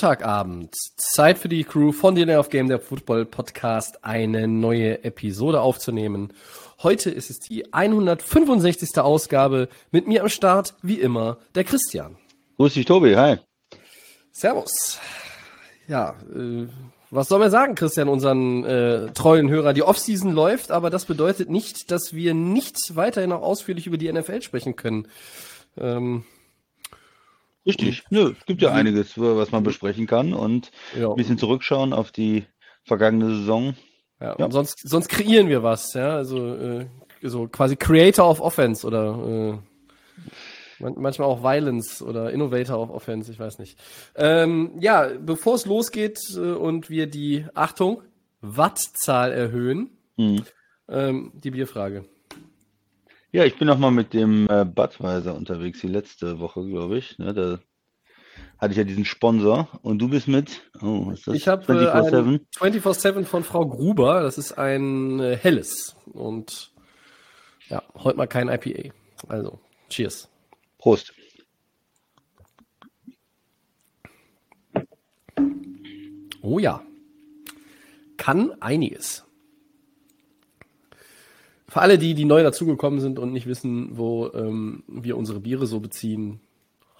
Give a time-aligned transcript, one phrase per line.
[0.00, 5.60] Montagabend, Zeit für die Crew von Delay of Game, der Football Podcast, eine neue Episode
[5.60, 6.32] aufzunehmen.
[6.82, 8.96] Heute ist es die 165.
[8.96, 9.68] Ausgabe.
[9.90, 12.16] Mit mir am Start, wie immer, der Christian.
[12.56, 13.14] Grüß dich, Tobi.
[13.14, 13.40] Hi.
[14.32, 14.98] Servus.
[15.86, 16.66] Ja, äh,
[17.10, 19.74] was soll man sagen, Christian, unseren äh, treuen Hörer?
[19.74, 24.10] Die Offseason läuft, aber das bedeutet nicht, dass wir nicht weiterhin noch ausführlich über die
[24.10, 25.08] NFL sprechen können.
[25.76, 26.24] Ähm,
[27.66, 28.04] Richtig.
[28.10, 31.10] Nö, es gibt ja einiges, was man besprechen kann und Ja.
[31.10, 32.44] ein bisschen zurückschauen auf die
[32.84, 33.74] vergangene Saison.
[34.20, 34.50] Ja, Ja.
[34.50, 36.86] Sonst, sonst kreieren wir was, ja, also äh,
[37.22, 43.30] so quasi Creator of Offense oder äh, man, manchmal auch Violence oder Innovator of Offense,
[43.30, 43.78] ich weiß nicht.
[44.16, 48.02] Ähm, ja, bevor es losgeht äh, und wir die Achtung
[48.40, 50.42] Wattzahl erhöhen, Hm.
[50.88, 52.06] ähm, die Bierfrage.
[53.32, 57.16] Ja, ich bin noch mal mit dem äh, Budweiser unterwegs, die letzte Woche, glaube ich.
[57.18, 57.60] Ne, da
[58.58, 61.34] hatte ich ja diesen Sponsor und du bist mit, oh, was ist das?
[61.36, 62.40] Ich habe äh, 24/7?
[62.60, 64.22] ein 24/7 von Frau Gruber.
[64.22, 66.72] Das ist ein äh, helles und
[67.68, 68.92] ja, heute mal kein IPA.
[69.28, 70.28] Also, cheers.
[70.78, 71.12] Prost.
[76.42, 76.82] Oh ja.
[78.16, 79.24] Kann einiges.
[81.70, 85.68] Für alle, die, die neu dazugekommen sind und nicht wissen, wo ähm, wir unsere Biere
[85.68, 86.40] so beziehen,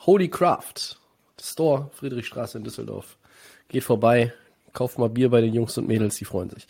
[0.06, 0.96] Holy Craft,
[1.40, 3.18] Store, Friedrichstraße in Düsseldorf.
[3.66, 4.32] Geht vorbei,
[4.72, 6.68] kauft mal Bier bei den Jungs und Mädels, die freuen sich.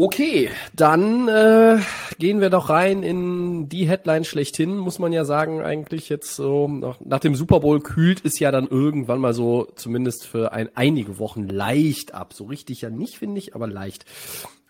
[0.00, 1.80] Okay, dann äh,
[2.20, 6.68] gehen wir doch rein in die Headline schlechthin, muss man ja sagen, eigentlich jetzt so,
[6.68, 10.68] nach, nach dem Super Bowl kühlt es ja dann irgendwann mal so, zumindest für ein,
[10.76, 12.32] einige Wochen leicht ab.
[12.32, 14.04] So richtig ja nicht, finde ich, aber leicht.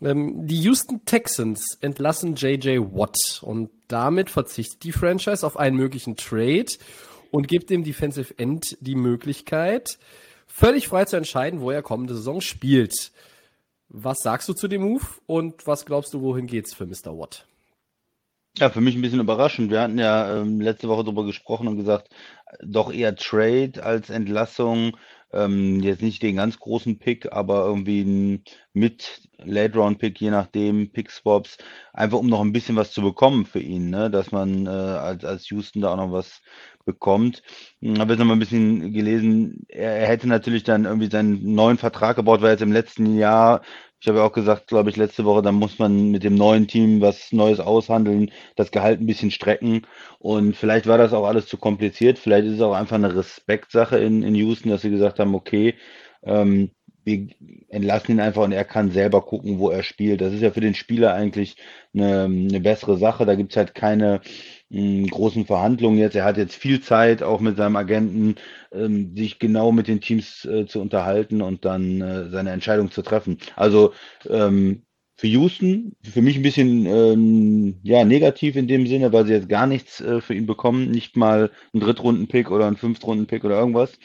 [0.00, 6.16] Ähm, die Houston Texans entlassen JJ Watt und damit verzichtet die Franchise auf einen möglichen
[6.16, 6.72] Trade
[7.31, 9.99] und gibt dem Defensive End die Möglichkeit,
[10.47, 13.12] völlig frei zu entscheiden, wo er kommende Saison spielt.
[13.91, 17.16] Was sagst du zu dem Move und was glaubst du, wohin geht's für Mr.
[17.19, 17.47] Watt?
[18.59, 19.71] Ja, für mich ein bisschen überraschend.
[19.71, 22.09] Wir hatten ja ähm, letzte Woche darüber gesprochen und gesagt,
[22.62, 24.97] doch eher Trade als Entlassung.
[25.32, 30.31] Ähm, jetzt nicht den ganz großen Pick, aber irgendwie ein mit Late Round Pick, je
[30.31, 31.59] nachdem, Pick Swaps,
[31.93, 34.10] einfach um noch ein bisschen was zu bekommen für ihn, ne?
[34.10, 36.41] Dass man äh, als, als Houston da auch noch was
[36.88, 37.43] bekommt.
[37.82, 41.54] Hm, Habe jetzt noch mal ein bisschen gelesen, er, er hätte natürlich dann irgendwie seinen
[41.54, 43.62] neuen Vertrag gebaut, weil jetzt im letzten Jahr
[44.00, 46.69] ich habe ja auch gesagt, glaube ich, letzte Woche, da muss man mit dem neuen
[46.69, 49.87] Team was Neues aushandeln, das Gehalt ein bisschen strecken.
[50.21, 52.19] Und vielleicht war das auch alles zu kompliziert.
[52.19, 55.75] Vielleicht ist es auch einfach eine Respektsache in, in Houston, dass sie gesagt haben, okay,
[56.22, 56.71] ähm,
[57.04, 57.28] wir
[57.71, 60.21] entlassen ihn einfach und er kann selber gucken, wo er spielt.
[60.21, 61.56] Das ist ja für den Spieler eigentlich
[61.94, 63.27] eine, eine bessere Sache.
[63.27, 64.21] Da gibt es halt keine
[64.71, 66.15] mh, großen Verhandlungen jetzt.
[66.17, 68.37] Er hat jetzt viel Zeit, auch mit seinem Agenten,
[68.73, 73.03] ähm, sich genau mit den Teams äh, zu unterhalten und dann äh, seine Entscheidung zu
[73.03, 73.39] treffen.
[73.57, 73.93] Also
[74.28, 74.83] ähm,
[75.17, 79.49] für Houston, für mich ein bisschen ähm, ja, negativ in dem Sinne, weil sie jetzt
[79.49, 83.99] gar nichts äh, für ihn bekommen, nicht mal einen Drittrunden-Pick oder einen Fünftrunden-Pick oder irgendwas.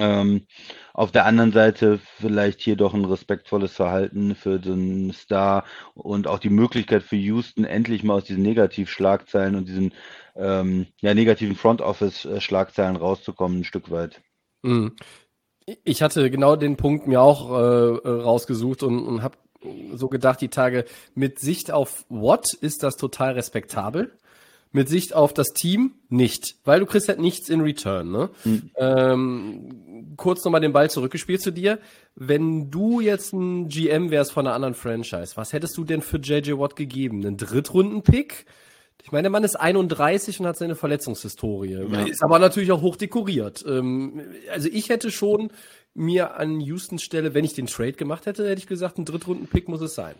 [0.00, 0.46] Ähm,
[0.94, 6.38] auf der anderen Seite vielleicht hier doch ein respektvolles Verhalten für den Star und auch
[6.38, 9.92] die Möglichkeit für Houston endlich mal aus diesen Negativschlagzeilen und diesen
[10.36, 14.22] ähm, ja, negativen Front Office-Schlagzeilen rauszukommen, ein Stück weit.
[14.62, 14.96] Mhm.
[15.84, 19.36] Ich hatte genau den Punkt mir auch äh, rausgesucht und, und habe
[19.92, 24.18] so gedacht, die Tage, mit Sicht auf Watt ist das total respektabel.
[24.72, 28.12] Mit Sicht auf das Team nicht, weil du kriegst halt nichts in Return.
[28.12, 28.30] Ne?
[28.44, 28.70] Mhm.
[28.76, 31.80] Ähm, kurz nochmal den Ball zurückgespielt zu dir.
[32.14, 36.18] Wenn du jetzt ein GM wärst von einer anderen Franchise, was hättest du denn für
[36.18, 37.26] JJ Watt gegeben?
[37.26, 38.46] Einen Drittrunden-Pick?
[39.02, 41.86] Ich meine, der Mann ist 31 und hat seine Verletzungshistorie.
[41.90, 42.06] Ja.
[42.06, 43.64] Ist aber natürlich auch hoch dekoriert.
[43.66, 44.22] Ähm,
[44.52, 45.50] also ich hätte schon
[45.94, 49.68] mir an Houstons Stelle, wenn ich den Trade gemacht hätte, hätte ich gesagt, ein Drittrunden-Pick
[49.68, 50.14] muss es sein.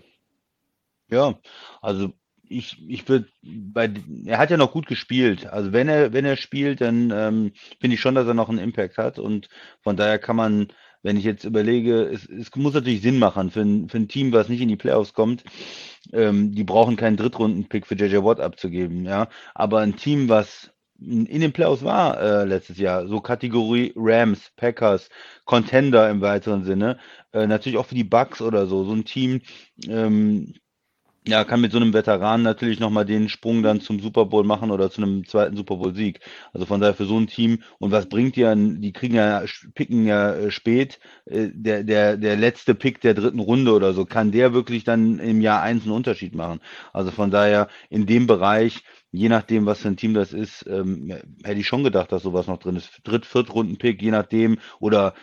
[1.09, 1.39] Ja,
[1.81, 2.13] also
[2.51, 3.91] ich, ich würde bei,
[4.27, 5.47] er hat ja noch gut gespielt.
[5.47, 8.59] Also wenn er, wenn er spielt, dann ähm, finde ich schon, dass er noch einen
[8.59, 9.49] Impact hat und
[9.83, 10.69] von daher kann man,
[11.03, 14.33] wenn ich jetzt überlege, es, es muss natürlich Sinn machen für ein, für ein Team,
[14.33, 15.45] was nicht in die Playoffs kommt.
[16.13, 19.29] Ähm, die brauchen keinen Drittrunden-Pick für JJ Watt abzugeben, ja.
[19.55, 23.07] Aber ein Team, was in den Playoffs war äh, letztes Jahr.
[23.07, 25.09] So Kategorie Rams, Packers,
[25.47, 26.99] Contender im weiteren Sinne.
[27.33, 28.85] Äh, natürlich auch für die Bucks oder so.
[28.85, 29.41] So ein Team,
[29.89, 30.55] ähm,
[31.31, 34.71] ja, kann mit so einem Veteran natürlich nochmal den Sprung dann zum Super Bowl machen
[34.71, 36.21] oder zu einem zweiten Super Bowl-Sieg.
[36.53, 37.63] Also von daher für so ein Team.
[37.79, 38.81] Und was bringt die an?
[38.81, 39.43] Die kriegen ja,
[39.75, 41.01] picken ja äh, spät.
[41.27, 45.19] Äh, der, der, der letzte Pick der dritten Runde oder so, kann der wirklich dann
[45.19, 46.61] im Jahr eins einen Unterschied machen.
[46.93, 51.13] Also von daher in dem Bereich, je nachdem, was für ein Team das ist, ähm,
[51.45, 53.01] hätte ich schon gedacht, dass sowas noch drin ist.
[53.05, 55.15] Dritt-, Viertrunden-Pick, je nachdem, oder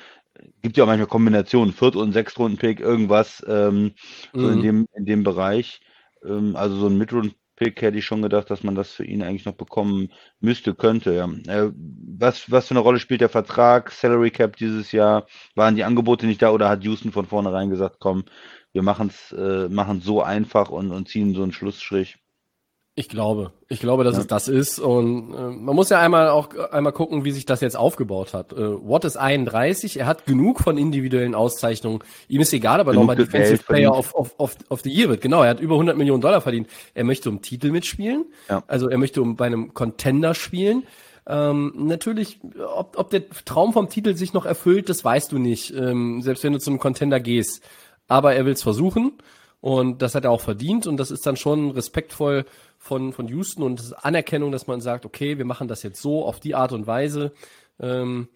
[0.62, 3.94] gibt ja auch manchmal Kombinationen, Viert- und Sechstrunden-Pick, irgendwas ähm,
[4.36, 4.50] so Mhm.
[4.50, 5.81] in dem, in dem Bereich.
[6.25, 9.46] Ähm, also so ein Midround-Pick hätte ich schon gedacht, dass man das für ihn eigentlich
[9.46, 11.14] noch bekommen müsste, könnte.
[11.14, 11.25] Ja.
[11.48, 15.28] Äh, was, was für eine Rolle spielt der Vertrag, Salary Cap dieses Jahr?
[15.56, 18.25] Waren die Angebote nicht da oder hat Houston von vornherein gesagt, komm,
[18.74, 22.18] wir machen es äh, machen's so einfach und, und ziehen so einen Schlussstrich?
[23.00, 24.22] Ich glaube, ich glaube, dass Ja.
[24.22, 27.62] es das ist und äh, man muss ja einmal auch einmal gucken, wie sich das
[27.62, 28.54] jetzt aufgebaut hat.
[28.54, 32.00] Äh, Watt ist 31, er hat genug von individuellen Auszeichnungen.
[32.28, 35.22] Ihm ist egal, aber nochmal Defensive Player of, of, of, of the Year wird.
[35.22, 36.70] Genau, er hat über 100 Millionen Dollar verdient.
[36.96, 38.64] Er möchte um Titel mitspielen, Ja.
[38.66, 40.82] also er möchte um bei einem Contender spielen.
[41.28, 42.40] Ähm, natürlich,
[42.76, 46.44] ob, ob der Traum vom Titel sich noch erfüllt, das weißt du nicht, ähm, selbst
[46.44, 47.62] wenn du zum Contender gehst.
[48.08, 49.12] Aber er will es versuchen
[49.68, 52.46] und das hat er auch verdient und das ist dann schon respektvoll
[52.78, 56.02] von, von Houston und das ist Anerkennung, dass man sagt, okay, wir machen das jetzt
[56.02, 57.34] so auf die Art und Weise.
[57.81, 58.30] Ähm,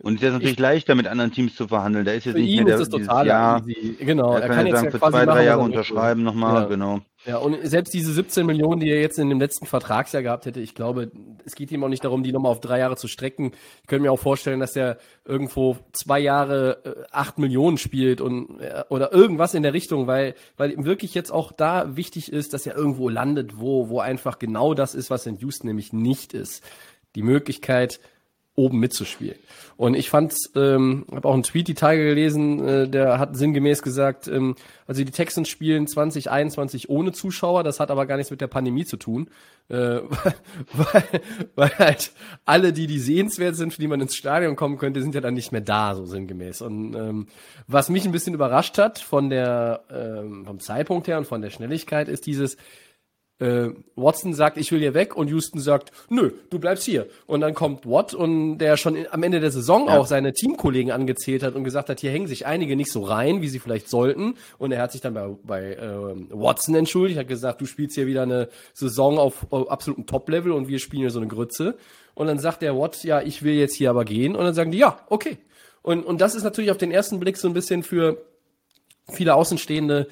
[0.00, 2.04] Und es ist natürlich leichter, mit anderen Teams zu verhandeln.
[2.04, 3.62] Da ist jetzt für nicht ihn mehr ist das dieses total Jahr.
[3.68, 3.96] easy.
[4.00, 6.68] Genau, Er kann, jetzt sagen, für quasi zwei, drei Jahre er unterschreiben nochmal, Ja.
[6.68, 7.00] genau.
[7.24, 10.58] Ja, und selbst diese 17 Millionen, die er jetzt in dem letzten Vertragsjahr gehabt hätte,
[10.60, 11.12] ich glaube,
[11.44, 13.52] es geht ihm auch nicht darum, die nochmal auf drei Jahre zu strecken.
[13.82, 18.60] Ich könnte mir auch vorstellen, dass er irgendwo zwei Jahre äh, acht Millionen spielt und
[18.60, 22.54] äh, oder irgendwas in der Richtung, weil weil ihm wirklich jetzt auch da wichtig ist,
[22.54, 26.34] dass er irgendwo landet, wo wo einfach genau das ist, was in Houston nämlich nicht
[26.34, 26.64] ist.
[27.14, 28.00] Die Möglichkeit
[28.54, 29.38] oben mitzuspielen.
[29.78, 33.82] Und ich fand's, ähm, habe auch einen Tweet die Tage gelesen, äh, der hat sinngemäß
[33.82, 34.56] gesagt, ähm,
[34.86, 38.84] also die Texans spielen 2021 ohne Zuschauer, das hat aber gar nichts mit der Pandemie
[38.84, 39.30] zu tun,
[39.70, 39.74] äh,
[40.72, 41.20] weil,
[41.54, 42.12] weil halt
[42.44, 45.34] alle, die die sehenswert sind, für die man ins Stadion kommen könnte, sind ja dann
[45.34, 46.60] nicht mehr da, so sinngemäß.
[46.60, 47.28] Und ähm,
[47.66, 51.50] was mich ein bisschen überrascht hat von der ähm, vom Zeitpunkt her und von der
[51.50, 52.58] Schnelligkeit ist dieses
[53.42, 57.06] äh, Watson sagt, ich will hier weg und Houston sagt, nö, du bleibst hier.
[57.26, 59.98] Und dann kommt Watt und der schon in, am Ende der Saison Ja.
[59.98, 63.42] auch seine Teamkollegen angezählt hat und gesagt hat, hier hängen sich einige nicht so rein,
[63.42, 64.34] wie sie vielleicht sollten.
[64.58, 68.06] Und er hat sich dann bei, bei ähm, Watson entschuldigt, hat gesagt, du spielst hier
[68.06, 71.76] wieder eine Saison auf, auf absolutem Top-Level und wir spielen hier so eine Grütze.
[72.14, 74.36] Und dann sagt der Watt, ja, ich will jetzt hier aber gehen.
[74.36, 75.38] Und dann sagen die, ja, okay.
[75.82, 78.18] Und, und das ist natürlich auf den ersten Blick so ein bisschen für
[79.10, 80.06] viele Außenstehende,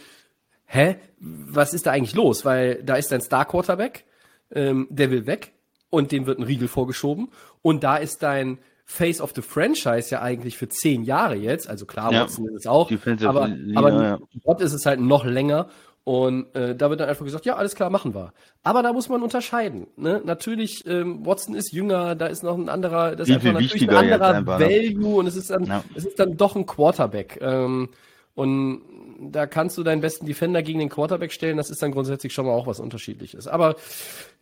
[0.72, 2.44] hä, was ist da eigentlich los?
[2.44, 4.04] Weil da ist ein Star-Quarterback,
[4.52, 5.52] ähm, der will weg
[5.90, 7.28] und dem wird ein Riegel vorgeschoben.
[7.62, 11.68] Und da ist dein Face of the Franchise ja eigentlich für zehn Jahre jetzt.
[11.68, 12.22] Also klar, Ja.
[12.22, 12.90] Watson ist es auch,
[13.24, 14.54] aber, aber ja.
[14.58, 15.68] Ist es halt noch länger.
[16.02, 18.32] Und äh, da wird dann einfach gesagt, ja, alles klar, machen wir.
[18.62, 19.86] Aber da muss man unterscheiden.
[19.96, 20.22] Ne?
[20.24, 23.94] Natürlich, ähm, Watson ist jünger, da ist noch ein anderer, das ist einfach natürlich ein
[23.94, 24.64] anderer einfach, ne?
[24.66, 25.84] Value und es ist dann, Ja.
[25.94, 27.38] es ist dann doch ein Quarterback.
[27.42, 27.90] Ähm,
[28.34, 28.80] und
[29.20, 32.46] da kannst du deinen besten Defender gegen den Quarterback stellen, das ist dann grundsätzlich schon
[32.46, 33.46] mal auch was unterschiedliches.
[33.46, 33.76] Aber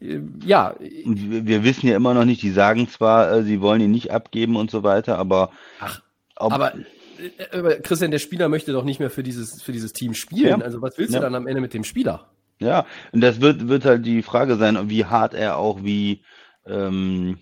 [0.01, 3.91] äh, ja, wir, wissen ja immer noch nicht, die sagen zwar, äh, sie wollen ihn
[3.91, 6.01] nicht abgeben und so weiter, aber Ach,
[6.37, 10.15] aber, äh, aber Christian, der Spieler möchte doch nicht mehr für dieses, für dieses Team
[10.15, 10.61] spielen.
[10.61, 10.65] Ja.
[10.65, 11.21] Also was willst Ja.
[11.21, 12.31] du dann am Ende mit dem Spieler?
[12.61, 16.23] ja, und das wird, wird halt die Frage sein, wie hart er auch, wie
[16.67, 17.38] ähm,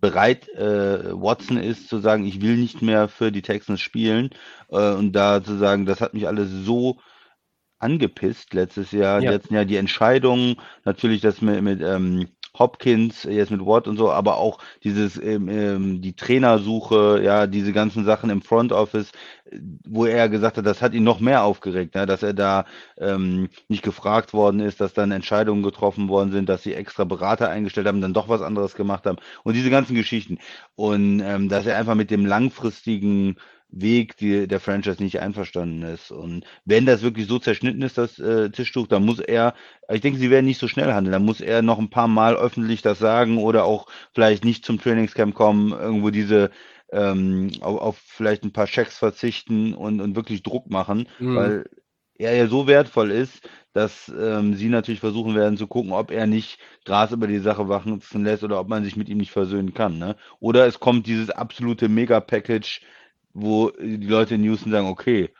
[0.00, 4.30] bereit äh, Watson ist zu sagen, ich will nicht mehr für die Texans spielen
[4.70, 6.98] äh, und da zu sagen, das hat mich alles so
[7.78, 9.30] angepisst letztes Jahr, Ja.
[9.30, 12.28] letzten Jahr die Entscheidungen, natürlich das mit, mit ähm,
[12.58, 17.72] Hopkins, jetzt mit Watt und so, aber auch dieses, ähm, ähm, die Trainersuche, ja, diese
[17.72, 19.12] ganzen Sachen im Front Office,
[19.50, 22.64] äh, wo er gesagt hat, das hat ihn noch mehr aufgeregt, ne, dass er da
[22.98, 27.48] ähm, nicht gefragt worden ist, dass dann Entscheidungen getroffen worden sind, dass sie extra Berater
[27.48, 30.38] eingestellt haben, dann doch was anderes gemacht haben und diese ganzen Geschichten.
[30.74, 33.36] Und ähm, dass er einfach mit dem langfristigen
[33.72, 36.10] Weg die, der Franchise nicht einverstanden ist.
[36.10, 39.54] Und wenn das wirklich so zerschnitten ist, das äh, Tischtuch, dann muss er,
[39.90, 42.36] ich denke, sie werden nicht so schnell handeln, dann muss er noch ein paar Mal
[42.36, 46.50] öffentlich das sagen oder auch vielleicht nicht zum Trainingscamp kommen, irgendwo diese
[46.92, 51.34] ähm, auf, auf vielleicht ein paar Checks verzichten und, und wirklich Druck machen, Mhm.
[51.34, 51.64] weil
[52.14, 56.26] er ja so wertvoll ist, dass ähm, sie natürlich versuchen werden zu gucken, ob er
[56.26, 59.72] nicht Gras über die Sache wachsen lässt oder ob man sich mit ihm nicht versöhnen
[59.74, 59.98] kann.
[59.98, 60.16] Ne?
[60.38, 62.82] Oder es kommt dieses absolute Mega-Package,
[63.32, 65.30] wo die Leute in Houston sagen, okay,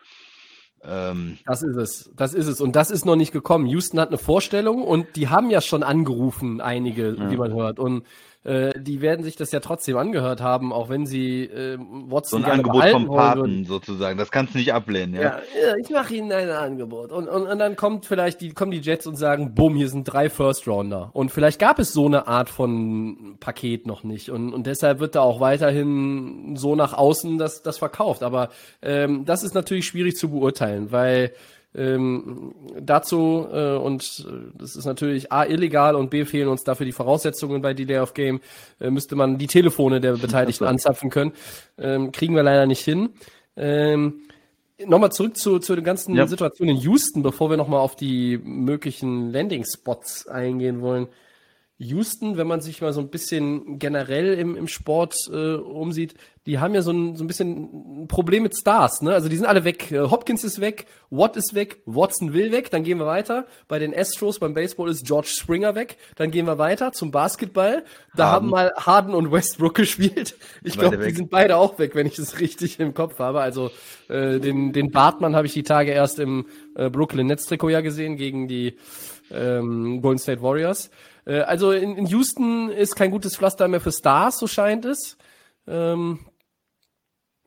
[0.83, 2.61] Ähm, das ist es, das ist es.
[2.61, 3.67] Und das ist noch nicht gekommen.
[3.67, 7.31] Houston hat eine Vorstellung und die haben ja schon angerufen, einige, ja.
[7.31, 7.79] wie man hört.
[7.79, 8.07] Und
[8.43, 12.47] äh, die werden sich das ja trotzdem angehört haben, auch wenn sie äh, Watson so
[12.47, 14.17] ein Angebot vom Paten sozusagen.
[14.17, 15.21] Das kannst du nicht ablehnen, ja.
[15.23, 15.41] Ja,
[15.79, 17.13] ich mache ihnen ein Angebot.
[17.13, 20.05] Und, und, und dann kommt vielleicht die, kommen die Jets und sagen, bumm, hier sind
[20.05, 21.11] drei First Rounder.
[21.13, 24.31] Und vielleicht gab es so eine Art von Paket noch nicht.
[24.31, 28.23] Und, und deshalb wird da auch weiterhin so nach außen das, das verkauft.
[28.23, 28.49] Aber
[28.81, 31.33] ähm, das ist natürlich schwierig zu beurteilen, weil
[31.75, 36.87] ähm, dazu, äh, und äh, das ist natürlich A, illegal und B, fehlen uns dafür
[36.87, 38.41] die Voraussetzungen bei Delay of Game,
[38.81, 41.33] äh, müsste man die Telefone der Beteiligten anzapfen können.
[41.79, 43.11] Ähm, kriegen wir leider nicht hin.
[43.57, 44.23] Ähm,
[44.87, 46.27] Nochmal zurück zu, zu der ganzen ja.
[46.27, 51.09] Situation in Houston, bevor wir nochmal auf die möglichen Landing-Spots eingehen wollen.
[51.81, 56.59] Houston, wenn man sich mal so ein bisschen generell im, im Sport äh, umsieht, die
[56.59, 59.15] haben ja so ein, so ein bisschen ein Problem mit Stars, ne?
[59.15, 59.91] Also die sind alle weg.
[59.91, 63.47] Äh, Hopkins ist weg, Watt ist weg, Watson will weg, dann gehen wir weiter.
[63.67, 67.83] Bei den Astros, beim Baseball ist George Springer weg, dann gehen wir weiter zum Basketball.
[68.15, 68.35] Da Harden.
[68.35, 70.37] haben mal Harden und Westbrook gespielt.
[70.63, 73.41] Ich glaube, die sind beide auch weg, wenn ich es richtig im Kopf habe.
[73.41, 73.71] Also
[74.09, 76.45] äh, den, den Bartmann habe ich die Tage erst im
[76.75, 78.77] äh, Brooklyn Nets Trikot ja gesehen gegen die
[79.31, 80.91] ähm, Golden State Warriors.
[81.27, 85.17] Äh, also in, in, Houston ist kein gutes Pflaster mehr für Stars, so scheint es.
[85.67, 86.21] Ähm,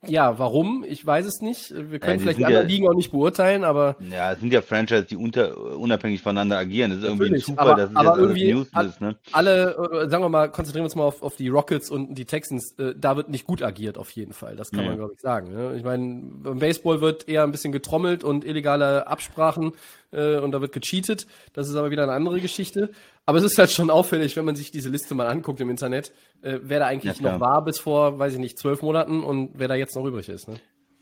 [0.06, 0.84] ja, warum?
[0.88, 1.74] Ich weiß es nicht.
[1.74, 3.96] Wir können ja, vielleicht die anderen ja, Ligen auch nicht beurteilen, aber.
[4.12, 6.92] Ja, es sind ja Franchises, die unter, unabhängig voneinander agieren.
[6.92, 9.02] Das ist irgendwie ein Zufall, aber, dass es aber irgendwie News ist.
[9.02, 9.16] Ne?
[9.32, 12.26] Alle, äh, sagen wir mal, konzentrieren wir uns mal auf, auf die Rockets und die
[12.26, 12.74] Texans.
[12.78, 14.58] Äh, da wird nicht gut agiert, auf jeden Fall.
[14.58, 14.88] Das kann ja.
[14.88, 15.54] man, glaube ich, sagen.
[15.54, 15.76] Ne?
[15.78, 19.72] Ich meine, beim Baseball wird eher ein bisschen getrommelt und illegale Absprachen
[20.14, 21.28] äh, und da wird gecheatet.
[21.54, 22.92] Das ist aber wieder eine andere Geschichte.
[23.26, 26.12] Aber es ist halt schon auffällig, wenn man sich diese Liste mal anguckt im Internet,
[26.42, 29.52] äh, wer da eigentlich ja, noch war bis vor, weiß ich nicht, zwölf Monaten und
[29.56, 30.48] wer da jetzt noch übrig ist.
[30.48, 30.56] Ne?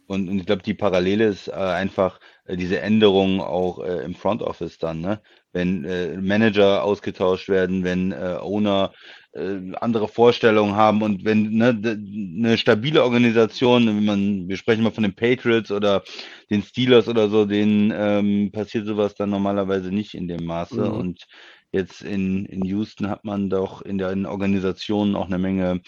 [0.07, 4.13] Und, und ich glaube, die Parallele ist äh, einfach äh, diese Änderungen auch äh, im
[4.13, 5.21] Front Office dann, ne?
[5.53, 8.93] Wenn äh, Manager ausgetauscht werden, wenn äh, Owner
[9.33, 14.91] äh, andere Vorstellungen haben und wenn ne, eine stabile Organisation, wenn man, wir sprechen mal
[14.91, 16.03] von den Patriots oder
[16.49, 20.81] den Steelers oder so, denen ähm, passiert sowas dann normalerweise nicht in dem Maße.
[20.81, 20.91] Mhm.
[20.91, 21.27] Und
[21.71, 25.81] Jetzt in, in Houston hat man doch in den Organisationen auch eine Menge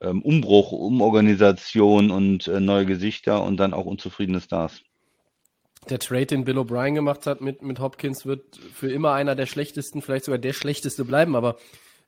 [0.00, 4.80] ähm, Umbruch, Umorganisation und äh, neue Gesichter und dann auch unzufriedene Stars.
[5.90, 9.46] Der Trade, den Bill O'Brien gemacht hat mit, mit Hopkins, wird für immer einer der
[9.46, 11.56] schlechtesten, vielleicht sogar der schlechteste bleiben, aber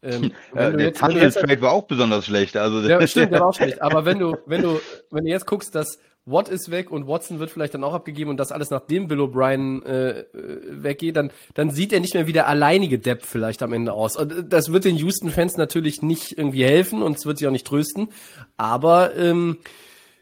[0.06, 2.56] ähm, ja, der Tunnels Trade war auch besonders schlecht.
[2.56, 3.82] Also ja, stimmt, der war auch schlecht.
[3.82, 5.98] Aber wenn du, wenn du, wenn du jetzt guckst, dass
[6.28, 9.20] Watt ist weg und Watson wird vielleicht dann auch abgegeben und das alles nachdem Bill
[9.20, 10.24] O'Brien äh,
[10.68, 14.16] weggeht, dann, dann sieht er nicht mehr wie der alleinige Depp vielleicht am Ende aus.
[14.16, 17.66] Und das wird den Houston-Fans natürlich nicht irgendwie helfen und es wird sie auch nicht
[17.66, 18.08] trösten.
[18.56, 19.58] Aber ähm,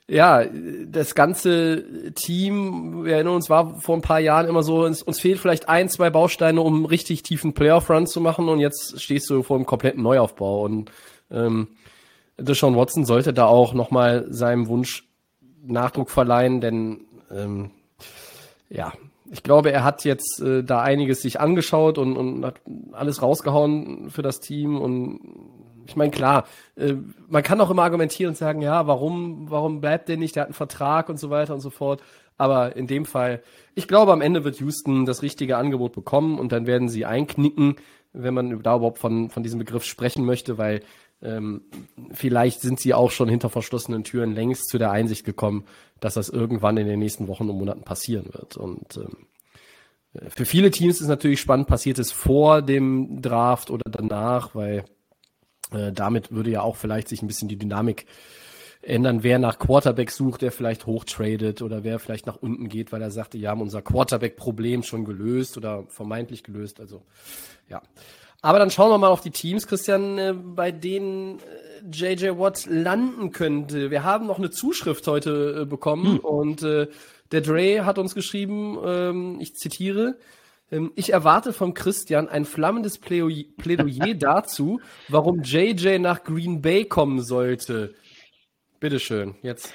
[0.06, 0.44] ja,
[0.87, 5.20] das ganze Team, wir erinnern uns, war vor ein paar Jahren immer so, uns, uns
[5.20, 9.42] fehlt vielleicht ein, zwei Bausteine, um richtig tiefen Playoff-Run zu machen und jetzt stehst du
[9.42, 10.90] vor einem kompletten Neuaufbau und
[11.30, 11.68] ähm,
[12.37, 15.08] Deshaun Watson sollte da auch nochmal seinem Wunsch
[15.66, 17.70] Nachdruck verleihen, denn ähm,
[18.68, 18.92] ja,
[19.30, 22.61] ich glaube, er hat jetzt äh, da einiges sich angeschaut und, und hat
[22.92, 25.20] alles rausgehauen für das Team und
[25.86, 26.94] ich meine, klar, äh,
[27.28, 30.36] man kann auch immer argumentieren und sagen, ja, warum, warum bleibt der nicht?
[30.36, 32.02] Der hat einen Vertrag und so weiter und so fort.
[32.36, 33.42] Aber in dem Fall,
[33.74, 37.76] ich glaube, am Ende wird Houston das richtige Angebot bekommen und dann werden sie einknicken,
[38.12, 40.80] wenn man da überhaupt von, von diesem Begriff sprechen möchte, weil
[41.22, 41.62] ähm,
[42.12, 45.64] vielleicht sind sie auch schon hinter verschlossenen Türen längst zu der Einsicht gekommen,
[46.00, 48.56] dass das irgendwann in den nächsten Wochen und Monaten passieren wird.
[48.56, 49.26] Und ähm,
[50.28, 54.84] für viele Teams ist natürlich spannend, passiert es vor dem Draft oder danach, weil
[55.74, 58.06] äh, damit würde ja auch vielleicht sich ein bisschen die Dynamik
[58.86, 63.02] ändern, wer nach Quarterback sucht, der vielleicht hochtradet oder wer vielleicht nach unten geht, weil
[63.02, 66.80] er sagte, wir haben unser Quarterback-Problem schon gelöst oder vermeintlich gelöst.
[66.80, 67.02] Also
[67.68, 67.82] ja.
[68.42, 71.38] Aber dann schauen wir mal auf die Teams, Christian, äh, bei denen
[71.90, 73.90] JJ äh, Watt landen könnte.
[73.90, 76.18] Wir haben noch eine Zuschrift heute äh, bekommen hm.
[76.18, 80.16] und der Dre hat uns geschrieben, ähm, ich zitiere,
[80.97, 87.94] ich erwarte vom Christian ein flammendes Plädoyer dazu, warum JJ nach Green Bay kommen sollte.
[88.80, 89.73] Bitteschön, jetzt.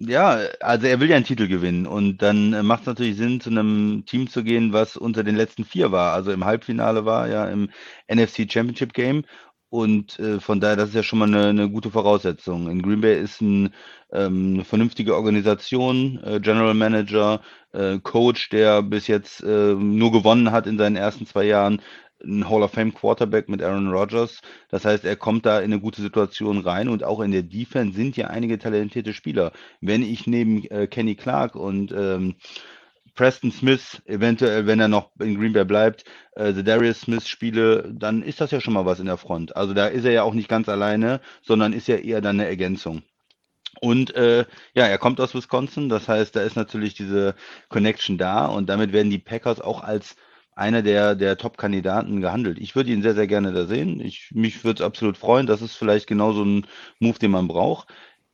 [0.00, 3.40] Ja, also er will ja einen Titel gewinnen und dann äh, macht es natürlich Sinn,
[3.40, 7.28] zu einem Team zu gehen, was unter den letzten vier war, also im Halbfinale war,
[7.28, 7.70] ja, im
[8.12, 9.24] NFC Championship Game.
[9.74, 12.70] Und äh, von daher, das ist ja schon mal eine, eine gute Voraussetzung.
[12.70, 13.74] In Green Bay ist ein,
[14.12, 17.40] ähm, eine vernünftige Organisation, äh, General Manager,
[17.72, 21.82] äh, Coach, der bis jetzt äh, nur gewonnen hat in seinen ersten zwei Jahren,
[22.24, 24.42] ein Hall of Fame Quarterback mit Aaron Rodgers.
[24.70, 27.96] Das heißt, er kommt da in eine gute Situation rein und auch in der Defense
[27.96, 29.50] sind ja einige talentierte Spieler.
[29.80, 32.36] Wenn ich neben äh, Kenny Clark und ähm,
[33.14, 36.04] Preston Smith, eventuell, wenn er noch in Green Bay bleibt,
[36.36, 39.56] äh, The Darius Smith spiele, dann ist das ja schon mal was in der Front.
[39.56, 42.48] Also da ist er ja auch nicht ganz alleine, sondern ist ja eher dann eine
[42.48, 43.02] Ergänzung.
[43.80, 44.44] Und äh,
[44.74, 47.34] ja, er kommt aus Wisconsin, das heißt, da ist natürlich diese
[47.68, 50.16] Connection da und damit werden die Packers auch als
[50.56, 52.58] einer der, der Top-Kandidaten gehandelt.
[52.58, 54.00] Ich würde ihn sehr, sehr gerne da sehen.
[54.00, 55.46] Ich, mich würde es absolut freuen.
[55.46, 56.66] Das ist vielleicht genau so ein
[57.00, 57.88] Move, den man braucht.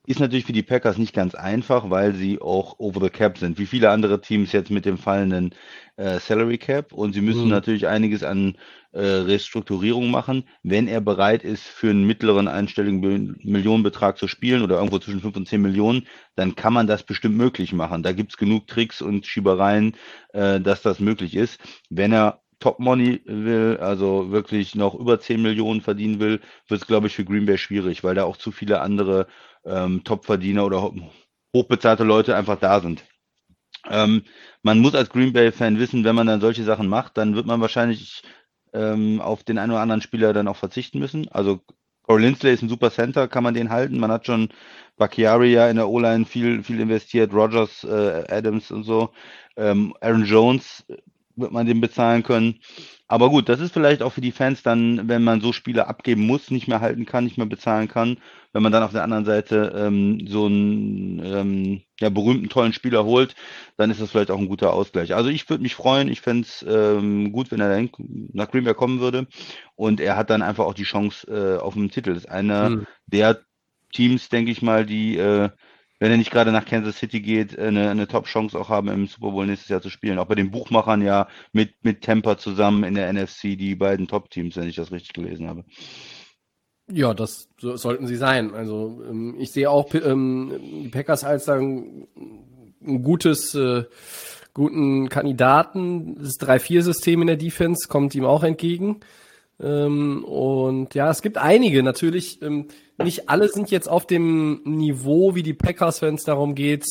[0.07, 3.59] Ist natürlich für die Packers nicht ganz einfach, weil sie auch over the cap sind,
[3.59, 5.54] wie viele andere Teams jetzt mit dem fallenden
[5.97, 6.92] äh, Salary Cap.
[6.92, 7.50] Und sie müssen mhm.
[7.50, 8.57] natürlich einiges an
[8.92, 10.45] äh, Restrukturierung machen.
[10.62, 15.37] Wenn er bereit ist, für einen mittleren einstelligen Millionenbetrag zu spielen oder irgendwo zwischen 5
[15.37, 18.02] und 10 Millionen, dann kann man das bestimmt möglich machen.
[18.02, 19.97] Da gibt es genug Tricks und Schiebereien,
[20.33, 21.61] äh, dass das möglich ist.
[21.90, 26.87] Wenn er Top Money will, also wirklich noch über 10 Millionen verdienen will, wird es,
[26.87, 29.26] glaube ich, für Green Bay schwierig, weil da auch zu viele andere
[29.64, 30.93] ähm, Topverdiener oder
[31.55, 33.05] hochbezahlte Leute einfach da sind.
[33.88, 34.25] Ähm,
[34.62, 37.61] man muss als Green Bay-Fan wissen, wenn man dann solche Sachen macht, dann wird man
[37.61, 38.23] wahrscheinlich
[38.75, 41.29] ähm, auf den einen oder anderen Spieler dann auch verzichten müssen.
[41.29, 41.61] Also
[42.02, 43.99] Corey Lindsley ist ein super Center, kann man den halten.
[43.99, 44.49] Man hat schon
[44.97, 49.11] Bakiari ja in der O-Line viel, viel investiert, Rogers, äh, Adams und so.
[49.57, 50.85] Ähm, Aaron Jones
[51.37, 52.61] wird man den bezahlen können.
[53.09, 56.27] Aber gut, das ist vielleicht auch für die Fans dann, wenn man so Spiele abgeben
[56.27, 58.19] muss, nicht mehr halten kann, nicht mehr bezahlen kann.
[58.53, 63.05] Wenn man dann auf der anderen Seite ähm, so einen ähm, ja, berühmten, tollen Spieler
[63.05, 63.35] holt,
[63.77, 65.15] dann ist das vielleicht auch ein guter Ausgleich.
[65.15, 67.89] Also ich würde mich freuen, ich fände es ähm, gut, wenn er
[68.33, 69.27] nach Green Bay kommen würde.
[69.75, 72.15] Und er hat dann einfach auch die Chance äh, auf den Titel.
[72.15, 72.87] Das ist einer hm.
[73.07, 73.41] der
[73.93, 75.51] Teams, denke ich mal, die äh,
[76.00, 79.30] wenn er nicht gerade nach Kansas City geht, eine, eine Top-Chance auch haben, im Super
[79.30, 80.19] Bowl nächstes Jahr zu spielen.
[80.19, 84.57] Auch bei den Buchmachern ja mit, mit Tampa zusammen in der NFC die beiden Top-Teams,
[84.57, 85.64] wenn ich das richtig gelesen habe.
[86.90, 88.54] Ja, das so, sollten sie sein.
[88.54, 92.09] Also ähm, ich sehe auch ähm, die Packers als ein,
[92.83, 93.85] ein gutes, äh,
[94.54, 96.16] guten Kandidaten.
[96.16, 99.00] Das 3-4-System in der Defense kommt ihm auch entgegen.
[99.62, 102.40] Ähm, und ja, es gibt einige natürlich.
[102.43, 106.85] Ähm, nicht alle sind jetzt auf dem Niveau wie die Packers, wenn es darum geht,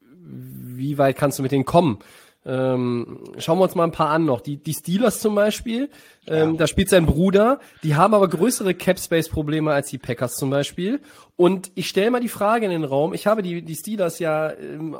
[0.00, 1.98] wie weit kannst du mit denen kommen.
[2.44, 4.40] Ähm, schauen wir uns mal ein paar an noch.
[4.40, 5.90] Die, die Steelers zum Beispiel,
[6.26, 6.56] ähm, ja.
[6.56, 11.00] da spielt sein Bruder, die haben aber größere Cap-Space-Probleme als die Packers zum Beispiel.
[11.36, 14.50] Und ich stelle mal die Frage in den Raum, ich habe die, die Steelers ja
[14.52, 14.96] ähm,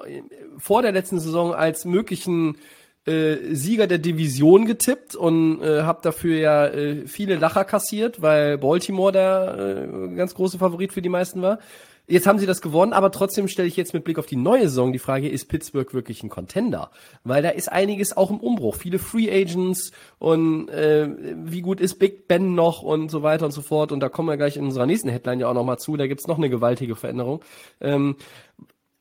[0.59, 2.59] vor der letzten Saison als möglichen
[3.07, 8.59] äh, Sieger der Division getippt und äh, habe dafür ja äh, viele Lacher kassiert, weil
[8.59, 11.59] Baltimore der äh, ganz große Favorit für die meisten war.
[12.09, 14.63] Jetzt haben sie das gewonnen, aber trotzdem stelle ich jetzt mit Blick auf die neue
[14.63, 16.91] Saison die Frage, ist Pittsburgh wirklich ein Contender?
[17.23, 18.75] Weil da ist einiges auch im Umbruch.
[18.75, 21.09] Viele Free Agents und äh,
[21.45, 23.93] wie gut ist Big Ben noch und so weiter und so fort.
[23.93, 25.97] Und da kommen wir gleich in unserer nächsten Headline ja auch nochmal zu.
[25.97, 27.41] Da gibt's noch eine gewaltige Veränderung.
[27.81, 28.17] Ähm,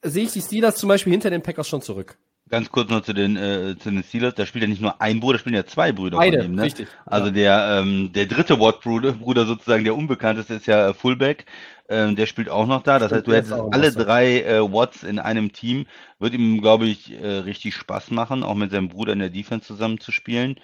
[0.03, 2.17] sehe ich die Steelers zum Beispiel hinter den Packers schon zurück.
[2.51, 4.35] Ganz kurz noch zu den, äh, zu den Steelers.
[4.35, 6.55] Da spielt ja nicht nur ein Bruder, da spielen ja zwei Brüder Beide, von ihm.
[6.55, 6.63] Ne?
[6.63, 6.89] Richtig.
[7.05, 7.31] Also ja.
[7.31, 11.45] der, ähm, der dritte Watt-Bruder, Bruder sozusagen, der unbekannteste, ist ja äh, Fullback.
[11.87, 12.99] Ähm, der spielt auch noch da.
[12.99, 15.85] Das heißt, du hättest alle drei äh, Watts in einem Team.
[16.19, 19.67] Wird ihm, glaube ich, äh, richtig Spaß machen, auch mit seinem Bruder in der Defense
[19.67, 20.57] zusammen zu spielen.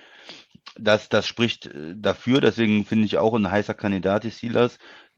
[0.77, 2.41] Das, das spricht äh, dafür.
[2.41, 4.77] Deswegen finde ich auch ein heißer Kandidat, die Steelers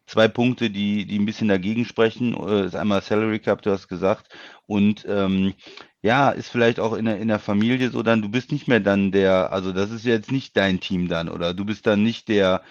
[0.10, 2.34] zwei Punkte, die, die ein bisschen dagegen sprechen.
[2.34, 4.28] Äh, ist einmal Salary Cap, du hast gesagt.
[4.66, 5.54] Und ähm,
[6.02, 8.80] ja, ist vielleicht auch in der, in der Familie so dann, du bist nicht mehr
[8.80, 12.28] dann der, also das ist jetzt nicht dein Team dann, oder du bist dann nicht
[12.28, 12.62] der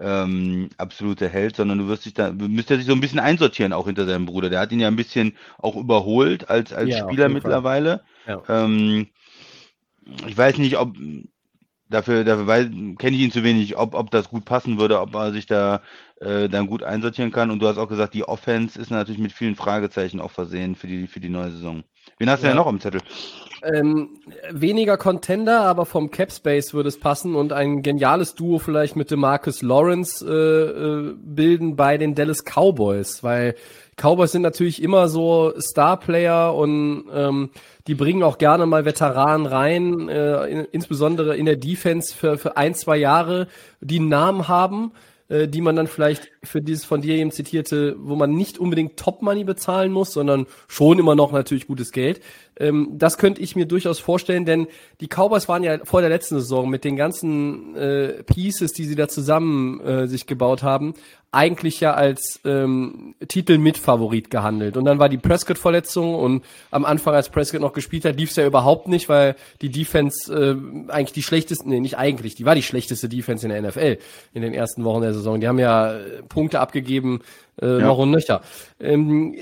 [0.00, 3.72] ähm, absolute Held, sondern du wirst dich da, müsst er sich so ein bisschen einsortieren
[3.72, 4.50] auch hinter seinem Bruder.
[4.50, 8.02] Der hat ihn ja ein bisschen auch überholt als, als ja, Spieler mittlerweile.
[8.26, 8.42] Ja.
[8.48, 9.08] Ähm,
[10.26, 10.96] ich weiß nicht, ob
[11.88, 15.32] dafür, dafür kenne ich ihn zu wenig, ob, ob das gut passen würde, ob er
[15.32, 15.82] sich da
[16.20, 17.50] äh, dann gut einsortieren kann.
[17.50, 20.86] Und du hast auch gesagt, die Offense ist natürlich mit vielen Fragezeichen auch versehen für
[20.86, 21.84] die, für die neue Saison.
[22.18, 22.52] Wen hast du ja.
[22.52, 23.00] denn noch am Zettel?
[23.62, 24.10] Ähm,
[24.50, 29.10] weniger Contender, aber vom Cap Space würde es passen und ein geniales Duo vielleicht mit
[29.10, 33.56] dem Marcus Lawrence äh, äh, bilden bei den Dallas Cowboys, weil
[33.96, 37.50] Cowboys sind natürlich immer so Star-Player und ähm,
[37.88, 42.56] die bringen auch gerne mal Veteranen rein, äh, in, insbesondere in der Defense für, für
[42.56, 43.48] ein, zwei Jahre,
[43.80, 44.92] die einen Namen haben
[45.28, 48.98] äh, die man dann vielleicht für dieses von dir eben zitierte, wo man nicht unbedingt
[48.98, 52.20] Top Money bezahlen muss, sondern schon immer noch natürlich gutes Geld.
[52.58, 54.66] Ähm, das könnte ich mir durchaus vorstellen, denn
[55.00, 58.96] die Cowboys waren ja vor der letzten Saison mit den ganzen äh, Pieces, die sie
[58.96, 60.94] da zusammen äh, sich gebaut haben,
[61.30, 64.78] eigentlich ja als ähm, Titel-Mitfavorit gehandelt.
[64.78, 68.36] Und dann war die Prescott-Verletzung und am Anfang, als Prescott noch gespielt hat, lief es
[68.36, 72.54] ja überhaupt nicht, weil die Defense äh, eigentlich die schlechteste, nee, nicht eigentlich, die war
[72.54, 73.98] die schlechteste Defense in der NFL
[74.32, 75.38] in den ersten Wochen der Saison.
[75.38, 77.20] Die haben ja äh, Punkte abgegeben,
[77.60, 77.86] äh, ja.
[77.86, 78.42] noch und nöcher.
[78.80, 79.34] Ähm,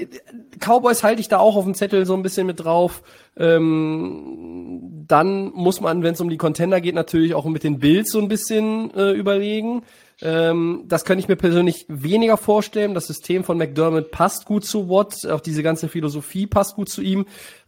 [0.58, 3.02] Cowboys halte ich da auch auf dem Zettel so ein bisschen mit drauf.
[3.36, 8.10] Ähm, dann muss man, wenn es um die Contender geht, natürlich auch mit den Bills
[8.10, 9.82] so ein bisschen äh, überlegen.
[10.22, 12.94] Ähm, das könnte ich mir persönlich weniger vorstellen.
[12.94, 17.02] Das System von McDermott passt gut zu Watt, auch diese ganze Philosophie passt gut zu
[17.02, 17.26] ihm.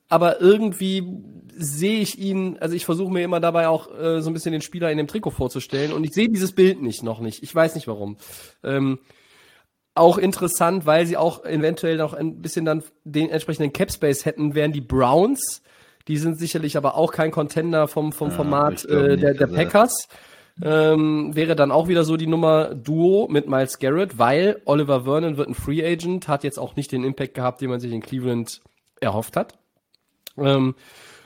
[0.08, 1.06] Aber irgendwie
[1.54, 4.62] sehe ich ihn, also ich versuche mir immer dabei auch äh, so ein bisschen den
[4.62, 7.42] Spieler in dem Trikot vorzustellen und ich sehe dieses Bild nicht, noch nicht.
[7.42, 8.16] Ich weiß nicht warum.
[8.64, 9.00] Ähm,
[9.98, 14.54] auch interessant, weil sie auch eventuell noch ein bisschen dann den entsprechenden Cap Space hätten,
[14.54, 15.62] wären die Browns.
[16.06, 19.56] Die sind sicherlich aber auch kein Contender vom, vom Format ja, äh, der, der also
[19.56, 20.08] Packers.
[20.60, 25.36] Ähm, wäre dann auch wieder so die Nummer Duo mit Miles Garrett, weil Oliver Vernon
[25.36, 28.00] wird ein Free Agent, hat jetzt auch nicht den Impact gehabt, den man sich in
[28.00, 28.60] Cleveland
[29.00, 29.56] erhofft hat.
[30.36, 30.74] Ähm,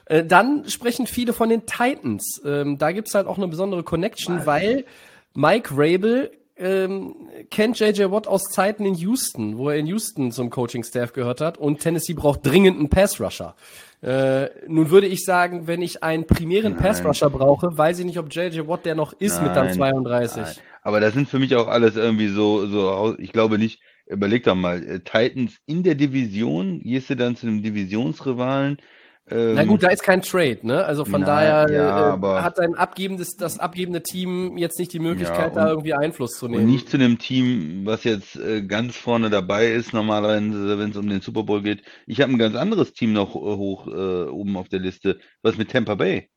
[0.07, 2.43] äh, dann sprechen viele von den Titans.
[2.45, 4.85] Ähm, da gibt's halt auch eine besondere Connection, weil
[5.35, 6.31] Mike Rabel
[6.63, 7.15] ähm,
[7.51, 11.59] kennt JJ Watt aus Zeiten in Houston, wo er in Houston zum Coaching-Staff gehört hat
[11.59, 13.57] und Tennessee braucht dringend einen Pass-Rusher.
[14.01, 18.33] Äh, nun würde ich sagen, wenn ich einen primären Pass-Rusher brauche, weiß ich nicht, ob
[18.33, 20.43] JJ Watt der noch ist nein, mit dann 32.
[20.43, 20.55] Nein.
[20.83, 24.55] Aber das sind für mich auch alles irgendwie so, so ich glaube nicht, überleg doch
[24.55, 28.79] mal, äh, Titans in der Division, gehst du dann zu einem Divisionsrivalen,
[29.31, 30.85] ähm, Na gut, da ist kein Trade, ne?
[30.85, 34.99] Also von na, daher ja, äh, hat ein abgebendes, das abgebende Team jetzt nicht die
[34.99, 36.65] Möglichkeit, ja, da irgendwie Einfluss zu nehmen.
[36.65, 40.97] Und nicht zu einem Team, was jetzt äh, ganz vorne dabei ist, normalerweise, wenn es
[40.97, 41.83] um den Super Bowl geht.
[42.07, 45.57] Ich habe ein ganz anderes Team noch äh, hoch äh, oben auf der Liste, was
[45.57, 46.29] mit Tampa Bay.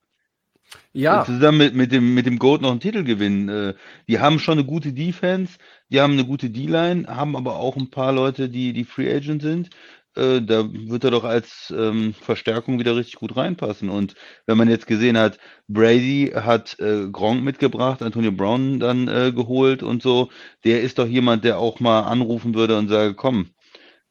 [0.92, 1.24] Ja.
[1.24, 3.48] Zusammen mit, mit dem, mit dem Goat noch einen Titel gewinnen.
[3.48, 3.74] Äh,
[4.08, 5.58] die haben schon eine gute Defense,
[5.90, 9.42] die haben eine gute D-Line, haben aber auch ein paar Leute, die, die Free Agent
[9.42, 9.70] sind.
[10.16, 13.90] Äh, da wird er doch als ähm, Verstärkung wieder richtig gut reinpassen.
[13.90, 14.14] Und
[14.46, 19.82] wenn man jetzt gesehen hat, Brady hat äh, Gronk mitgebracht, Antonio Brown dann äh, geholt
[19.82, 20.28] und so,
[20.64, 23.50] der ist doch jemand, der auch mal anrufen würde und sage, komm,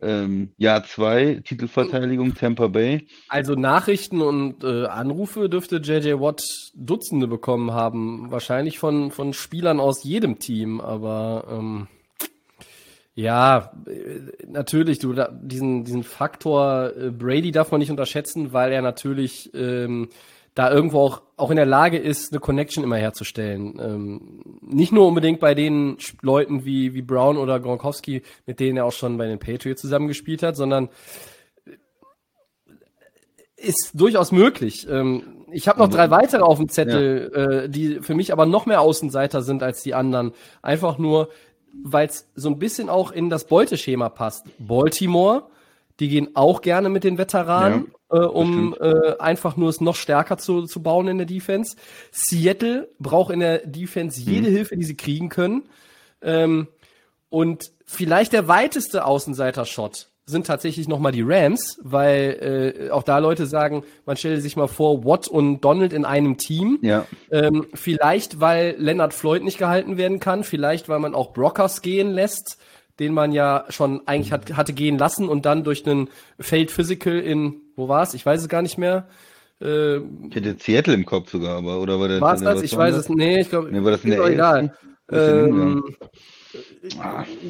[0.01, 3.07] ähm, Jahr zwei, Titelverteidigung Tampa Bay.
[3.29, 6.43] Also Nachrichten und äh, Anrufe dürfte JJ Watt
[6.75, 8.29] Dutzende bekommen haben.
[8.29, 11.87] Wahrscheinlich von, von Spielern aus jedem Team, aber ähm,
[13.15, 18.81] ja, äh, natürlich, du diesen, diesen Faktor äh, Brady darf man nicht unterschätzen, weil er
[18.81, 20.09] natürlich ähm,
[20.53, 23.79] da irgendwo auch, auch in der Lage ist, eine Connection immer herzustellen.
[23.79, 28.85] Ähm, nicht nur unbedingt bei den Leuten wie, wie Brown oder Gronkowski, mit denen er
[28.85, 30.89] auch schon bei den Patriots zusammengespielt hat, sondern
[31.65, 31.71] äh,
[33.55, 34.87] ist durchaus möglich.
[34.89, 37.41] Ähm, ich habe noch drei weitere auf dem Zettel, ja.
[37.41, 40.33] äh, die für mich aber noch mehr Außenseiter sind als die anderen.
[40.61, 41.29] Einfach nur,
[41.83, 44.45] weil es so ein bisschen auch in das Beuteschema passt.
[44.59, 45.47] Baltimore,
[45.99, 49.95] die gehen auch gerne mit den Veteranen, ja, äh, um äh, einfach nur es noch
[49.95, 51.77] stärker zu, zu bauen in der Defense.
[52.11, 54.55] Seattle braucht in der Defense jede mhm.
[54.55, 55.63] Hilfe, die sie kriegen können.
[56.21, 56.67] Ähm,
[57.29, 63.45] und vielleicht der weiteste Außenseiter-Shot sind tatsächlich nochmal die Rams, weil äh, auch da Leute
[63.45, 66.79] sagen, man stelle sich mal vor, Watt und Donald in einem Team.
[66.81, 67.05] Ja.
[67.29, 72.11] Ähm, vielleicht, weil Leonard Floyd nicht gehalten werden kann, vielleicht, weil man auch Brockers gehen
[72.11, 72.57] lässt,
[72.99, 76.09] den man ja schon eigentlich hat, hatte gehen lassen und dann durch einen
[76.39, 78.15] Failed Physical in, wo war's?
[78.15, 79.07] Ich weiß es gar nicht mehr.
[79.61, 82.19] Äh, ich hätte Seattle im Kopf sogar, aber oder war der?
[82.19, 82.63] War's das?
[82.63, 84.73] Ich weiß es, nee, ich glaube, nee, war das in der egal.
[85.11, 85.83] Ähm,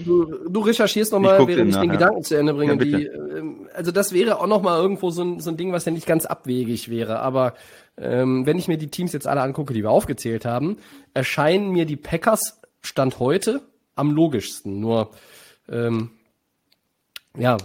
[0.06, 2.74] Du, du recherchierst nochmal, während ich den Gedanken zu Ende bringe.
[2.74, 5.86] Ja, die, ähm, also das wäre auch nochmal irgendwo so ein, so ein Ding, was
[5.86, 7.20] ja nicht ganz abwegig wäre.
[7.20, 7.54] Aber
[7.98, 10.78] ähm, wenn ich mir die Teams jetzt alle angucke, die wir aufgezählt haben,
[11.14, 13.62] erscheinen mir die Packers Stand heute
[13.96, 14.80] am logischsten.
[14.80, 15.12] Nur,
[15.70, 16.12] ähm,
[17.38, 17.58] ja,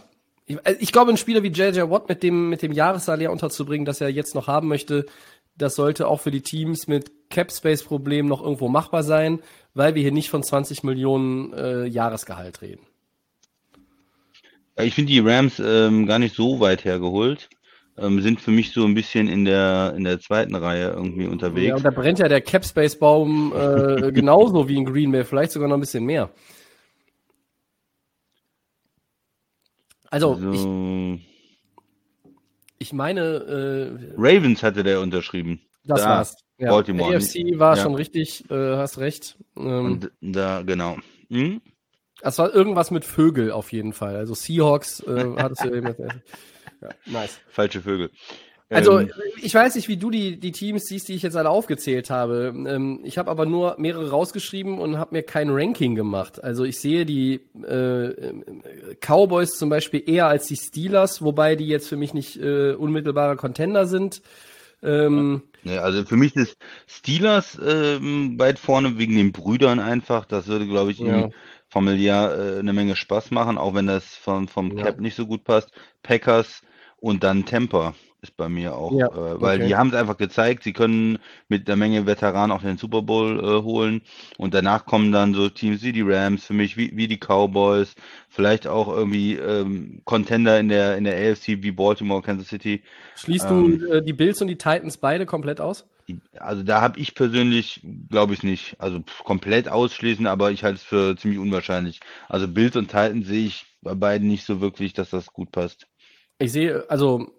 [0.46, 3.84] ich, äh, ich glaube, ein Spieler wie JJ Watt mit dem, mit dem Jahressalär unterzubringen,
[3.84, 5.06] das er jetzt noch haben möchte,
[5.56, 9.40] das sollte auch für die Teams mit Cap Space Problemen noch irgendwo machbar sein
[9.74, 12.86] weil wir hier nicht von 20 Millionen äh, Jahresgehalt reden.
[14.76, 17.48] Ich finde die Rams ähm, gar nicht so weit hergeholt.
[17.98, 21.68] Ähm, sind für mich so ein bisschen in der, in der zweiten Reihe irgendwie unterwegs.
[21.68, 25.68] Ja, und da brennt ja der Capspace-Baum äh, genauso wie in Green Bay, vielleicht sogar
[25.68, 26.30] noch ein bisschen mehr.
[30.10, 31.20] Also, also ich,
[32.78, 33.20] ich meine.
[33.20, 35.60] Äh, Ravens hatte der unterschrieben.
[35.84, 36.08] Das da.
[36.08, 36.36] war's.
[36.60, 37.16] Ja, Baltimore.
[37.16, 37.82] AFC war ja.
[37.82, 39.38] schon richtig, äh, hast recht.
[39.56, 40.98] Ähm, da, genau.
[41.30, 41.62] Hm?
[42.20, 44.16] Es war irgendwas mit Vögel auf jeden Fall.
[44.16, 45.94] Also Seahawks äh, hattest du eben.
[46.82, 47.40] ja, nice.
[47.48, 48.10] Falsche Vögel.
[48.68, 49.10] Also ähm,
[49.42, 52.52] ich weiß nicht, wie du die, die Teams siehst, die ich jetzt alle aufgezählt habe.
[52.54, 56.42] Ähm, ich habe aber nur mehrere rausgeschrieben und habe mir kein Ranking gemacht.
[56.42, 58.32] Also ich sehe die äh,
[59.00, 63.36] Cowboys zum Beispiel eher als die Steelers, wobei die jetzt für mich nicht äh, unmittelbare
[63.36, 64.22] Contender sind.
[64.82, 70.24] Ähm, ja, also für mich ist Steelers ähm, weit vorne wegen den Brüdern einfach.
[70.26, 71.28] Das würde, glaube ich, ja.
[71.68, 74.76] familiär äh, eine Menge Spaß machen, auch wenn das von, vom Ja.
[74.76, 75.70] Cap nicht so gut passt.
[76.02, 76.62] Packers
[76.96, 79.66] und dann Tampa ist bei mir auch, Ja, äh, weil okay.
[79.66, 83.38] die haben es einfach gezeigt, sie können mit einer Menge Veteranen auch den Super Bowl
[83.40, 84.02] äh, holen
[84.38, 87.94] und danach kommen dann so Teams wie die Rams für mich, wie, wie die Cowboys,
[88.28, 92.82] vielleicht auch irgendwie ähm, Contender in der in der AFC wie Baltimore, Kansas City.
[93.14, 95.86] Schließt Ähm, du äh, die Bills und die Titans beide komplett aus?
[96.38, 100.76] Also da habe ich persönlich, glaube ich nicht, also pff, komplett ausschließen, aber ich halte
[100.76, 102.00] es für ziemlich unwahrscheinlich.
[102.28, 105.86] Also Bills und Titans sehe ich bei beiden nicht so wirklich, dass das gut passt.
[106.38, 107.32] Ich sehe, also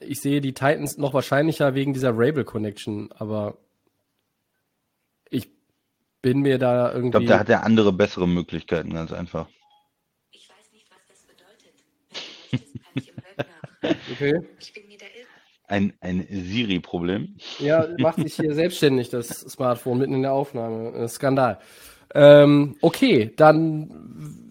[0.00, 3.58] ich sehe die Titans noch wahrscheinlicher wegen dieser Rabel Connection, aber
[5.30, 5.48] ich
[6.20, 7.10] bin mir da Ich irgendwie.
[7.12, 9.48] glaube, da hat er andere, bessere Möglichkeiten, ganz einfach.
[10.30, 11.84] Ich weiß nicht, was das bedeutet.
[12.10, 13.46] Vielleicht ist es im Web
[13.82, 14.12] nach.
[14.12, 14.40] okay.
[14.60, 15.26] Ich bin mir da irre.
[15.68, 17.36] Ein, ein Siri-Problem.
[17.58, 20.92] Ja, macht sich hier selbstständig das Smartphone mitten in der Aufnahme.
[20.92, 21.60] Äh, Skandal.
[22.14, 23.90] Ähm, okay, dann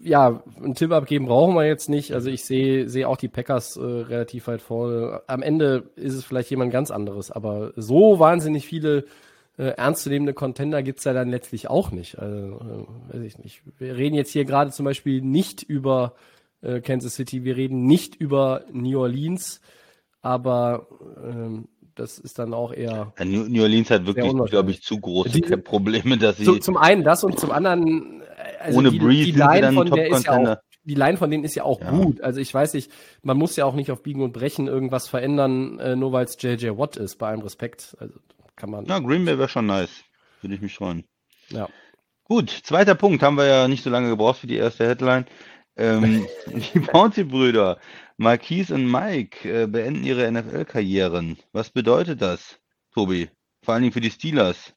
[0.02, 2.12] ja, einen Tipp abgeben brauchen wir jetzt nicht.
[2.12, 5.22] Also ich sehe sehe auch die Packers äh, relativ weit vorne.
[5.28, 9.04] Am Ende ist es vielleicht jemand ganz anderes, aber so wahnsinnig viele
[9.58, 12.18] äh, ernstzunehmende Contender gibt's ja dann letztlich auch nicht.
[12.18, 13.62] Also, äh, weiß ich nicht.
[13.78, 16.14] Wir reden jetzt hier gerade zum Beispiel nicht über
[16.62, 19.60] äh, Kansas City, wir reden nicht über New Orleans,
[20.20, 20.86] aber
[21.22, 25.58] ähm, das ist dann auch eher New, Orleans hat wirklich, glaube ich, zu große Diese-
[25.58, 28.24] Probleme, dass sie so, zum einen das und zum anderen äh,
[28.60, 30.62] also ohne die, Breeze die Line dann von der ist ja auch Top-Contender.
[30.84, 31.90] die Line von denen ist ja auch Ja.
[31.90, 32.20] gut.
[32.22, 32.90] Also ich weiß nicht,
[33.22, 36.36] man muss ja auch nicht auf Biegen und Brechen irgendwas verändern, äh, nur weil es
[36.40, 37.96] JJ Watt ist, bei allem Respekt.
[38.00, 38.14] Also
[38.56, 38.84] kann man.
[38.86, 39.90] Ja, Green Bay wäre schon nice.
[40.40, 41.04] Würde ich mich freuen.
[41.50, 41.68] Ja.
[42.24, 45.26] Gut, zweiter Punkt, haben wir ja nicht so lange gebraucht für die erste Headline.
[45.76, 46.26] Ähm,
[46.74, 47.78] die Bounty-Brüder,
[48.22, 51.38] Marquise und Mike, äh, beenden ihre NFL-Karrieren.
[51.52, 52.60] Was bedeutet das,
[52.94, 53.28] Tobi?
[53.64, 54.74] Vor allen Dingen für die Steelers.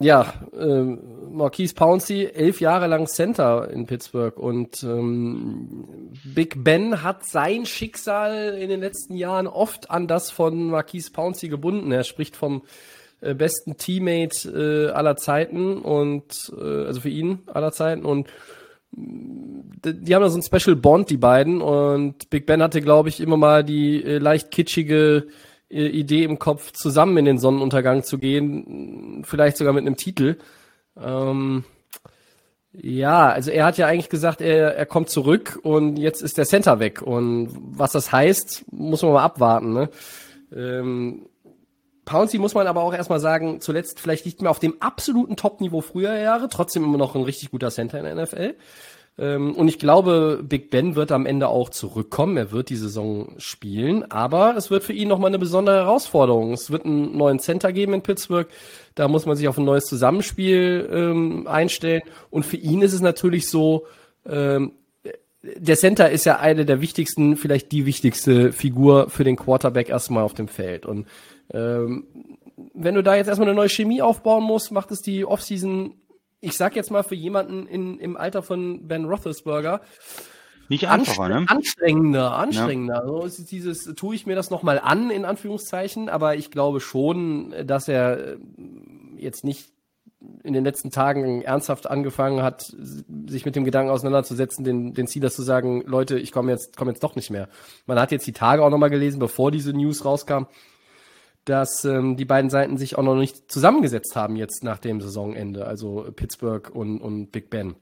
[0.00, 0.98] Ja, ähm,
[1.30, 8.58] Marquise Pouncey, elf Jahre lang Center in Pittsburgh und ähm, Big Ben hat sein Schicksal
[8.58, 11.92] in den letzten Jahren oft an das von Marquise Pouncey gebunden.
[11.92, 12.62] Er spricht vom
[13.20, 18.28] äh, besten Teammate äh, aller Zeiten und äh, also für ihn aller Zeiten und
[18.94, 21.60] die haben da so ein Special Bond, die beiden.
[21.60, 25.26] Und Big Ben hatte, glaube ich, immer mal die äh, leicht kitschige
[25.70, 30.36] äh, Idee im Kopf, zusammen in den Sonnenuntergang zu gehen, vielleicht sogar mit einem Titel.
[31.00, 31.64] Ähm,
[32.72, 36.46] ja, also er hat ja eigentlich gesagt, er, er kommt zurück und jetzt ist der
[36.46, 37.02] Center weg.
[37.02, 39.72] Und was das heißt, muss man mal abwarten.
[39.72, 39.90] Ne?
[40.54, 41.26] Ähm,
[42.04, 45.80] Pouncey muss man aber auch erstmal sagen, zuletzt vielleicht nicht mehr auf dem absoluten Top-Niveau
[45.80, 48.54] früher Jahre, trotzdem immer noch ein richtig guter Center in der NFL.
[49.18, 52.36] Ähm, und ich glaube, Big Ben wird am Ende auch zurückkommen.
[52.36, 56.52] Er wird die Saison spielen, aber es wird für ihn nochmal eine besondere Herausforderung.
[56.52, 58.48] Es wird einen neuen Center geben in Pittsburgh.
[58.94, 62.02] Da muss man sich auf ein neues Zusammenspiel ähm, einstellen.
[62.30, 63.86] Und für ihn ist es natürlich so,
[64.26, 64.72] ähm,
[65.42, 70.22] der Center ist ja eine der wichtigsten, vielleicht die wichtigste Figur für den Quarterback erstmal
[70.22, 70.86] auf dem Feld.
[70.86, 71.06] Und
[71.50, 72.06] ähm,
[72.74, 75.94] wenn du da jetzt erstmal eine neue Chemie aufbauen musst, macht es die Offseason,
[76.40, 79.80] ich sag jetzt mal für jemanden in, im Alter von Ben Roethlisberger,
[80.68, 81.46] Nicht einfacher, ne?
[81.48, 83.02] anstrengender, anstrengender.
[83.06, 87.54] So ist dieses, tue ich mir das nochmal an, in Anführungszeichen, aber ich glaube schon,
[87.66, 88.36] dass er äh,
[89.16, 89.72] jetzt nicht
[90.44, 92.72] in den letzten Tagen ernsthaft angefangen hat,
[93.26, 96.92] sich mit dem Gedanken auseinanderzusetzen, den, den Steelers zu sagen, Leute, ich komme jetzt, komme
[96.92, 97.48] jetzt doch nicht mehr.
[97.86, 100.44] Man hat jetzt die Tage auch nochmal gelesen, bevor diese News rauskam,
[101.44, 105.66] dass ähm, die beiden Seiten sich auch noch nicht zusammengesetzt haben jetzt nach dem Saisonende,
[105.66, 107.74] also Pittsburgh und, und Big Ben.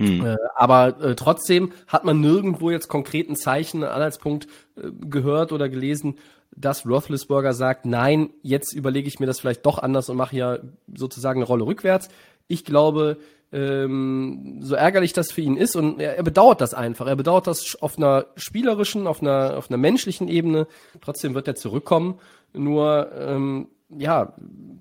[0.00, 0.26] Hm.
[0.26, 6.16] Äh, aber äh, trotzdem hat man nirgendwo jetzt konkreten Zeichen, Anhaltspunkt äh, gehört oder gelesen,
[6.56, 10.58] dass Roethlisberger sagt, nein, jetzt überlege ich mir das vielleicht doch anders und mache ja
[10.94, 12.08] sozusagen eine Rolle rückwärts.
[12.48, 13.18] Ich glaube,
[13.52, 17.06] ähm, so ärgerlich das für ihn ist und er, er bedauert das einfach.
[17.06, 20.66] Er bedauert das auf einer spielerischen, auf einer, auf einer menschlichen Ebene.
[21.00, 22.18] Trotzdem wird er zurückkommen.
[22.54, 24.34] Nur ähm, ja,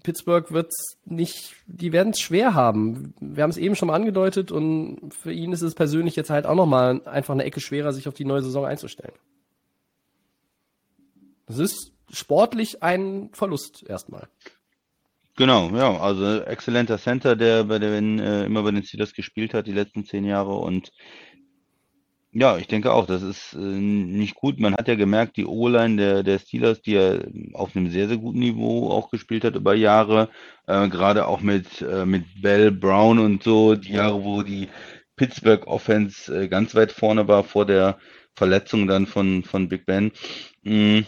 [0.04, 3.14] Pittsburgh wird's nicht, die werden es schwer haben.
[3.20, 6.46] Wir haben es eben schon mal angedeutet und für ihn ist es persönlich jetzt halt
[6.46, 9.14] auch nochmal einfach eine Ecke schwerer, sich auf die neue Saison einzustellen.
[11.46, 14.28] Das ist sportlich ein Verlust erstmal.
[15.36, 19.66] Genau, ja, also exzellenter Center, der bei den äh, immer bei den Steelers gespielt hat
[19.66, 20.92] die letzten zehn Jahre und
[22.34, 24.60] ja, ich denke auch, das ist äh, nicht gut.
[24.60, 27.20] Man hat ja gemerkt, die O-Line der, der Steelers, die ja
[27.54, 30.30] auf einem sehr, sehr guten Niveau auch gespielt hat über Jahre,
[30.68, 34.68] äh, gerade auch mit, äh, mit Bell, Brown und so, die Jahre, wo die
[35.16, 38.00] Pittsburgh Offense äh, ganz weit vorne war vor der
[38.36, 40.12] Verletzung dann von, von Big Ben.
[40.64, 41.02] Mm,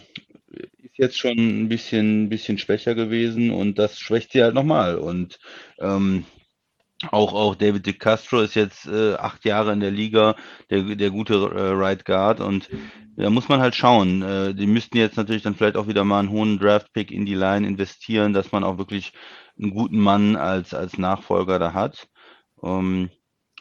[0.52, 4.96] ist jetzt schon ein bisschen, bisschen schwächer gewesen und das schwächt sie halt nochmal.
[4.96, 5.40] Und
[5.80, 6.24] ähm,
[7.10, 10.34] Auch, auch David De Castro ist jetzt äh, acht Jahre in der Liga,
[10.70, 12.70] der, der gute äh, Right Guard und
[13.16, 14.22] da muss man halt schauen.
[14.22, 17.34] Äh, die müssten jetzt natürlich dann vielleicht auch wieder mal einen hohen Draft-Pick in die
[17.34, 19.12] Line investieren, dass man auch wirklich
[19.58, 22.08] einen guten Mann als, als Nachfolger da hat.
[22.62, 23.10] Ähm,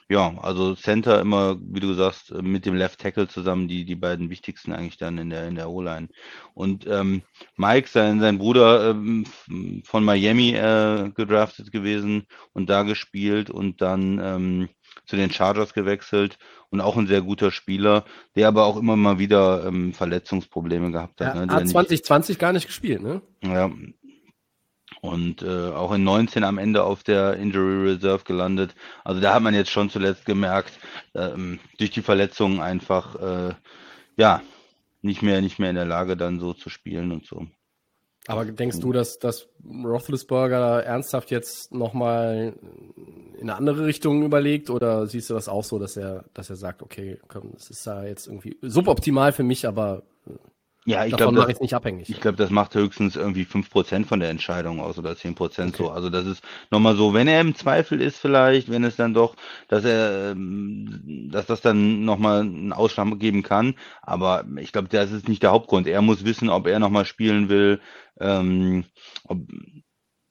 [0.07, 4.29] ja, also Center immer, wie du sagst, mit dem Left Tackle zusammen die, die beiden
[4.29, 6.09] wichtigsten eigentlich dann in der, in der O-Line.
[6.53, 7.23] Und ähm,
[7.57, 9.25] Mike, sein, sein Bruder ähm,
[9.83, 14.69] von Miami äh, gedraftet gewesen und da gespielt und dann ähm,
[15.07, 16.37] zu den Chargers gewechselt
[16.69, 21.19] und auch ein sehr guter Spieler, der aber auch immer mal wieder ähm, Verletzungsprobleme gehabt
[21.21, 21.35] hat.
[21.35, 21.53] Er ne?
[21.53, 23.21] hat 2020 gar nicht gespielt, ne?
[23.43, 23.71] Ja,
[25.07, 28.75] und äh, auch in 19 am Ende auf der Injury Reserve gelandet.
[29.03, 30.73] Also da hat man jetzt schon zuletzt gemerkt,
[31.13, 33.53] ähm, durch die Verletzungen einfach äh,
[34.17, 34.41] ja
[35.01, 37.47] nicht mehr nicht mehr in der Lage dann so zu spielen und so.
[38.27, 42.55] Aber denkst du, dass, dass Roethlisberger ernsthaft jetzt nochmal
[43.37, 46.55] in eine andere Richtung überlegt oder siehst du das auch so, dass er, dass er
[46.55, 50.31] sagt, okay, komm, das ist da jetzt irgendwie suboptimal für mich, aber äh,
[50.87, 52.09] Ja, ich davon glaube, mache ich das, es nicht abhängig.
[52.09, 55.89] ich glaube, das macht höchstens irgendwie 5% von der Entscheidung aus oder 10% so.
[55.89, 59.35] Also das ist nochmal so, wenn er im Zweifel ist vielleicht, wenn es dann doch,
[59.67, 63.73] dass er, ähm, dass das dann nochmal einen Ausschlag geben kann.
[64.03, 65.87] Aber ich glaube, das ist nicht der Hauptgrund.
[65.87, 67.81] Er muss wissen, ob er nochmal spielen will.
[68.19, 68.85] Ähm,
[69.23, 69.39] ob,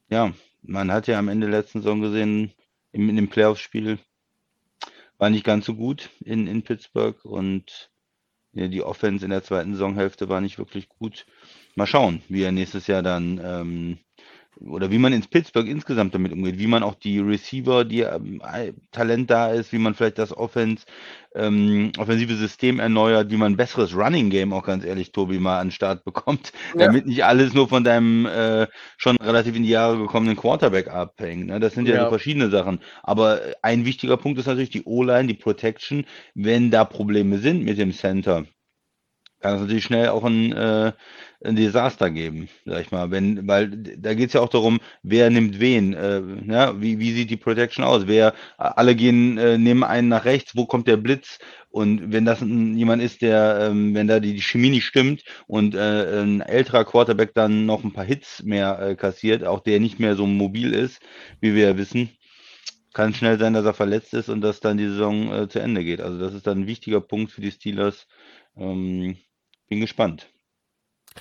[0.08, 2.52] ja, man hat ja am Ende letzten Saison gesehen,
[2.92, 3.98] in, in dem Playoff-Spiel
[5.18, 7.90] war nicht ganz so gut in, in Pittsburgh und
[8.54, 11.26] die Offense in der zweiten Saisonhälfte war nicht wirklich gut.
[11.74, 13.98] Mal schauen, wie er nächstes Jahr dann ähm,
[14.60, 18.40] oder wie man ins Pittsburgh insgesamt damit umgeht, wie man auch die Receiver, die ähm,
[18.92, 20.84] Talent da ist, wie man vielleicht das Offense,
[21.34, 25.58] ähm, offensive System erneuert, wie man ein besseres Running Game auch ganz ehrlich, Tobi, mal
[25.60, 26.86] an den Start bekommt, Ja.
[26.86, 31.46] damit nicht alles nur von deinem äh, schon relativ in die Jahre gekommenen Quarterback abhängt.
[31.46, 31.60] Ne?
[31.60, 32.04] Das sind ja, Ja.
[32.04, 32.80] so verschiedene Sachen.
[33.02, 36.04] Aber ein wichtiger Punkt ist natürlich die O-Line, die Protection.
[36.34, 38.44] Wenn da Probleme sind mit dem Center,
[39.40, 40.92] kann es natürlich schnell auch ein, äh,
[41.44, 43.10] ein Desaster geben, sag ich mal.
[43.10, 47.12] Wenn, weil da geht es ja auch darum, wer nimmt wen, äh, ja, wie, wie
[47.12, 48.06] sieht die Protection aus?
[48.06, 51.38] Wer alle gehen, äh, nehmen einen nach rechts, wo kommt der Blitz?
[51.70, 55.74] Und wenn das jemand ist, der, ähm, wenn da die, die Chemie nicht stimmt und
[55.74, 59.98] äh, ein älterer Quarterback dann noch ein paar Hits mehr äh, kassiert, auch der nicht
[59.98, 61.00] mehr so mobil ist,
[61.40, 62.10] wie wir ja wissen,
[62.92, 65.84] kann schnell sein, dass er verletzt ist und dass dann die Saison äh, zu Ende
[65.84, 66.00] geht.
[66.00, 68.06] Also das ist dann ein wichtiger Punkt für die Steelers.
[68.56, 69.16] Ähm,
[69.68, 70.28] bin gespannt.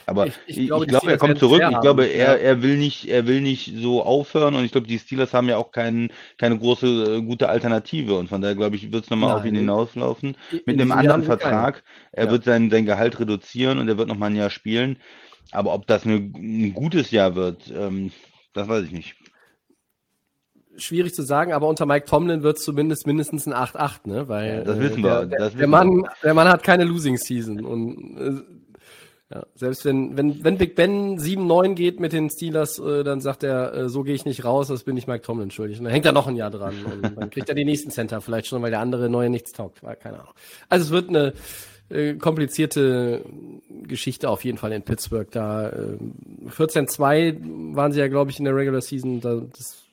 [0.06, 1.62] Aber Ich- ich, ich ich glaube, glaube, er kommt zurück.
[1.69, 4.99] Ich glaube, er, er will nicht, er will nicht so aufhören und ich glaube, die
[4.99, 8.91] Steelers haben ja auch keinen, keine große, äh, gute Alternative und von daher glaube ich,
[8.91, 10.36] wird es nochmal auf ihn hinauslaufen.
[10.51, 11.23] In Mit einem anderen.
[11.23, 11.84] Vertrag.
[12.12, 12.32] Er Ja.
[12.32, 14.97] wird sein, sein Gehalt reduzieren und er wird nochmal ein Jahr spielen.
[15.51, 18.12] Aber ob das eine, ein gutes Jahr wird, ähm,
[18.53, 19.15] das weiß ich nicht.
[20.75, 24.27] Schwierig zu sagen, aber unter Mike Tomlin wird es zumindest mindestens ein 8-8, ne?
[24.27, 26.63] Weil Ja, das äh, wissen der, wir, Der, das der wissen Mann, der Mann hat
[26.63, 28.41] keine Losing Season und äh,
[29.33, 33.43] ja, selbst wenn, wenn, wenn Big Ben 7-9 geht mit den Steelers, äh, dann sagt
[33.43, 35.79] er, äh, so gehe ich nicht raus, das bin ich Mike Tomlin schuldig.
[35.79, 38.21] Und dann hängt er noch ein Jahr dran und dann kriegt er die nächsten Center
[38.21, 39.81] vielleicht schon, weil der andere neue nichts taugt.
[39.81, 40.33] Keine Ahnung.
[40.69, 41.33] Also es wird eine
[41.89, 43.23] äh, komplizierte
[43.87, 45.29] Geschichte auf jeden Fall in Pittsburgh.
[45.31, 45.97] Da äh,
[46.49, 49.19] 14-2 waren sie ja, glaube ich, in der Regular Season.
[49.19, 49.83] Da, das,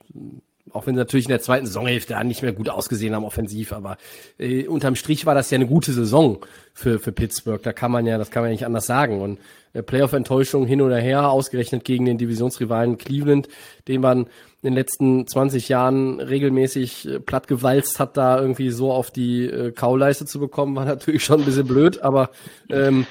[0.72, 3.96] auch wenn sie natürlich in der zweiten Saisonhälfte nicht mehr gut ausgesehen haben offensiv, aber
[4.38, 6.38] äh, unterm Strich war das ja eine gute Saison
[6.74, 7.62] für, für Pittsburgh.
[7.62, 9.20] Da kann man ja, das kann man ja nicht anders sagen.
[9.20, 9.38] Und
[9.72, 13.48] äh, Playoff-Enttäuschung hin oder her, ausgerechnet gegen den Divisionsrivalen Cleveland,
[13.88, 14.26] den man
[14.62, 19.72] in den letzten 20 Jahren regelmäßig äh, plattgewalzt hat, da irgendwie so auf die äh,
[19.72, 22.30] Kauleiste zu bekommen, war natürlich schon ein bisschen blöd, aber
[22.68, 23.06] ähm,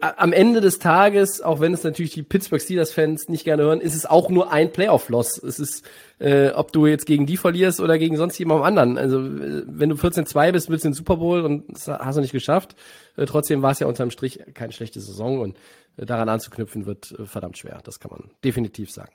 [0.00, 3.94] am Ende des Tages, auch wenn es natürlich die Pittsburgh Steelers-Fans nicht gerne hören, ist
[3.94, 5.42] es auch nur ein Playoff-Loss.
[5.42, 5.84] Es ist,
[6.18, 8.98] äh, ob du jetzt gegen die verlierst oder gegen sonst jemandem anderen.
[8.98, 12.20] Also, äh, wenn du 14-2 bist, willst du den Super Bowl und das hast du
[12.22, 12.76] nicht geschafft.
[13.16, 15.56] Äh, trotzdem war es ja unterm Strich keine schlechte Saison und
[15.96, 17.80] äh, daran anzuknüpfen wird äh, verdammt schwer.
[17.84, 19.12] Das kann man definitiv sagen.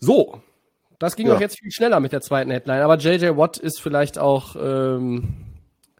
[0.00, 0.40] So.
[0.98, 1.34] Das ging Ja.
[1.34, 5.47] doch jetzt viel schneller mit der zweiten Headline, aber JJ Watt ist vielleicht auch ähm,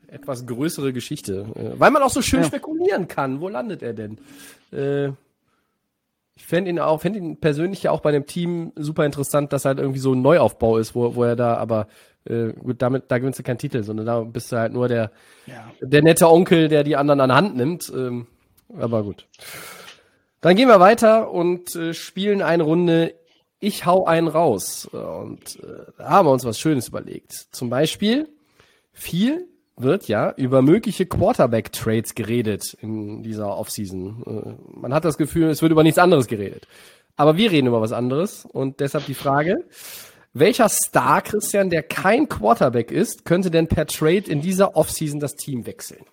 [0.09, 3.41] etwas größere Geschichte, äh, weil man auch so schön spekulieren kann.
[3.41, 4.19] Wo landet er denn?
[4.73, 5.09] Äh,
[6.35, 9.65] ich fände ihn auch, fände ihn persönlich ja auch bei dem Team super interessant, dass
[9.65, 11.89] halt irgendwie so ein Neuaufbau ist, wo, wo er da, aber
[12.27, 15.11] äh, gut, damit, da gewinnst du keinen Titel, sondern da bist du halt nur der,
[15.81, 17.93] der nette Onkel, der die anderen an Hand nimmt.
[17.95, 18.29] Ähm,
[18.79, 19.27] aber gut.
[20.41, 23.15] Dann gehen wir weiter und äh, spielen eine Runde
[23.59, 24.87] Ich hau einen raus.
[24.87, 27.33] Und äh, da haben wir uns was Schönes überlegt.
[27.51, 28.29] Zum Beispiel,
[28.93, 29.49] viel
[29.83, 34.23] wird ja über mögliche Quarterback-Trades geredet in dieser Offseason.
[34.27, 36.67] Äh, man hat das Gefühl, es wird über nichts anderes geredet.
[37.17, 39.57] Aber wir reden über was anderes und deshalb die Frage,
[40.35, 45.35] Welcher Star, Christian, der kein Quarterback ist, könnte denn per Trade in dieser Offseason das
[45.35, 46.05] Team wechseln?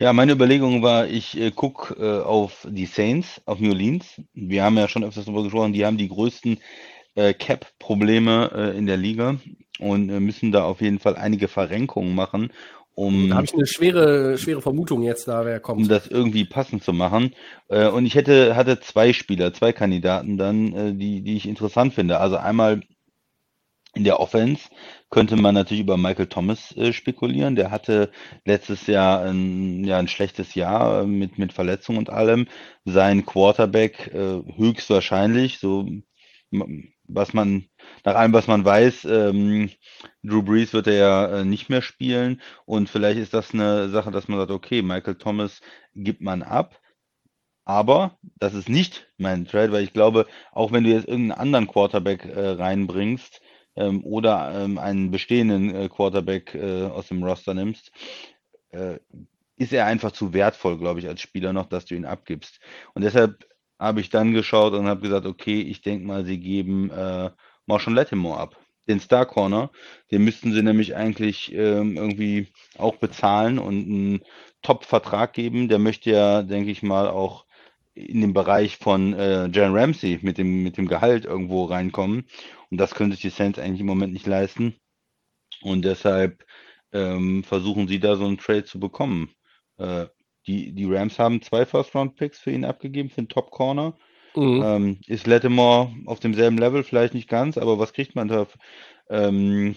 [0.00, 4.20] Ja, meine Überlegung war, ich äh, gucke äh, auf die Saints, auf New Orleans.
[4.34, 6.58] Wir haben ja schon öfters darüber gesprochen, die haben die größten
[7.14, 9.36] äh, Cap-Probleme äh, in der Liga
[9.78, 12.50] und äh, müssen da auf jeden Fall einige Verrenkungen machen,
[12.96, 15.90] um, Da habe ich eine schwere, schwere Vermutung jetzt, da wer um kommt.
[15.90, 17.34] das irgendwie passend zu machen.
[17.68, 21.92] Äh, und ich hätte, hatte zwei Spieler, zwei Kandidaten dann, äh, die, die ich interessant
[21.92, 22.20] finde.
[22.20, 22.80] Also einmal
[23.94, 24.70] in der Offense
[25.10, 27.54] könnte man natürlich über Michael Thomas äh, spekulieren.
[27.54, 28.10] Der hatte
[28.46, 32.46] letztes Jahr ein, ja, ein schlechtes Jahr mit, mit Verletzungen und allem.
[32.86, 35.86] Sein Quarterback äh, höchstwahrscheinlich, so
[36.50, 37.66] was man,
[38.04, 39.70] nach allem, was man weiß, ähm,
[40.22, 42.40] Drew Brees wird er ja äh, nicht mehr spielen.
[42.64, 45.60] Und vielleicht ist das eine Sache, dass man sagt, okay, Michael Thomas
[45.94, 46.80] gibt man ab.
[47.64, 51.66] Aber das ist nicht mein Trade, weil ich glaube, auch wenn du jetzt irgendeinen anderen
[51.66, 53.40] Quarterback äh, reinbringst
[53.74, 57.90] ähm, oder ähm, einen bestehenden äh, Quarterback äh, aus dem Roster nimmst,
[58.70, 58.98] äh,
[59.56, 62.60] ist er einfach zu wertvoll, glaube ich, als Spieler noch, dass du ihn abgibst.
[62.94, 63.46] Und deshalb
[63.78, 67.30] habe ich dann geschaut und habe gesagt, okay, ich denke mal, sie geben äh,
[67.66, 68.56] Marshall Lattimore ab.
[68.88, 69.70] Den Star Corner,
[70.12, 72.48] den müssten sie nämlich eigentlich ähm, irgendwie
[72.78, 74.20] auch bezahlen und einen
[74.62, 75.68] Top-Vertrag geben.
[75.68, 77.46] Der möchte ja, denke ich mal, auch
[77.94, 82.26] in den Bereich von äh, Jalen Ramsey mit dem, mit dem Gehalt irgendwo reinkommen.
[82.70, 84.76] Und das können sich die Saints eigentlich im Moment nicht leisten.
[85.62, 86.44] Und deshalb
[86.92, 89.30] ähm, versuchen sie da so einen Trade zu bekommen.
[89.78, 90.06] Äh,
[90.46, 93.94] die, die Rams haben zwei First-Round-Picks für ihn abgegeben, für den Top-Corner.
[94.34, 94.62] Mhm.
[94.64, 96.82] Ähm, ist Lattimore auf demselben Level?
[96.84, 98.46] Vielleicht nicht ganz, aber was kriegt man da?
[99.08, 99.76] Ähm,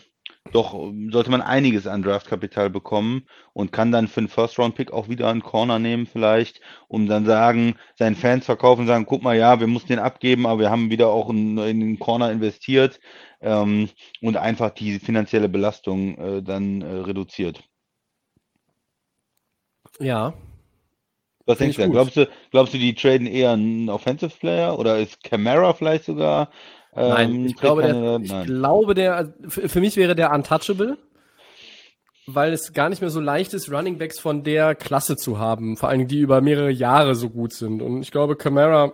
[0.51, 0.73] doch
[1.11, 5.43] sollte man einiges an Draftkapital bekommen und kann dann für einen First-Round-Pick auch wieder einen
[5.43, 9.89] Corner nehmen, vielleicht, um dann sagen, seinen Fans verkaufen, sagen, guck mal, ja, wir mussten
[9.89, 12.99] den abgeben, aber wir haben wieder auch in, in den Corner investiert
[13.41, 13.89] ähm,
[14.21, 17.63] und einfach die finanzielle Belastung äh, dann äh, reduziert.
[19.99, 20.33] Ja.
[21.49, 21.83] Was Find denkst du?
[21.85, 21.93] gut.
[21.93, 26.51] Glaubst du, glaubst du, die traden eher einen Offensive Player oder ist Camara vielleicht sogar?
[26.95, 28.21] Nein, ähm, ich glaube, der, Trade-Kandidat?
[28.23, 28.45] ich Nein.
[28.45, 30.99] glaube, der, also für, mich wäre der untouchable,
[32.27, 35.75] weil es gar nicht mehr so leicht ist, Running Backs von der Klasse zu haben,
[35.75, 37.81] vor Dingen die über mehrere Jahre so gut sind.
[37.81, 38.93] Und ich glaube, Camara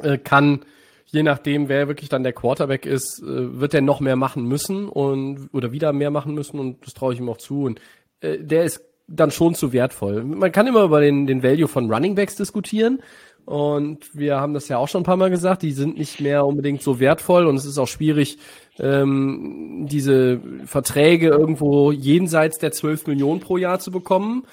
[0.00, 0.64] äh, kann,
[1.06, 4.88] je nachdem, wer wirklich dann der Quarterback ist, äh, wird er noch mehr machen müssen
[4.88, 7.64] und oder wieder mehr machen müssen und das traue ich ihm auch zu.
[7.64, 7.80] Und
[8.20, 10.22] äh, der ist dann schon zu wertvoll.
[10.24, 13.00] Man kann immer über den, den Value von Running Backs diskutieren.
[13.44, 16.46] Und wir haben das ja auch schon ein paar Mal gesagt, die sind nicht mehr
[16.46, 18.38] unbedingt so wertvoll und es ist auch schwierig,
[18.78, 24.44] ähm, diese Verträge irgendwo jenseits der 12 Millionen pro Jahr zu bekommen.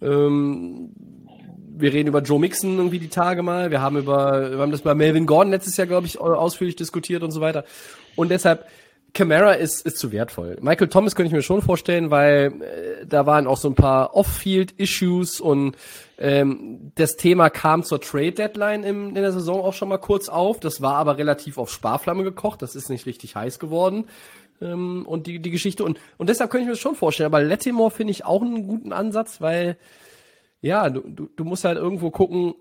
[0.00, 0.94] Ähm,
[1.76, 3.70] wir reden über Joe Mixon irgendwie die Tage mal.
[3.70, 7.22] Wir haben über, wir haben das bei Melvin Gordon letztes Jahr, glaube ich, ausführlich diskutiert
[7.22, 7.64] und so weiter.
[8.16, 8.64] Und deshalb,
[9.14, 10.58] Camara ist, ist zu wertvoll.
[10.60, 14.14] Michael Thomas könnte ich mir schon vorstellen, weil äh, da waren auch so ein paar
[14.14, 15.76] Off-Field-Issues und
[16.18, 20.60] ähm, das Thema kam zur Trade-Deadline in der Saison auch schon mal kurz auf.
[20.60, 22.60] Das war aber relativ auf Sparflamme gekocht.
[22.62, 24.06] Das ist nicht richtig heiß geworden.
[24.60, 25.84] Ähm, und die, die Geschichte.
[25.84, 27.26] Und, und deshalb könnte ich mir das schon vorstellen.
[27.26, 29.78] Aber Lattimore finde ich auch einen guten Ansatz, weil
[30.60, 32.54] ja, du, du, du musst halt irgendwo gucken,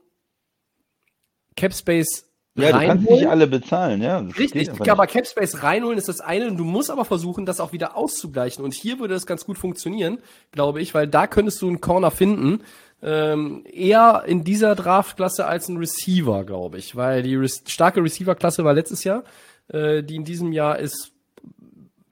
[1.56, 2.26] Capspace
[2.58, 3.20] Ja, du kannst reinholen.
[3.20, 4.18] nicht alle bezahlen, ja.
[4.18, 5.08] Richtig, aber.
[5.08, 8.64] Capspace reinholen ist das eine und du musst aber versuchen, das auch wieder auszugleichen.
[8.64, 10.20] Und hier würde das ganz gut funktionieren,
[10.51, 12.64] glaube ich, weil da könntest du einen Corner finden.
[13.01, 18.64] Ähm, eher in dieser Draftklasse als ein Receiver, glaube ich, weil die Re starke Receiver-Klasse
[18.64, 19.24] war letztes Jahr.
[19.68, 21.12] Äh, die in diesem Jahr ist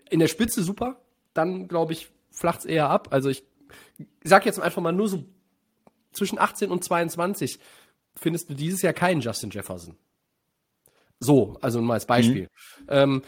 [0.10, 0.98] in der Spitze super.
[1.34, 3.08] Dann, glaube ich, flacht's eher ab.
[3.12, 3.43] Also ich
[4.24, 5.26] sag jetzt einfach mal nur so
[6.12, 7.60] zwischen 18 und 22
[8.16, 9.96] findest du dieses Jahr keinen Justin Jefferson.
[11.20, 12.49] So, also nur mal als Beispiel.
[12.89, 13.22] Ähm,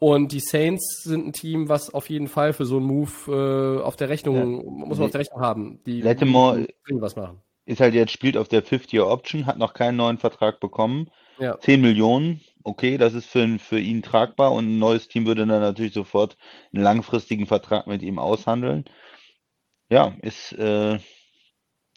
[0.00, 3.82] und die Saints sind ein Team, was auf jeden Fall für so einen Move äh,
[3.82, 4.86] auf der Rechnung, Ja.
[4.86, 5.80] muss man auf der Rechnung haben.
[5.84, 7.42] Die können was machen.
[7.66, 11.10] Ist halt jetzt, spielt auf der Fifth-Year-Option, hat noch keinen neuen Vertrag bekommen.
[11.38, 11.58] Ja.
[11.60, 15.60] 10 Millionen, okay, das ist für, für ihn tragbar und ein neues Team würde dann
[15.60, 16.36] natürlich sofort
[16.72, 18.84] einen langfristigen Vertrag mit ihm aushandeln.
[19.90, 20.98] Ja, ist, äh,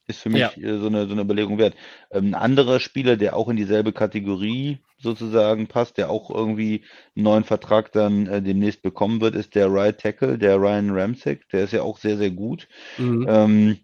[0.07, 0.51] ist für mich Ja.
[0.57, 1.75] äh, so eine, so eine Überlegung wert.
[2.11, 6.83] Ähm, ein anderer Spieler, der auch in dieselbe Kategorie sozusagen passt, der auch irgendwie
[7.15, 11.49] einen neuen Vertrag dann äh, demnächst bekommen wird, ist der Right Tackle, der Ryan Ramsek.
[11.49, 12.67] Der ist ja auch sehr, sehr gut.
[12.97, 13.25] Mhm.
[13.27, 13.77] Ähm,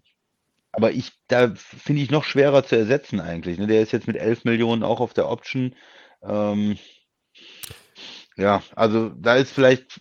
[0.72, 3.58] aber ich, da finde ich noch schwerer zu ersetzen eigentlich.
[3.58, 3.66] Ne?
[3.66, 5.74] Der ist jetzt mit 11 Millionen auch auf der Option.
[6.22, 6.78] Ähm,
[8.36, 10.00] ja, also da ist vielleicht,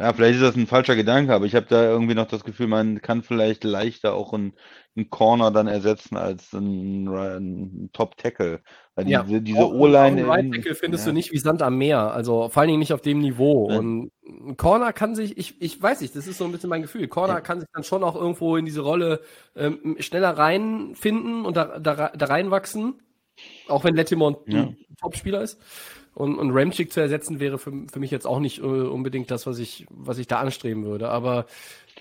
[0.00, 2.68] Ja, vielleicht ist das ein falscher Gedanke, aber ich habe da irgendwie noch das Gefühl,
[2.68, 4.54] man kann vielleicht leichter auch einen,
[4.96, 8.62] einen Corner dann ersetzen als einen, einen Top-Tackle.
[8.94, 10.26] Weil Ja, diese, diese O-Line.
[10.26, 11.10] Right Tackle findest ja.
[11.10, 12.14] du nicht wie Sand am Meer.
[12.14, 13.70] Also vor allen Dingen nicht auf dem Niveau.
[13.70, 13.78] Ja.
[13.78, 16.80] Und ein Corner kann sich, ich, ich weiß nicht, das ist so ein bisschen mein
[16.80, 17.06] Gefühl.
[17.06, 17.40] Corner Ja.
[17.42, 19.20] kann sich dann schon auch irgendwo in diese Rolle
[19.54, 23.02] ähm, schneller reinfinden und da, da, da reinwachsen.
[23.68, 24.78] Auch wenn Lettimore ein.
[24.98, 25.60] Topspieler ist.
[26.12, 29.46] Und, und Ramchick zu ersetzen wäre für, für mich jetzt auch nicht äh, unbedingt das,
[29.46, 31.08] was ich, was ich da anstreben würde.
[31.08, 31.46] Aber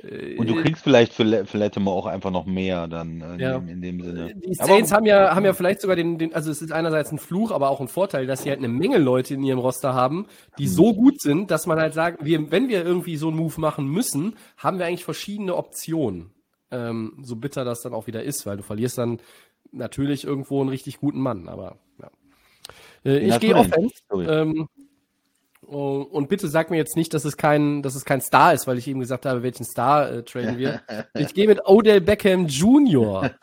[0.01, 3.39] äh, Und du kriegst vielleicht für, für Latimer auch einfach noch mehr dann äh, in,
[3.39, 3.60] Ja.
[3.60, 4.34] dem, in dem Sinne.
[4.36, 7.12] Die Aber- Saints haben ja, haben ja vielleicht sogar den, den, also es ist einerseits
[7.12, 9.93] ein Fluch, aber auch ein Vorteil, dass sie halt eine Menge Leute in ihrem Roster
[9.93, 10.26] haben,
[10.57, 13.62] die so gut sind, dass man halt sagt, wir, wenn wir irgendwie so einen Move
[13.62, 16.32] machen müssen, haben wir eigentlich verschiedene Optionen.
[16.72, 19.20] Ähm, so bitter das dann auch wieder ist, weil du verlierst dann
[19.72, 22.10] natürlich irgendwo einen richtig guten Mann, aber ja.
[23.06, 23.56] Äh, ich gehe?
[23.56, 23.95] Offense.
[24.14, 24.68] Ähm,
[25.66, 28.68] oh, und bitte sag mir jetzt nicht, dass es kein, dass es kein Star ist,
[28.68, 30.82] weil ich eben gesagt habe, welchen Star äh, traden wir.
[31.18, 33.32] Ich gehe mit Odell Beckham Jr.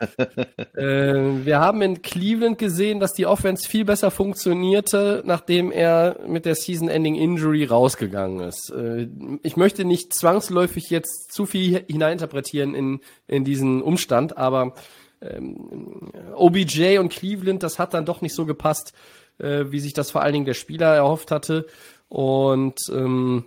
[0.75, 6.45] Äh, wir haben in Cleveland gesehen, dass die Offense viel besser funktionierte, nachdem er mit
[6.45, 8.71] der Season-Ending-Injury rausgegangen ist.
[8.71, 9.07] Äh,
[9.41, 14.75] ich möchte nicht zwangsläufig jetzt zu viel hineininterpretieren in, in diesen Umstand, aber
[15.21, 18.93] ähm, OBJ und Cleveland, das hat dann doch nicht so gepasst,
[19.39, 21.67] äh, wie sich das vor allen Dingen der Spieler erhofft hatte.
[22.09, 23.45] Und ähm,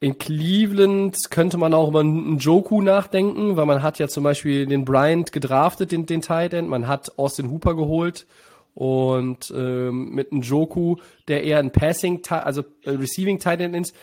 [0.00, 4.66] in Cleveland könnte man auch über einen Joku nachdenken, weil man hat ja zum Beispiel
[4.66, 8.26] den Bryant gedraftet, den, den Tight End, man hat Austin Hooper geholt
[8.74, 10.96] und ähm, mit einem Joku,
[11.28, 13.94] der eher ein Passing, also äh, Receiving Tight End ist,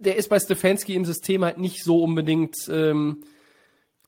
[0.00, 3.22] der ist bei Stefanski im System halt nicht so unbedingt, ähm,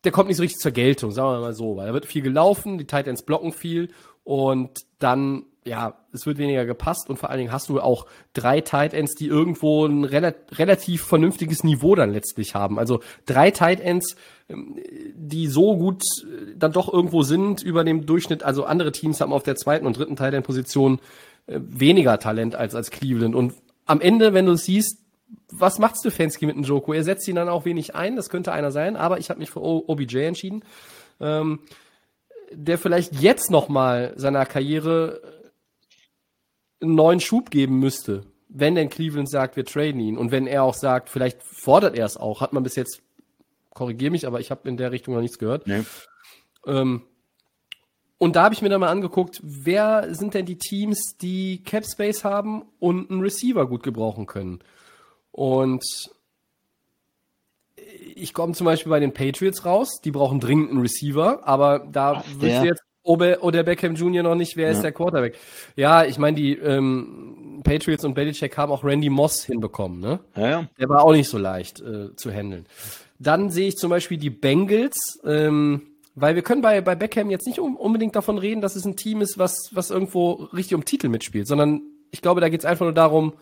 [0.02, 2.22] der kommt nicht so richtig zur Geltung, sagen wir mal so, weil da wird viel
[2.22, 3.90] gelaufen, die Tight Ends blocken viel
[4.24, 8.60] und dann, ja, es wird weniger gepasst und vor allen Dingen hast du auch drei
[8.60, 12.78] Tight Ends, die irgendwo ein rela relativ vernünftiges Niveau dann letztlich haben.
[12.78, 14.16] Also drei Tight Ends,
[14.50, 14.78] ähm,
[15.14, 18.42] die so gut äh, dann doch irgendwo sind über dem Durchschnitt.
[18.42, 21.00] Also andere Teams haben auf der zweiten und dritten Tight End Position
[21.46, 23.34] äh, weniger Talent als als Cleveland.
[23.34, 23.54] Und
[23.86, 24.98] am Ende, wenn du es siehst,
[25.50, 26.92] was macht Stefanski mit dem Joko?
[26.92, 29.50] Er setzt ihn dann auch wenig ein, das könnte einer sein, aber ich habe mich
[29.50, 30.62] für OBJ entschieden,
[31.20, 31.60] ähm,
[32.52, 35.20] der vielleicht jetzt noch mal seiner Karriere
[36.84, 40.62] einen neuen Schub geben müsste, wenn denn Cleveland sagt, wir traden ihn und wenn er
[40.62, 43.02] auch sagt, vielleicht fordert er es auch, hat man bis jetzt,
[43.70, 45.66] korrigiere mich, aber ich habe in der Richtung noch nichts gehört.
[45.66, 45.82] Nee.
[46.66, 47.02] Ähm,
[48.18, 51.84] und da habe ich mir dann mal angeguckt, wer sind denn die Teams, die Cap
[51.84, 54.60] Space haben und einen Receiver gut gebrauchen können.
[55.32, 55.84] Und
[58.14, 62.16] ich komme zum Beispiel bei den Patriots raus, die brauchen dringend einen Receiver, aber da
[62.16, 64.22] Was, willst du jetzt Obe- oder Beckham Jr.
[64.22, 64.82] noch nicht, wer ist Ja.
[64.84, 65.36] der Quarterback?
[65.76, 70.20] Ja, ich meine, die ähm, Patriots und Belichick haben auch Randy Moss hinbekommen, ne?
[70.36, 70.68] Ja, ja.
[70.80, 72.66] Der war auch nicht so leicht äh, zu handeln.
[73.18, 75.82] Dann sehe ich zum Beispiel die Bengals, ähm,
[76.14, 78.96] weil wir können bei, bei Beckham jetzt nicht um, unbedingt davon reden, dass es ein
[78.96, 82.66] Team ist, was, was irgendwo richtig um Titel mitspielt, sondern ich glaube, da geht es
[82.66, 83.34] einfach nur darum,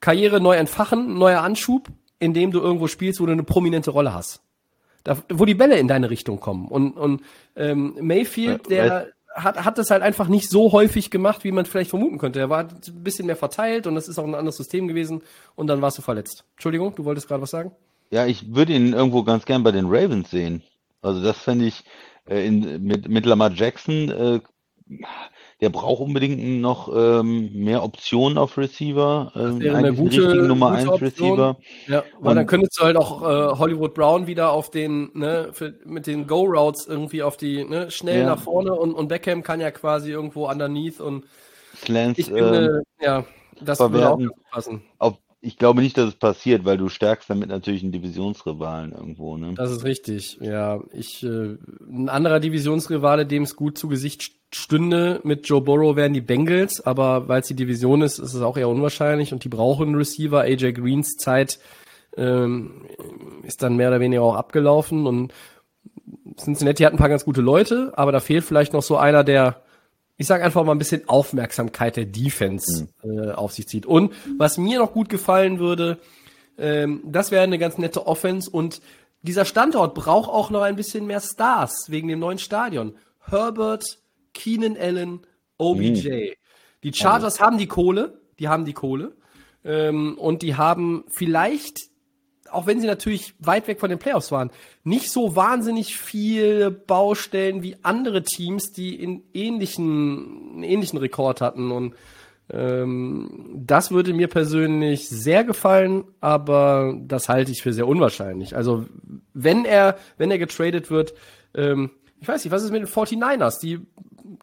[0.00, 4.40] Karriere neu entfachen, neuer Anschub, indem du irgendwo spielst, wo du eine prominente Rolle hast.
[5.04, 6.66] Da, wo die Bälle in deine Richtung kommen.
[6.66, 7.22] Und, und
[7.56, 11.90] ähm, Mayfield, der hat, hat das halt einfach nicht so häufig gemacht, wie man vielleicht
[11.90, 12.40] vermuten könnte.
[12.40, 15.22] Er war ein bisschen mehr verteilt und das ist auch ein anderes System gewesen
[15.56, 16.44] und dann warst du verletzt.
[16.54, 17.72] Entschuldigung, du wolltest gerade was sagen?
[18.10, 20.62] Ja, ich würde ihn irgendwo ganz gern bei den Ravens sehen.
[21.02, 21.84] Also das fände ich
[22.26, 24.40] äh, in, mit, mit Lamar Jackson, äh,
[25.64, 29.32] der braucht unbedingt noch ähm, mehr Optionen auf Receiver.
[29.34, 31.40] Ähm, wäre eine gute- richtigen Nummer gute 1 Option.
[31.40, 31.56] Receiver.
[31.88, 35.48] Ja, weil Und- dann könntest du halt auch äh, Hollywood Brown wieder auf den, ne,
[35.52, 38.26] für, mit den Go-Routes irgendwie auf die, ne, schnell Ja.
[38.26, 41.24] nach vorne und, und Beckham kann ja quasi irgendwo underneath und
[41.76, 43.24] Slants, ich ähm, finde, ja,
[43.62, 44.24] das würde auch verwerten.
[44.26, 44.82] ganz gut passen.
[44.98, 45.14] auf,
[45.44, 49.36] ich glaube nicht, dass es passiert, weil du stärkst damit natürlich einen Divisionsrivalen irgendwo.
[49.36, 49.54] Ne?
[49.56, 50.80] Das ist richtig, ja.
[50.92, 56.14] Ich, äh, ein anderer Divisionsrivale, dem es gut zu Gesicht stünde mit Joe Burrow, wären
[56.14, 59.48] die Bengals, aber weil es die Division ist, ist es auch eher unwahrscheinlich und die
[59.48, 60.40] brauchen einen Receiver.
[60.40, 61.58] AJ Greens Zeit
[62.16, 62.86] ähm,
[63.42, 65.32] ist dann mehr oder weniger auch abgelaufen und
[66.38, 69.62] Cincinnati hat ein paar ganz gute Leute, aber da fehlt vielleicht noch so einer, der,
[70.16, 73.86] ich sag einfach mal ein bisschen Aufmerksamkeit der Defense äh, auf sich zieht.
[73.86, 75.98] Und was mir noch gut gefallen würde,
[76.56, 78.80] ähm, das wäre eine ganz nette Offense und
[79.22, 82.96] dieser Standort braucht auch noch ein bisschen mehr Stars wegen dem neuen Stadion.
[83.20, 83.98] Herbert,
[84.34, 86.32] Keenan Allen, OBJ.
[86.82, 89.16] Die Chargers haben die Kohle, die haben die Kohle
[89.64, 91.80] ähm, und die haben vielleicht
[92.54, 94.50] auch wenn sie natürlich weit weg von den Playoffs waren,
[94.82, 101.70] nicht so wahnsinnig viele Baustellen wie andere Teams, die in ähnlichen, einen ähnlichen Rekord hatten.
[101.70, 101.94] Und
[102.50, 108.54] Ähm, das würde mir persönlich sehr gefallen, aber das halte ich für sehr unwahrscheinlich.
[108.54, 108.84] Also
[109.32, 111.14] wenn er, wenn er getradet wird,
[111.54, 111.90] ähm,
[112.20, 113.60] ich weiß nicht, was ist mit den 49ers?
[113.60, 113.80] Die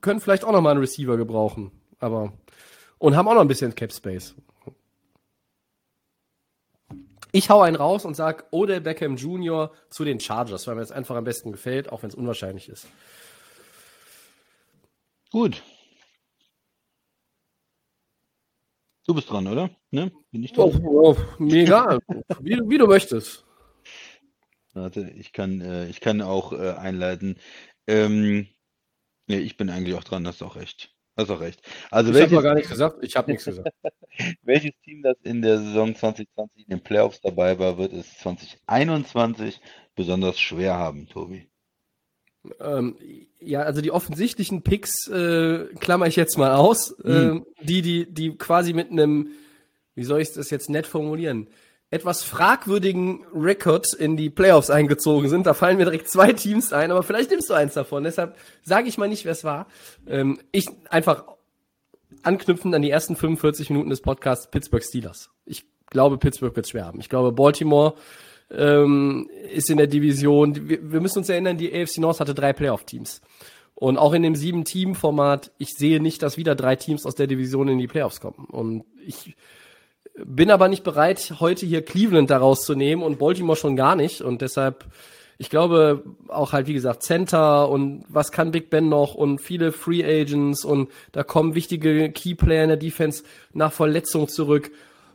[0.02, 2.34] können vielleicht auch noch mal einen Receiver gebrauchen, aber
[2.98, 4.34] und haben auch noch ein bisschen Cap Space.
[7.32, 9.72] Ich hau einen raus und sag Odell Beckham Jr.
[9.90, 12.88] zu den Chargers, weil mir das einfach am besten gefällt, auch wenn es unwahrscheinlich ist.
[15.32, 15.64] Gut.
[19.08, 19.70] Du bist dran, oder?
[19.92, 20.12] Ne?
[20.32, 20.70] Bin ich dran?
[20.86, 22.00] Oh, oh, mir egal,
[22.40, 23.46] wie, du- wie du möchtest.
[24.74, 27.38] Warte, ich kann, äh, ich kann auch äh, einleiten.
[27.88, 28.48] Ähm,
[29.28, 30.94] nee, ich bin eigentlich auch dran, hast auch recht.
[31.22, 31.62] Hast auch recht.
[31.90, 32.98] Also Ich habe gar nichts gesagt.
[33.02, 33.70] Ich habe nichts gesagt.
[34.44, 39.60] welches Team, das in der Saison 2020 in den Playoffs dabei war, wird es 2021
[39.96, 41.48] besonders schwer haben, Tobi?
[42.60, 42.98] Ähm,
[43.40, 46.96] ja, also die offensichtlichen Picks äh, klammer ich jetzt mal aus.
[47.04, 49.30] Ähm, die, die, die quasi mit einem,
[49.96, 51.50] wie soll ich das jetzt nett formulieren,
[51.92, 55.46] etwas fragwürdigen Rekord in die Playoffs eingezogen sind.
[55.46, 58.06] Da fallen mir direkt zwei Teams ein, aber vielleicht nimmst du eins davon.
[58.06, 59.68] Deshalb sage ich mal nicht, wer es war.
[60.08, 61.26] Ähm, ich einfach
[62.24, 65.30] anknüpfend an die ersten 45 Minuten des Podcasts Pittsburgh Steelers.
[65.46, 67.02] Ich glaube, Pittsburgh wird schwer haben.
[67.02, 67.96] Ich glaube, Baltimore
[68.50, 70.70] ähm, ist in der Division.
[70.70, 73.22] Wir, wir müssen uns erinnern, die AFC North hatte drei Playoff-Teams.
[73.76, 77.68] Und auch in dem sieben-Team-Format, ich sehe nicht, dass wieder drei Teams aus der Division
[77.68, 78.46] in die Playoffs kommen.
[78.50, 79.36] Und ich
[80.16, 84.22] bin aber nicht bereit, heute hier Cleveland daraus zu nehmen und Baltimore schon gar nicht.
[84.22, 84.86] Und deshalb,
[85.38, 89.72] ich glaube, auch halt, wie gesagt, Center und was kann Big Ben noch und viele
[89.72, 94.72] Free Agents und da kommen wichtige Keyplayer in der Defense nach Verletzung zurück.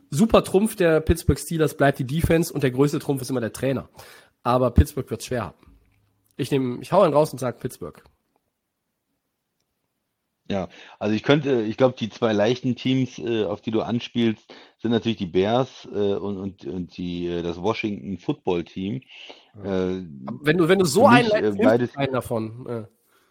[0.09, 3.53] Super Trumpf der Pittsburgh Steelers bleibt die Defense und der größte Trumpf ist immer der
[3.53, 3.89] Trainer.
[4.43, 5.75] Aber Pittsburgh wird schwer haben.
[6.37, 8.01] Ich nehme, ich hau einen raus und sage Pittsburgh.
[10.49, 14.45] Ja, also ich könnte, ich glaube, die zwei leichten Teams, äh, auf die du anspielst,
[14.77, 19.01] sind natürlich die Bears äh, und, und, und die, äh, das Washington Football Team.
[19.61, 20.03] Äh,
[20.41, 22.65] Wenn du, wenn du so Für mich, einen äh, nimmst, beides- einen davon.
[22.67, 22.83] Äh.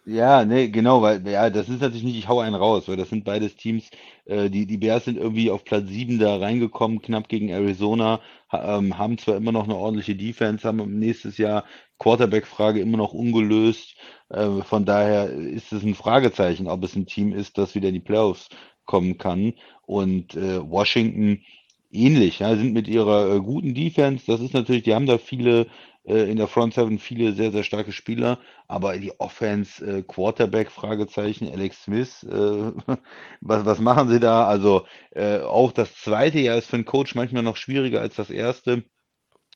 [0.05, 3.09] Ja, nee, genau, weil, ja, das ist natürlich nicht, ich hau einen raus, weil das
[3.09, 3.89] sind beides Teams,
[4.25, 8.77] äh, die, die Bears sind irgendwie auf Platz 7 da reingekommen, knapp gegen Arizona, ha,
[8.77, 11.65] ähm, haben zwar immer noch eine ordentliche Defense, haben nächstes Jahr
[11.99, 13.95] Quarterback-Frage immer noch ungelöst,
[14.29, 17.95] äh, von daher ist es ein Fragezeichen, ob es ein Team ist, das wieder in
[17.95, 18.49] die Playoffs
[18.85, 19.53] kommen kann
[19.85, 21.41] und äh, Washington
[21.91, 25.67] ähnlich, ja, sind mit ihrer äh, guten Defense, das ist natürlich, die haben da viele
[26.07, 30.71] äh, in der Front Seven viele sehr, sehr starke Spieler, aber die Offense, äh, Quarterback,
[30.71, 32.31] Fragezeichen, Alex Smith, äh,
[33.41, 34.47] was, was machen sie da?
[34.47, 38.29] Also äh, auch das zweite Jahr ist für einen Coach manchmal noch schwieriger als das
[38.29, 38.83] erste.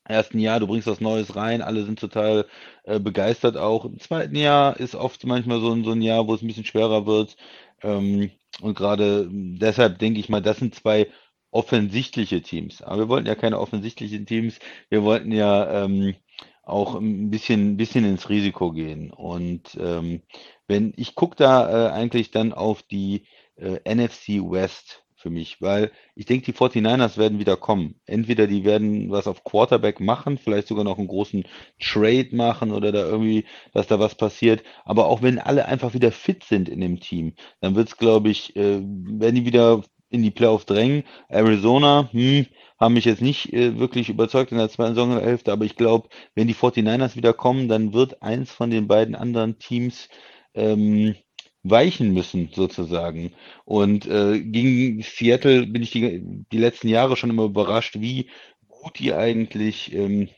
[0.06, 2.48] Ersten Jahr, du bringst was Neues rein, alle sind total
[2.84, 3.86] äh, begeistert auch.
[3.86, 6.66] Im zweiten Jahr ist oft manchmal so ein, so ein Jahr, wo es ein bisschen
[6.66, 7.38] schwerer wird.
[7.84, 8.32] Ähm,
[8.62, 11.08] und gerade deshalb denke ich mal, das sind zwei
[11.52, 12.82] offensichtliche Teams.
[12.82, 14.60] Aber wir wollten ja keine offensichtlichen Teams.
[14.90, 16.16] Wir wollten ja ähm,
[16.64, 19.12] auch ein bisschen, ein bisschen ins Risiko gehen.
[19.12, 20.22] Und ähm,
[20.68, 23.26] wenn ich gucke da äh, eigentlich dann auf die
[23.56, 27.96] äh, NFC West für mich, weil ich denke, die 49ers werden wieder kommen.
[28.06, 31.46] Entweder die werden was auf Quarterback machen, vielleicht sogar noch einen großen
[31.80, 34.64] Trade machen oder da irgendwie, dass da was passiert.
[34.86, 38.30] Aber auch wenn alle einfach wieder fit sind in dem Team, dann wird es, glaube
[38.30, 41.04] ich, äh, werden die wieder in die Playoffs drängen.
[41.30, 42.46] Arizona, hm,
[42.80, 46.48] haben mich jetzt nicht äh, wirklich überzeugt in der zweiten Saisonhälfte, aber ich glaube, wenn
[46.48, 50.10] die 49ers wieder kommen, dann wird eins von den beiden anderen Teams
[50.54, 51.16] ähm,
[51.64, 53.34] weichen müssen, sozusagen.
[53.66, 58.28] Und äh, gegen Seattle bin ich die, die letzten Jahre schon immer überrascht, wie
[58.68, 60.30] gut die eigentlich ähm,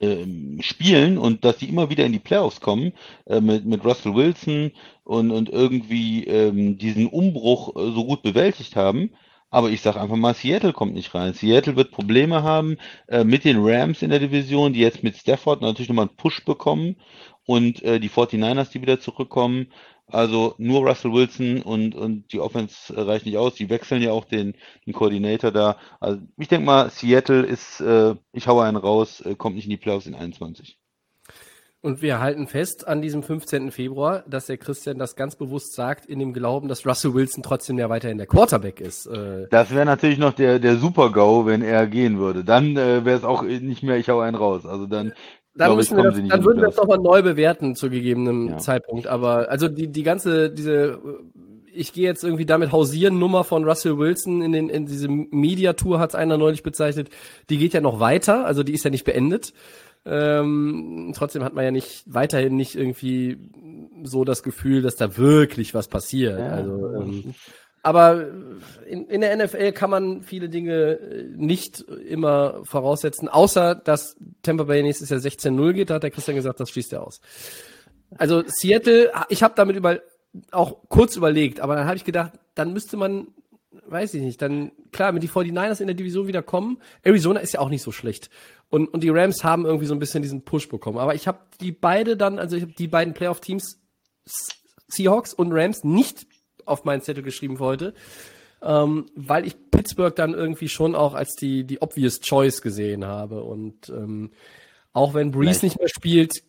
[0.00, 2.92] ähm, spielen und dass die immer wieder in die Playoffs kommen
[3.26, 4.72] äh, mit, mit Russell Wilson
[5.04, 9.10] und, und irgendwie ähm, diesen Umbruch äh, so gut bewältigt haben.
[9.48, 11.32] Aber ich sage einfach mal, Seattle kommt nicht rein.
[11.32, 12.76] Seattle wird Probleme haben
[13.08, 16.44] äh, mit den Rams in der Division, die jetzt mit Stafford natürlich nochmal einen Push
[16.44, 16.96] bekommen
[17.46, 19.68] und äh, die 49ers, die wieder zurückkommen.
[20.08, 23.54] Also nur Russell Wilson und, und die Offense äh, reicht nicht aus.
[23.54, 24.54] Die wechseln ja auch den,
[24.86, 25.78] den Koordinator da.
[25.98, 29.70] Also ich denke mal, Seattle ist, äh, ich haue einen raus, äh, kommt nicht in
[29.70, 30.78] die Playoffs in 21.
[31.82, 33.70] Und wir halten fest an diesem 15.
[33.70, 37.78] Februar, dass der Christian das ganz bewusst sagt, in dem Glauben, dass Russell Wilson trotzdem
[37.78, 39.06] ja weiterhin der Quarterback ist.
[39.06, 42.42] Äh, Das wäre natürlich noch der, der Super-GO, wenn er gehen würde.
[42.42, 44.66] Dann äh, wäre es auch nicht mehr, ich hau einen raus.
[44.66, 45.12] Also dann,
[45.56, 48.58] dann glaube müssen wir das, dann würden wir das nochmal neu bewerten zu gegebenem Ja.
[48.58, 49.06] Zeitpunkt.
[49.06, 50.98] Aber also die, die ganze, diese,
[51.72, 55.72] ich gehe jetzt irgendwie damit hausieren Nummer von Russell Wilson in den in diese Media
[55.72, 57.08] Tour hat es einer neulich bezeichnet.
[57.50, 59.52] Die geht ja noch weiter, also die ist ja nicht beendet.
[60.04, 63.38] Ähm, trotzdem hat man ja nicht weiterhin nicht irgendwie
[64.04, 66.38] so das Gefühl, dass da wirklich was passiert.
[66.38, 67.34] Ja, also ähm,
[67.86, 68.26] aber
[68.88, 74.64] in, in der NFL kann man viele Dinge äh, nicht immer voraussetzen, außer dass Tampa
[74.64, 75.90] Bay nächstes Jahr 16-0 geht.
[75.90, 77.20] Da hat der Christian gesagt, das schließt er aus.
[78.18, 80.00] Also Seattle, ich habe damit über,
[80.50, 83.28] auch kurz überlegt, aber dann habe ich gedacht, dann müsste man,
[83.86, 86.78] weiß ich nicht, dann klar, mit die 49ers in der Division wieder kommen.
[87.04, 88.30] Arizona ist ja auch nicht so schlecht.
[88.68, 90.98] Und, und die Rams haben irgendwie so ein bisschen diesen Push bekommen.
[90.98, 93.78] Aber ich habe die beide dann, also ich habe die beiden Playoff-Teams
[94.88, 96.26] Seahawks und Rams nicht
[96.66, 97.94] auf meinen Zettel geschrieben für heute,
[98.62, 103.42] ähm, weil ich Pittsburgh dann irgendwie schon auch als die, die obvious choice gesehen habe.
[103.42, 104.30] Und ähm,
[104.92, 106.42] auch wenn Breeze nicht mehr spielt,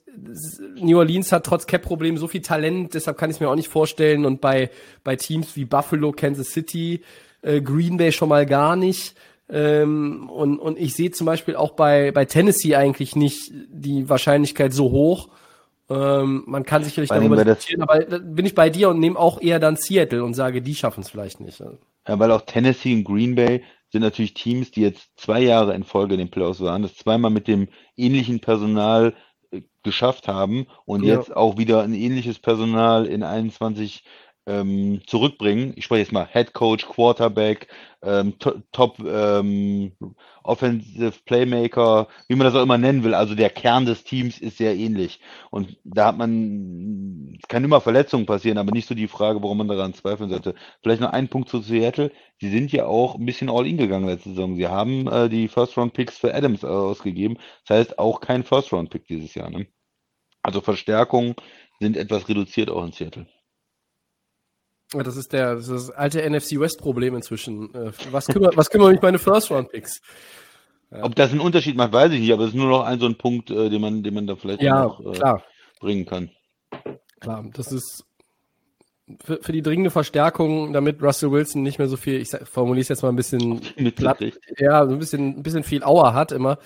[0.76, 3.68] New Orleans hat trotz Cap-Problemen so viel Talent, deshalb kann ich es mir auch nicht
[3.68, 4.26] vorstellen.
[4.26, 4.70] Und bei,
[5.03, 7.01] bei Teams wie Buffalo, Kansas City,
[7.41, 9.15] äh, Green Bay schon mal gar nicht.
[9.49, 14.74] Ähm, und, und ich sehe zum Beispiel auch bei, bei Tennessee eigentlich nicht die Wahrscheinlichkeit
[14.74, 15.30] so hoch.
[15.90, 19.00] Ähm, man kann sicherlich darüber weil das- diskutieren, aber da bin ich bei dir und
[19.00, 21.60] nehme auch eher dann Seattle und sage, die schaffen es vielleicht nicht.
[21.60, 25.84] Ja, weil auch Tennessee und Green Bay sind natürlich Teams, die jetzt zwei Jahre in
[25.84, 29.14] Folge in den Playoffs waren, das zweimal mit dem ähnlichen Personal
[29.52, 31.16] äh, geschafft haben und Ja.
[31.16, 34.04] jetzt auch wieder ein ähnliches Personal in 21
[34.48, 35.74] ähm, zurückbringen.
[35.76, 37.68] Ich spreche jetzt mal Head Coach, Quarterback,
[38.02, 39.91] ähm, to Top ähm,
[40.43, 43.14] Offensive Playmaker, wie man das auch immer nennen will.
[43.14, 45.20] Also der Kern des Teams ist sehr ähnlich.
[45.52, 49.58] Und da hat man, es kann immer Verletzungen passieren, aber nicht so die Frage, warum
[49.58, 50.56] man daran zweifeln sollte.
[50.82, 52.12] Vielleicht noch ein Punkt zu Seattle.
[52.39, 54.56] Sie sind ja auch ein bisschen all-in gegangen letzte Saison.
[54.56, 57.38] Sie haben äh, die First-Round-Picks für Adams äh, ausgegeben.
[57.68, 59.50] Das heißt auch kein First-Round-Pick dieses Jahr.
[59.50, 59.68] Ne?
[60.41, 61.36] Also Verstärkungen
[61.82, 63.28] sind etwas reduziert auch in Seattle.
[64.94, 67.74] Ja, Das ist der das, ist das alte NFC West Problem inzwischen.
[67.74, 70.02] Äh, Was kümmert, was kümmert mich meine First Round Picks?
[71.02, 73.06] Ob das einen Unterschied macht, weiß ich nicht, aber es ist nur noch ein so
[73.08, 75.44] ein Punkt, äh, den man, den man da vielleicht Ja, noch äh, klar,
[75.82, 76.32] bringen kann.
[77.20, 77.46] klar.
[77.54, 78.06] Das ist
[79.24, 82.90] für, für die dringende Verstärkung, damit Russell Wilson nicht mehr so viel, ich formuliere es
[82.90, 83.62] jetzt mal ein bisschen
[83.96, 84.20] platt,
[84.58, 86.58] ja, so ein bisschen, ein bisschen viel Auer hat immer.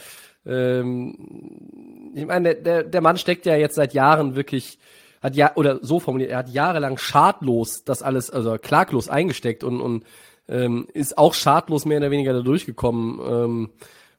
[0.45, 4.79] Ähm, ich meine, der, der Mann steckt ja jetzt seit Jahren wirklich,
[5.21, 9.79] hat ja, oder so formuliert, er hat jahrelang schadlos das alles, also klaglos eingesteckt und,
[9.79, 10.03] und
[10.47, 13.69] ähm, ist auch schadlos mehr oder weniger da durchgekommen, ähm,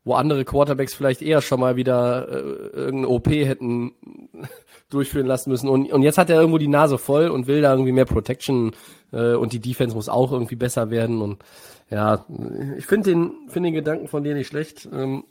[0.05, 3.93] wo andere Quarterbacks vielleicht eher schon mal wieder äh, irgendeine OP hätten
[4.91, 5.69] durchführen lassen müssen.
[5.69, 8.73] Und, und jetzt hat er irgendwo die Nase voll und will da irgendwie mehr Protection
[9.13, 11.21] äh, und die Defense muss auch irgendwie besser werden.
[11.21, 11.43] Und
[11.91, 12.25] ja,
[12.79, 14.89] ich finde den, finde den Gedanken von dir nicht schlecht.
[14.93, 15.25] Ähm,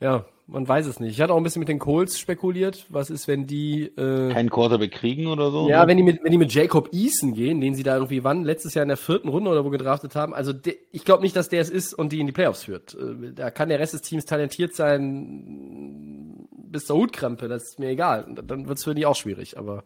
[0.00, 1.12] ja, man weiß es nicht.
[1.12, 2.86] Ich hatte auch ein bisschen mit den Colts spekuliert.
[2.88, 5.68] Was ist, wenn die äh, Keinen Quarterback kriegen oder so?
[5.68, 5.88] ja, ne?
[5.88, 8.74] wenn die mit wenn die mit Jacob Eason gehen, den sie da irgendwie wann letztes
[8.74, 10.34] Jahr in der vierten Runde oder wo gedraftet haben.
[10.34, 12.94] Also de, ich glaube nicht, dass der es ist und die in die Playoffs führt.
[12.94, 17.48] Äh, Da kann der Rest des Teams talentiert sein bis zur Hutkrempe.
[17.48, 18.26] Das ist mir egal.
[18.46, 19.56] Dann wird's für die auch schwierig.
[19.58, 19.84] Aber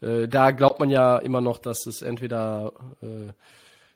[0.00, 3.32] äh, da glaubt man ja immer noch, dass es entweder äh,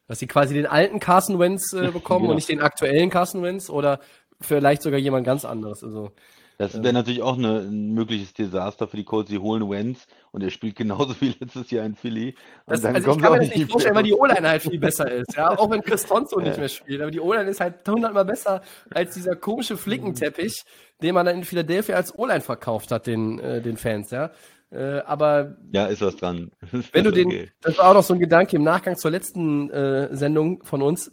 [0.07, 2.33] dass sie quasi den alten Carson Wentz äh, bekommen Genau.
[2.33, 4.01] und nicht den aktuellen Carson Wentz oder
[4.45, 5.83] vielleicht sogar jemand ganz anderes.
[5.83, 6.13] Also
[6.59, 9.31] Das wäre natürlich auch eine, ein mögliches Desaster für die Colts.
[9.31, 12.35] Sie holen Wentz und er spielt genauso wie letztes Jahr in Philly.
[12.67, 14.15] Das, also ich kann mir das nicht vorstellen, weil die.
[14.15, 17.21] O-Line halt viel besser ist, ja, auch wenn Chris Tonzo nicht mehr spielt, aber die
[17.21, 20.65] O-Line ist halt hundertmal besser als dieser komische Flickenteppich,
[21.03, 24.31] den man dann in Philadelphia als O-Line verkauft hat, den, äh, den Fans, ja.
[24.71, 26.51] Äh, aber Ja, ist was dran.
[26.93, 27.51] wenn du den, okay.
[27.61, 31.11] das war auch noch so ein Gedanke im Nachgang zur letzten äh, Sendung von uns,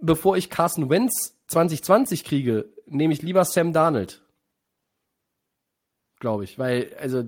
[0.00, 4.22] bevor ich Carson Wentz 2020 kriege, nehme ich lieber Sam Darnold.
[6.20, 7.24] Glaube ich, weil, also,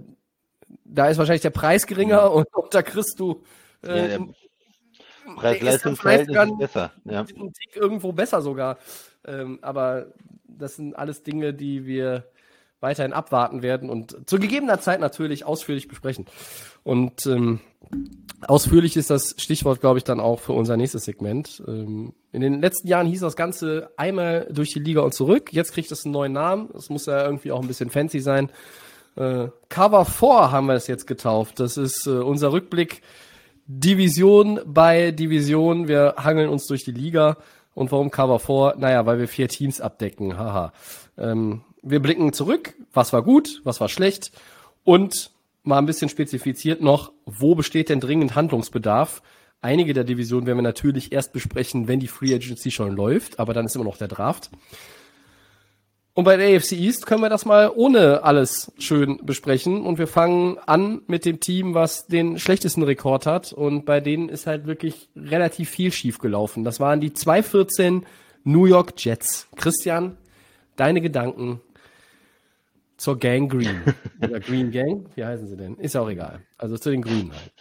[0.84, 3.42] da ist wahrscheinlich der Preis geringer und, und da kriegst du
[3.82, 4.34] Ja, äh, ist dann
[5.36, 6.92] Preis-Leistungs-Verhältnis vielleicht ist besser.
[7.04, 7.20] Ja.
[7.20, 8.78] ein Tick irgendwo besser sogar.
[9.24, 10.12] Ähm, aber
[10.44, 12.24] das sind alles Dinge, die wir
[12.80, 16.26] weiterhin abwarten werden und zu gegebener Zeit natürlich ausführlich besprechen.
[16.82, 17.60] Und ähm,
[18.46, 21.62] ausführlich ist das Stichwort, glaube ich, dann auch für unser nächstes Segment.
[21.66, 25.52] Ähm, in den letzten Jahren hieß das Ganze einmal durch die Liga und zurück.
[25.52, 26.70] Jetzt kriegt es einen neuen Namen.
[26.76, 28.50] Es muss ja irgendwie auch ein bisschen fancy sein.
[29.16, 31.60] Äh, Cover 4 haben wir es jetzt getauft.
[31.60, 33.02] Das ist äh, unser Rückblick
[33.66, 35.86] Division bei Division.
[35.86, 37.36] Wir hangeln uns durch die Liga.
[37.74, 38.74] Und warum Cover 4?
[38.78, 40.36] Naja, weil wir vier Teams abdecken.
[40.36, 40.72] Haha.
[41.16, 42.74] Ähm, wir blicken zurück.
[42.92, 43.60] Was war gut?
[43.64, 44.32] Was war schlecht?
[44.84, 45.30] Und
[45.62, 49.22] mal ein bisschen spezifiziert noch, wo besteht denn dringend Handlungsbedarf?
[49.62, 53.38] Einige der Divisionen werden wir natürlich erst besprechen, wenn die Free Agency schon läuft.
[53.38, 54.50] Aber dann ist immer noch der Draft.
[56.12, 59.84] Und bei der AFC East können wir das mal ohne alles schön besprechen.
[59.84, 63.52] Und wir fangen an mit dem Team, was den schlechtesten Rekord hat.
[63.52, 66.64] Und bei denen ist halt wirklich relativ viel schief gelaufen.
[66.64, 68.06] Das waren die 214
[68.44, 69.46] New York Jets.
[69.56, 70.16] Christian,
[70.76, 71.60] deine Gedanken
[73.00, 73.82] zur Gang Green.
[74.22, 75.08] Oder Green Gang?
[75.14, 75.76] Wie heißen sie denn?
[75.76, 76.42] Ist auch egal.
[76.58, 77.52] Also zu den Grünen halt.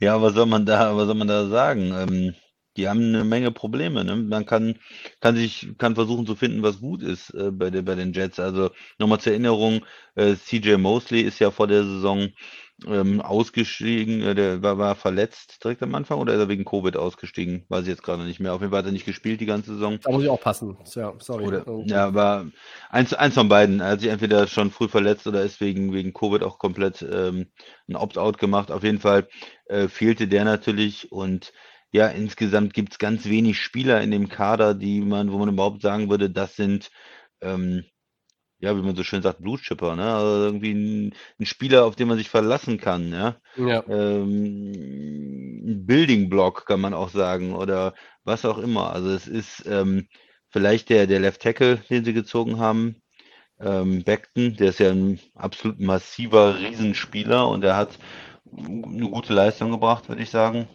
[0.00, 1.92] Ja, was soll man da, was soll man da sagen?
[1.94, 2.34] Ähm,
[2.76, 4.04] die haben eine Menge Probleme.
[4.04, 4.16] Ne?
[4.16, 4.76] Man kann,
[5.20, 8.40] kann sich, kann versuchen zu finden, was gut ist äh, bei, der, bei den Jets.
[8.40, 12.30] Also nochmal zur Erinnerung, äh, CJ Mosley ist ja vor der Saison
[12.86, 16.96] ähm, ausgestiegen, äh, der war, war verletzt direkt am Anfang oder ist er wegen Covid
[16.96, 17.64] ausgestiegen?
[17.68, 18.54] Weiß ich jetzt gerade nicht mehr.
[18.54, 19.98] Auf jeden Fall hat er nicht gespielt die ganze Saison.
[20.02, 20.76] Da muss ich auch passen.
[20.94, 21.44] Ja, sorry.
[21.44, 21.84] Oder, Oh.
[21.86, 22.46] ja, aber
[22.90, 23.80] eins, eins von beiden.
[23.80, 27.46] Er hat sich entweder schon früh verletzt oder ist wegen, wegen Covid auch komplett ähm,
[27.88, 28.70] ein Opt-out gemacht.
[28.70, 29.28] Auf jeden Fall
[29.66, 31.52] äh, fehlte der natürlich und
[31.92, 35.82] ja, insgesamt gibt es ganz wenig Spieler in dem Kader, die man, wo man überhaupt
[35.82, 36.90] sagen würde, das sind,
[37.42, 37.84] ähm,
[38.62, 40.14] ja, wie man so schön sagt, Blutchipper, ne?
[40.14, 43.36] Also irgendwie ein, ein Spieler, auf den man sich verlassen kann, ja.
[43.56, 43.84] Ja.
[43.88, 44.72] Ähm,
[45.64, 47.92] ein Building Block kann man auch sagen oder
[48.22, 48.92] was auch immer.
[48.92, 50.06] Also es ist ähm,
[50.48, 53.02] vielleicht der, der Left Tackle, den sie gezogen haben,
[53.58, 57.98] ähm, Beckton, der ist ja ein absolut massiver Riesenspieler und er hat
[58.56, 60.68] eine gute Leistung gebracht, würde ich sagen.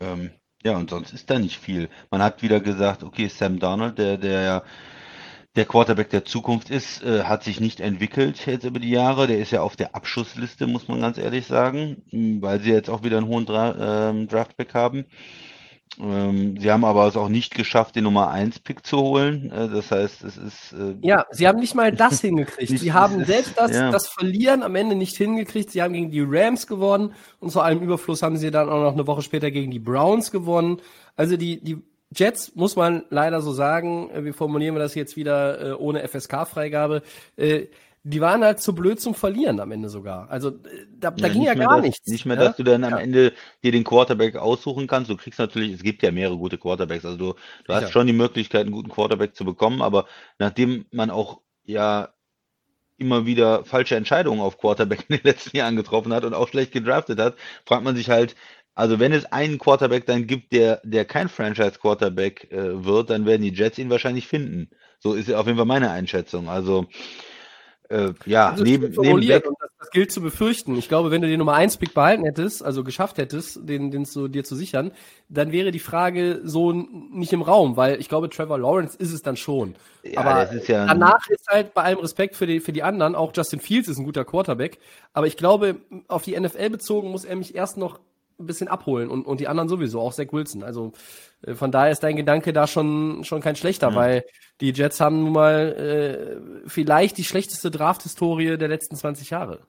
[0.00, 0.32] Ähm,
[0.64, 1.88] ja, und sonst ist da nicht viel.
[2.10, 4.62] Man hat wieder gesagt, okay, Sam Darnold, der, der ja
[5.56, 9.26] der Quarterback der Zukunft ist, äh, hat sich nicht entwickelt jetzt über die Jahre.
[9.26, 12.90] Der ist ja auf der Abschussliste, muss man ganz ehrlich sagen, m, weil sie jetzt
[12.90, 15.04] auch wieder einen hohen Dra ähm, Draftpick haben.
[16.00, 19.52] Ähm, sie haben aber es auch nicht geschafft, den Nummer 1 Pick zu holen.
[19.52, 22.72] Äh, das heißt, es ist äh, Ja, sie haben nicht mal das hingekriegt.
[22.72, 23.90] Nicht- sie haben ist- selbst das, ja.
[23.92, 25.70] das Verlieren am Ende nicht hingekriegt.
[25.70, 28.94] Sie haben gegen die Rams gewonnen und zu allem Überfluss haben sie dann auch noch
[28.94, 30.78] eine Woche später gegen die Browns gewonnen.
[31.14, 31.76] Also die, die
[32.14, 36.06] Jets, muss man leider so sagen, äh, wie formulieren wir das jetzt wieder äh, ohne
[36.06, 37.02] FSK-Freigabe,
[37.36, 37.66] äh,
[38.06, 40.30] die waren halt zu blöd zum Verlieren am Ende sogar.
[40.30, 42.06] Also da, da ging nicht ja gar das, nichts.
[42.06, 42.44] Nicht mehr, ja?
[42.44, 42.98] dass du dann am Ja.
[42.98, 43.32] Ende
[43.62, 45.10] dir den Quarterback aussuchen kannst.
[45.10, 47.06] Du kriegst natürlich, es gibt ja mehrere gute Quarterbacks.
[47.06, 47.34] Also du,
[47.64, 50.04] du hast schon die Möglichkeit, einen guten Quarterback zu bekommen, aber
[50.38, 52.10] nachdem man auch ja
[52.98, 56.72] immer wieder falsche Entscheidungen auf Quarterback in den letzten Jahren getroffen hat und auch schlecht
[56.72, 58.36] gedraftet hat, fragt man sich halt,
[58.74, 63.42] also wenn es einen Quarterback dann gibt, der, der kein Franchise-Quarterback äh, wird, dann werden
[63.42, 64.70] die Jets ihn wahrscheinlich finden.
[64.98, 66.48] So ist auf jeden Fall meine Einschätzung.
[66.48, 66.86] Also
[67.90, 70.74] äh, ja, Also neben, stimmt formuliert neben und das, das gilt zu befürchten.
[70.76, 74.06] Ich glaube, wenn du den Nummer 1 Pick behalten hättest, also geschafft hättest, den, den
[74.06, 74.90] zu dir zu sichern,
[75.28, 79.20] dann wäre die Frage so nicht im Raum, weil ich glaube, Trevor Lawrence ist es
[79.20, 79.74] dann schon.
[80.02, 83.14] Ja, aber ist ja- danach ist halt bei allem Respekt für die, für die anderen,
[83.14, 84.78] auch Justin Fields ist ein guter Quarterback,
[85.12, 85.76] aber ich glaube,
[86.08, 88.00] auf die NFL bezogen muss er mich erst noch
[88.38, 90.62] ein bisschen abholen und, und die anderen sowieso, auch Zach Wilson.
[90.62, 90.92] Also
[91.42, 94.24] äh, von daher ist dein Gedanke da schon, schon kein schlechter, weil
[94.60, 99.60] die Jets haben nun mal äh, vielleicht die schlechteste Draft-Historie der letzten 20 Jahre.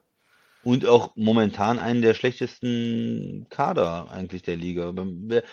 [0.62, 4.92] Und auch momentan einen der schlechtesten Kader eigentlich der Liga.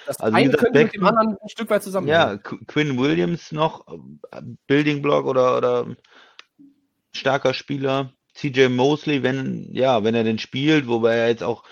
[0.08, 2.20] Das Also eine gesagt, könnte mit dem anderen ein Stück weit zusammenhängen.
[2.20, 3.86] ja, Qu- Quinn Williams noch,
[4.66, 5.86] Building Block oder, oder
[7.12, 8.12] starker Spieler.
[8.34, 11.64] CJ Mosley, wenn, ja, wenn er denn spielt, wobei er jetzt auch,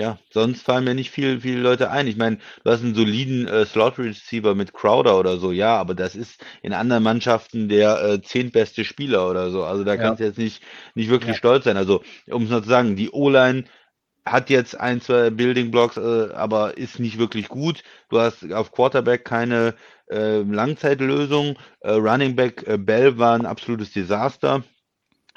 [0.00, 2.06] ja, sonst fallen mir nicht viel, viele Leute ein.
[2.06, 5.94] Ich meine, du hast einen soliden äh, Slot Receiver mit Crowder oder so, ja, aber
[5.94, 9.64] das ist in anderen Mannschaften der äh, zehntbeste Spieler oder so.
[9.64, 9.98] Also da Ja.
[9.98, 10.62] kannst du jetzt nicht,
[10.94, 11.38] nicht wirklich Ja.
[11.38, 11.76] stolz sein.
[11.76, 13.64] Also, um es mal zu sagen, die O-Line
[14.26, 17.82] hat jetzt ein, zwei Building Blocks, äh, aber ist nicht wirklich gut.
[18.10, 19.74] Du hast auf Quarterback keine
[20.10, 21.58] äh, Langzeitlösung.
[21.80, 24.64] Äh, Running Back äh, Bell war ein absolutes Desaster.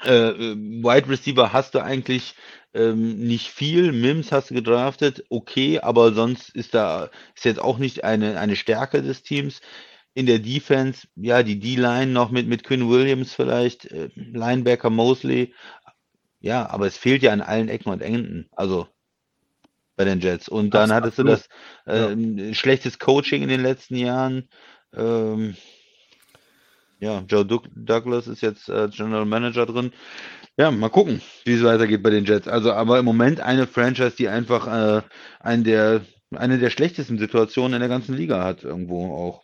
[0.04, 2.34] Äh, äh, Wide Receiver hast du eigentlich
[2.74, 3.92] ähm, nicht viel.
[3.92, 8.56] Mims hast du gedraftet, okay, aber sonst ist da ist jetzt auch nicht eine, eine
[8.56, 9.60] Stärke des Teams.
[10.16, 15.52] In der Defense, ja, die D-Line noch mit, mit Quinn Williams vielleicht, äh, Linebacker Mosley,
[16.40, 18.48] ja, aber es fehlt ja an allen Ecken und Enden.
[18.52, 18.86] Also
[19.96, 20.48] bei den Jets.
[20.48, 21.48] Und dann Abs- hattest du das
[21.86, 24.48] äh, ein schlechtes Coaching in den letzten Jahren.
[24.92, 25.56] Ähm,
[27.00, 29.92] ja, Joe Doug Douglas ist jetzt äh, General Manager drin.
[30.56, 32.46] Ja, mal gucken, wie es weitergeht bei den Jets.
[32.46, 35.02] Also, aber im Moment eine Franchise, die einfach äh,
[35.40, 36.02] einen der,
[36.34, 39.42] eine der schlechtesten Situationen in der ganzen Liga hat, irgendwo auch.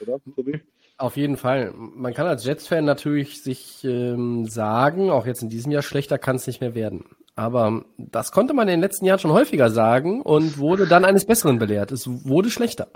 [0.00, 0.60] Oder, Tobi?
[0.98, 1.72] Auf jeden Fall.
[1.74, 6.36] Man kann als Jets-Fan natürlich sich ähm, sagen, auch jetzt in diesem Jahr, schlechter kann
[6.36, 7.04] es nicht mehr werden.
[7.34, 11.26] Aber das konnte man in den letzten Jahren schon häufiger sagen und wurde dann eines
[11.26, 11.92] Besseren belehrt.
[11.92, 12.88] Es wurde schlechter.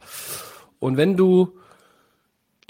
[0.79, 1.59] Und wenn du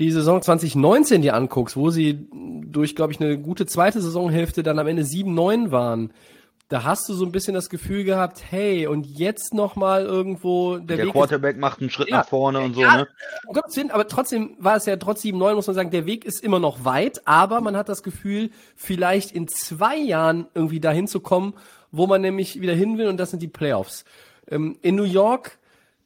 [0.00, 4.78] die Saison 2019 dir anguckst, wo sie durch, glaube ich, eine gute zweite Saisonhälfte dann
[4.78, 6.12] am Ende 7-9 waren,
[6.68, 10.78] da hast du so ein bisschen das Gefühl gehabt, hey, und jetzt noch mal irgendwo
[10.78, 13.08] der, Der Weg ist Quarterback macht einen Schritt Ja, nach vorne und so, ja, ne?
[13.46, 16.24] um Gottes Willen, aber trotzdem war es ja trotz 7-9, muss man sagen, der Weg
[16.24, 21.08] ist immer noch weit, aber man hat das Gefühl, vielleicht in zwei Jahren irgendwie dahin
[21.08, 21.54] zu kommen,
[21.90, 24.04] wo man nämlich wieder hin will, und das sind die Playoffs.
[24.48, 25.58] Ähm, in New York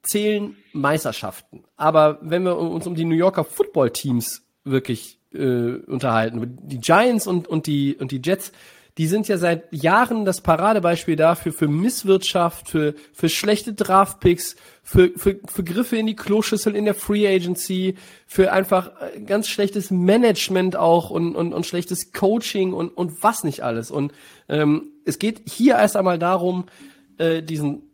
[0.04, 1.64] zählen Meisterschaften.
[1.76, 7.48] Aber wenn wir uns um die New Yorker Football-Teams wirklich äh, unterhalten, die Giants und,
[7.48, 8.52] und, die, und die Jets,
[8.96, 15.10] Die sind ja seit Jahren das Paradebeispiel dafür, für Misswirtschaft, für, für schlechte Draftpicks, für,
[15.16, 17.96] für, für Griffe in die Kloschüssel in der Free Agency,
[18.28, 23.42] für einfach äh, ganz schlechtes Management auch und, und, und schlechtes Coaching und, und was
[23.42, 23.90] nicht alles.
[23.90, 24.12] Und
[24.48, 26.66] ähm, es geht hier erst einmal darum,
[27.18, 27.90] äh, diesen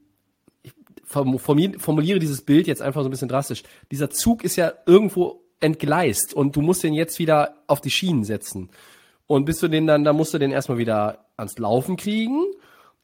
[1.10, 3.62] formuliere dieses Bild jetzt einfach so ein bisschen drastisch.
[3.90, 8.24] Dieser Zug ist ja irgendwo entgleist und du musst den jetzt wieder auf die Schienen
[8.24, 8.70] setzen.
[9.26, 12.44] Und bis du den dann, da musst du den erstmal wieder ans Laufen kriegen.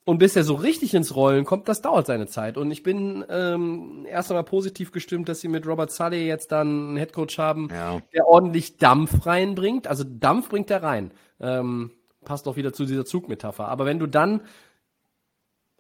[0.05, 2.57] Und bis er so richtig ins Rollen kommt, das dauert seine Zeit.
[2.57, 6.69] Und ich bin ähm, erst einmal positiv gestimmt, dass sie mit Robert Sully jetzt dann
[6.91, 8.01] einen Headcoach haben, Ja.
[8.15, 9.89] der ordentlich Dampf reinbringt.
[9.89, 11.11] Also Dampf bringt er rein.
[11.41, 11.91] Ähm,
[12.25, 13.67] passt auch wieder zu dieser Zugmetapher.
[13.67, 14.43] Aber wenn du dann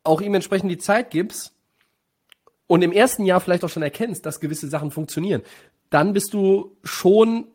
[0.02, 1.55] auch ihm entsprechend die Zeit gibst
[2.66, 5.42] und im ersten Jahr vielleicht auch schon erkennst, dass gewisse Sachen funktionieren,
[5.90, 7.46] dann bist du schon,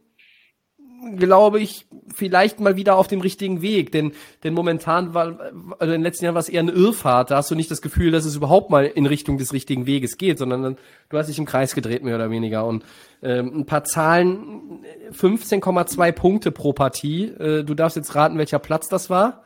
[1.18, 3.91] glaube ich, vielleicht mal wieder auf dem richtigen Weg.
[3.91, 5.39] Denn, denn momentan war,
[5.80, 7.32] also in den letzten Jahren war es eher eine Irrfahrt.
[7.32, 10.18] Da hast du nicht das Gefühl, dass es überhaupt mal in Richtung des richtigen Weges
[10.18, 10.78] geht, sondern
[11.09, 12.66] du hast dich im Kreis gedreht, mehr oder weniger.
[12.66, 12.86] Und
[13.22, 17.26] ähm, ein paar Zahlen, 15,2 Punkte pro Partie.
[17.26, 19.43] Äh, du darfst jetzt raten, welcher Platz das war.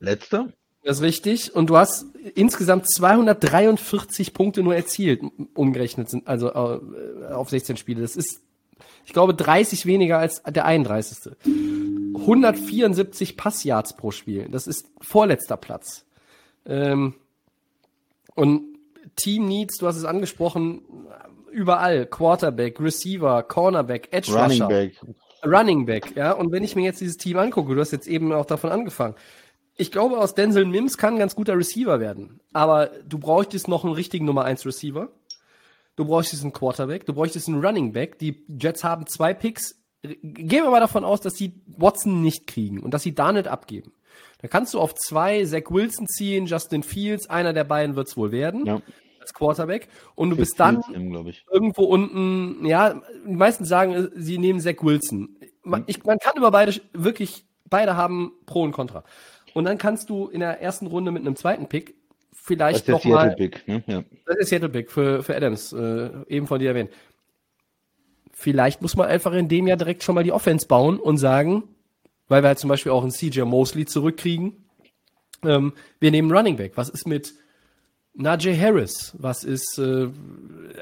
[0.00, 0.48] Letzter?
[0.82, 1.54] Das ist richtig.
[1.54, 5.22] Und du hast insgesamt 243 Punkte nur erzielt,
[5.54, 8.00] umgerechnet sind, also äh, auf 16 Spiele.
[8.00, 8.40] Das ist,
[9.04, 11.32] ich glaube, 30 weniger als der 31.
[12.14, 14.48] 174 Passyards pro Spiel.
[14.50, 16.04] Das ist vorletzter Platz.
[16.64, 17.14] Ähm,
[18.34, 18.78] und
[19.16, 20.82] Team Needs, du hast es angesprochen,
[21.50, 22.06] überall.
[22.06, 24.68] Quarterback, Receiver, Cornerback, Edge Running Rusher.
[24.68, 25.00] Back.
[25.44, 26.32] Running Back, ja.
[26.32, 29.14] Und wenn ich mir jetzt dieses Team angucke, du hast jetzt eben auch davon angefangen.
[29.78, 32.40] Ich glaube, aus Denzel Mims kann ein ganz guter Receiver werden.
[32.52, 35.08] Aber du bräuchtest noch einen richtigen Nummer 1 Receiver.
[35.96, 37.06] Du bräuchtest einen Quarterback.
[37.06, 38.18] Du bräuchtest einen Running Back.
[38.18, 39.76] Die Jets haben zwei Picks.
[40.02, 43.48] Gehen wir mal davon aus, dass sie Watson nicht kriegen und dass sie da nicht
[43.48, 43.92] abgeben.
[44.40, 48.30] Da kannst du auf zwei Zach Wilson ziehen, Justin Fields, einer der beiden wird's wohl
[48.30, 48.80] werden, Ja.
[49.20, 49.88] als Quarterback.
[50.14, 50.82] Und du bist dann
[51.26, 51.44] ich.
[51.50, 55.36] irgendwo unten, ja, die meisten sagen, sie nehmen Zach Wilson.
[55.64, 59.02] Man, ich, man kann über beide wirklich, beide haben Pro und Contra.
[59.58, 61.94] Und dann kannst du in der ersten Runde mit einem zweiten Pick
[62.30, 63.82] Das vielleicht ist der noch mal, Seattle Pick, ne?
[63.86, 64.04] Ja.
[64.24, 66.90] das ist Seattle Pick für, für Adams, äh, eben von dir erwähnt.
[68.32, 71.64] Vielleicht muss man einfach in dem Jahr direkt schon mal die Offense bauen und sagen,
[72.28, 74.64] weil wir halt zum Beispiel auch einen CJ Mosley zurückkriegen,
[75.42, 76.76] ähm, wir nehmen Running Back.
[76.76, 77.34] Was ist mit
[78.14, 79.14] Najee Harris?
[79.18, 80.08] Was ist, äh,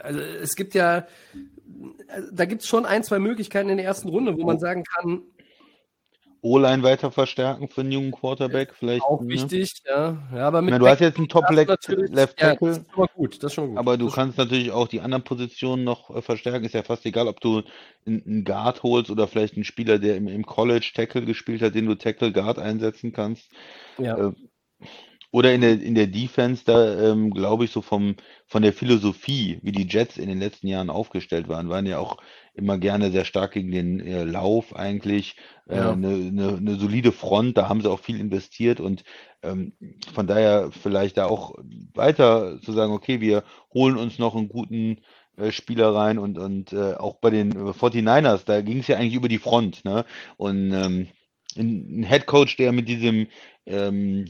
[0.02, 1.06] also es gibt ja,
[2.08, 4.84] also da gibt es schon ein, zwei Möglichkeiten in der ersten Runde, wo man sagen
[4.84, 5.22] kann,
[6.42, 9.02] O-Line weiter verstärken für einen jungen Quarterback, vielleicht.
[9.02, 9.28] auch ne?
[9.28, 10.16] wichtig, ja.
[10.34, 12.56] ja aber mit meine, du hast jetzt einen Top hast du Left, natürlich- Left ja,
[12.96, 13.78] mal gut, das ist schon gut.
[13.78, 16.64] aber du kannst natürlich auch die anderen Positionen noch äh, verstärken.
[16.64, 17.62] Ist ja fast egal, ob du
[18.06, 21.86] einen Guard holst oder vielleicht einen Spieler, der im, im College Tackle gespielt hat, den
[21.86, 23.50] du Tackle Guard einsetzen kannst.
[23.98, 24.28] ja.
[24.28, 24.32] äh,
[25.32, 28.14] Oder in der, in der Defense, da ähm, glaube ich so vom,
[28.46, 32.16] von der Philosophie, wie die Jets in den letzten Jahren aufgestellt waren, waren ja auch
[32.56, 35.36] immer gerne sehr stark gegen den äh, Lauf eigentlich.
[35.68, 35.92] Äh, Ja.
[35.92, 39.04] eine, eine, eine solide Front, da haben sie auch viel investiert und
[39.42, 39.72] ähm,
[40.14, 41.54] von daher vielleicht da auch
[41.94, 43.44] weiter zu sagen, okay, wir
[43.74, 44.98] holen uns noch einen guten
[45.36, 48.96] äh, Spieler rein und, und äh, auch bei den äh, 49ers, da ging es ja
[48.96, 50.04] eigentlich über die Front, ne?
[50.36, 51.08] Und ähm,
[51.56, 53.28] ein, ein Head Coach, der mit diesem
[53.66, 54.26] ähm,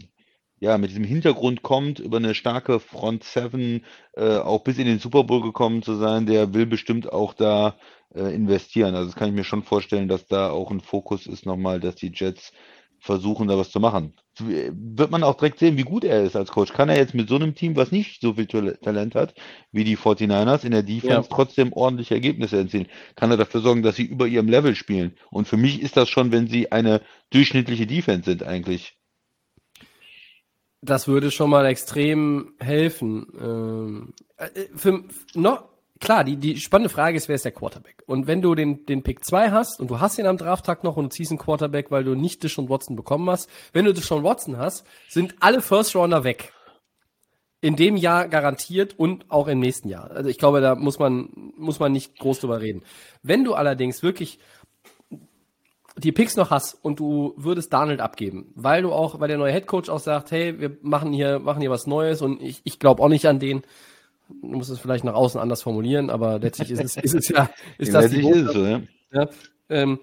[0.58, 3.84] ja, mit diesem Hintergrund kommt, über eine starke Front Seven
[4.16, 7.76] äh, auch bis in den Super Bowl gekommen zu sein, der will bestimmt auch da
[8.14, 8.94] äh, investieren.
[8.94, 11.96] Also das kann ich mir schon vorstellen, dass da auch ein Fokus ist nochmal, dass
[11.96, 12.52] die Jets
[12.98, 14.14] versuchen, da was zu machen.
[14.38, 16.72] Wird man auch direkt sehen, wie gut er ist als Coach.
[16.72, 19.34] Kann er jetzt mit so einem Team, was nicht so viel Tal- Talent hat,
[19.70, 21.36] wie die 49ers in der Defense, Ja.
[21.36, 22.88] trotzdem ordentliche Ergebnisse erzielen?
[23.14, 25.16] Kann er dafür sorgen, dass sie über ihrem Level spielen?
[25.30, 27.00] Und für mich ist das schon, wenn sie eine
[27.30, 28.96] durchschnittliche Defense sind, eigentlich.
[30.82, 33.26] Das würde schon mal extrem helfen.
[33.40, 35.04] Ähm, äh, für,
[35.34, 35.68] noch,
[36.00, 38.02] klar, die, die spannende Frage ist, wer ist der Quarterback?
[38.06, 40.96] Und wenn du den, den Pick 2 hast und du hast ihn am Drafttag noch
[40.96, 44.58] und ziehst einen Quarterback, weil du nicht Deshaun Watson bekommen hast, wenn du Deshaun Watson
[44.58, 46.52] hast, sind alle First Rounder weg.
[47.60, 50.10] In dem Jahr garantiert und auch im nächsten Jahr.
[50.10, 52.82] Also ich glaube, da muss man, muss man nicht groß drüber reden.
[53.22, 54.38] Wenn du allerdings wirklich
[55.98, 59.52] die Picks noch hast und du würdest Darnold abgeben, weil du auch, weil der neue
[59.52, 63.02] Headcoach auch sagt, hey, wir machen hier, machen hier was Neues und ich, ich glaube
[63.02, 63.62] auch nicht an den.
[64.28, 67.50] Du musst es vielleicht nach außen anders formulieren, aber letztlich ist es, ist es ja,
[67.78, 68.80] ist das die ist es so, ja.
[69.12, 69.28] Ja.
[69.68, 70.00] Ähm,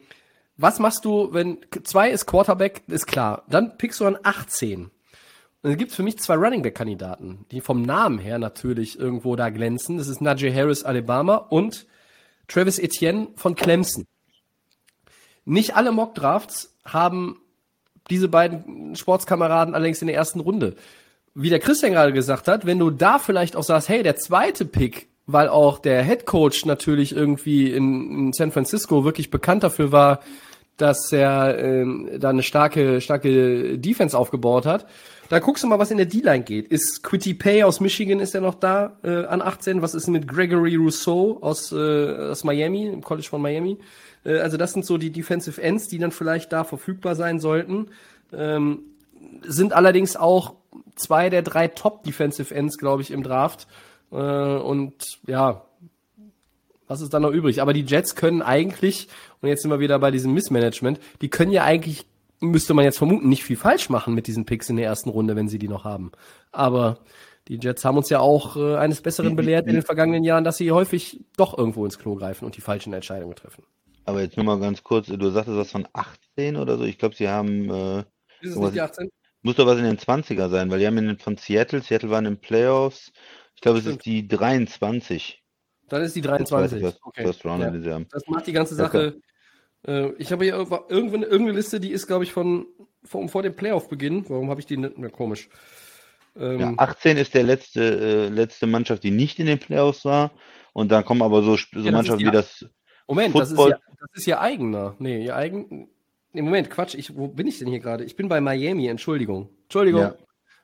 [0.57, 3.43] was machst du, wenn zwei ist Quarterback, ist klar.
[3.49, 4.83] Dann pickst du an 18.
[4.85, 4.91] Und
[5.69, 9.49] dann gibt's für mich zwei Running Back Kandidaten, die vom Namen her natürlich irgendwo da
[9.49, 9.97] glänzen.
[9.97, 11.87] Das ist Najee Harris Alabama und
[12.47, 14.05] Travis Etienne von Clemson.
[15.45, 17.39] Nicht alle Mock Drafts haben
[18.09, 20.75] diese beiden Sportskameraden allerdings in der ersten Runde.
[21.35, 24.65] Wie der Christian gerade gesagt hat, wenn du da vielleicht auch sagst, hey, der zweite
[24.65, 29.91] Pick, weil auch der Head Coach natürlich irgendwie in, in San Francisco wirklich bekannt dafür
[29.91, 30.19] war,
[30.77, 34.85] dass er ähm, da eine starke, starke Defense aufgebaut hat.
[35.29, 36.67] Da guckst du mal, was in der D-Line geht.
[36.67, 39.81] Ist Quitty Pay aus Michigan, ist er noch da äh, an 18?
[39.81, 43.77] Was ist mit Gregory Rousseau aus, äh, aus Miami, im College von Miami?
[44.25, 47.87] Äh, also das sind so die Defensive Ends, die dann vielleicht da verfügbar sein sollten.
[48.31, 48.79] Ähm,
[49.43, 50.55] sind allerdings auch
[50.95, 53.67] zwei der drei Top Defensive Ends, glaube ich, im Draft.
[54.11, 55.65] Äh, und ja,
[56.87, 57.61] was ist dann noch übrig?
[57.61, 59.07] Aber die Jets können eigentlich,
[59.41, 62.05] und jetzt sind wir wieder bei diesem Missmanagement, die können ja eigentlich,
[62.39, 65.35] müsste man jetzt vermuten, nicht viel falsch machen mit diesen Picks in der ersten Runde,
[65.35, 66.11] wenn sie die noch haben.
[66.51, 66.99] Aber
[67.47, 70.57] die Jets haben uns ja auch äh, eines Besseren belehrt in den vergangenen Jahren, dass
[70.57, 73.63] sie häufig doch irgendwo ins Klo greifen und die falschen Entscheidungen treffen.
[74.05, 76.83] Aber jetzt nur mal ganz kurz, du sagtest was von 18 oder so.
[76.83, 77.99] Ich glaube, sie haben, äh,
[78.41, 79.09] Ist es nicht die 18?
[79.43, 82.25] Muss doch was in den 20er sein, weil die haben in, von Seattle, Seattle waren
[82.25, 83.11] in Playoffs.
[83.55, 85.43] Ich glaube, es ist die 23.
[85.89, 86.81] Dann ist die Das zweite 23.
[86.81, 87.23] First, Okay.
[87.23, 87.71] First Rounder, Ja.
[87.71, 88.07] die sie haben.
[88.11, 89.19] Das macht die ganze Sache.
[89.85, 92.65] Äh, ich habe hier irgendwo- irgendeine Liste, die ist, glaube ich, von,
[93.03, 94.25] von vor dem Playoff-Beginn.
[94.29, 95.49] Warum habe ich die nicht mehr komisch?
[96.35, 100.31] Ähm, Ja, 18 ist der letzte, äh, letzte Mannschaft, die nicht in den Playoffs war.
[100.71, 102.65] Und dann kommen aber so, so das ist Mannschaften wie das.
[103.07, 104.95] Moment, das ist, Football- ja, das ist ja eigener.
[104.99, 105.89] Nee, ihr eigen.
[106.33, 106.95] Nee, Moment, Quatsch.
[106.95, 108.03] Ich, wo bin ich denn hier gerade?
[108.03, 109.49] Ich bin bei Miami, Entschuldigung.
[109.63, 110.01] Entschuldigung.
[110.01, 110.15] Ja.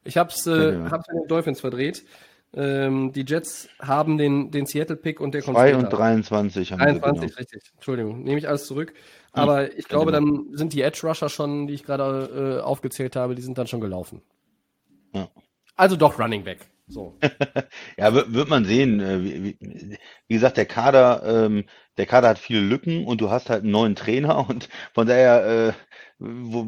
[0.03, 0.91] Ich hab's, äh, Ja.
[0.91, 2.05] hab's mit den Dolphins verdreht.
[2.51, 5.83] Ähm, die Jets haben den, den Seattle-Pick und der kommt 2 später.
[5.85, 7.37] und 23 haben 23, sie genau.
[7.37, 7.71] richtig.
[7.75, 8.93] Entschuldigung, nehme ich alles zurück.
[9.31, 13.35] Aber ich glaube, dann sind die Edge Rusher schon, die ich gerade äh, aufgezählt habe,
[13.35, 14.23] die sind dann schon gelaufen.
[15.13, 15.29] Ja.
[15.75, 16.59] Also doch Running Back.
[16.87, 17.15] So.
[17.97, 18.99] Ja, wird, wird man sehen.
[18.99, 19.97] äh, Wie, wie,
[20.27, 21.65] wie gesagt, der Kader, ähm,
[21.99, 25.67] der Kader hat viele Lücken und du hast halt einen neuen Trainer und von daher,
[25.67, 25.73] äh,
[26.17, 26.67] wo,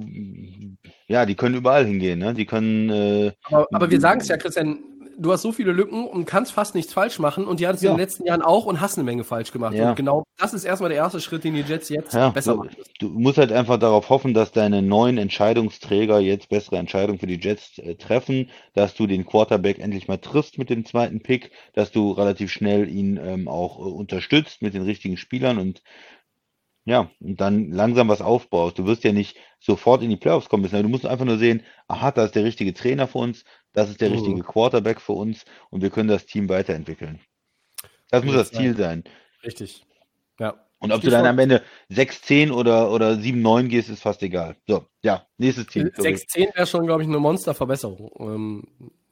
[1.08, 2.34] ja, die können überall hingehen, ne?
[2.34, 4.80] Die können, äh, Aber, aber wir sagen es ja, Christian,
[5.22, 7.88] du hast so viele Lücken und kannst fast nichts falsch machen und die hattest du
[7.88, 7.92] Ja.
[7.92, 9.74] in den letzten Jahren auch und hast eine Menge falsch gemacht.
[9.76, 9.90] Ja.
[9.92, 12.72] Und genau das ist erstmal der erste Schritt, den die Jets jetzt ja, besser machen.
[13.00, 17.40] du musst halt einfach darauf hoffen, dass deine neuen Entscheidungsträger jetzt bessere Entscheidungen für die
[17.40, 21.92] Jets äh, treffen, dass du den Quarterback endlich mal triffst mit dem zweiten Pick, dass
[21.92, 25.84] du relativ schnell ihn ähm, auch äh, unterstützt mit den richtigen Spielern und
[26.84, 28.80] ja, und dann langsam was aufbaust.
[28.80, 30.74] Du wirst ja nicht sofort in die Playoffs kommen müssen.
[30.76, 33.90] aber Du musst einfach nur sehen, aha, da ist der richtige Trainer für uns, das
[33.90, 34.16] ist der Mhm.
[34.16, 37.20] richtige Quarterback für uns und wir können das Team weiterentwickeln.
[38.10, 39.04] Das muss das Ziel sein.
[39.44, 39.86] Richtig.
[40.40, 40.56] Ja.
[40.80, 44.58] Und ob du dann am Ende 6-10 oder, oder 7-9 gehst, ist fast egal.
[44.68, 45.92] So, ja, nächstes Team.
[45.96, 46.16] sorry.
[46.16, 48.12] 6-10 wäre schon, glaube ich, eine Monsterverbesserung.
[48.20, 48.64] Ähm,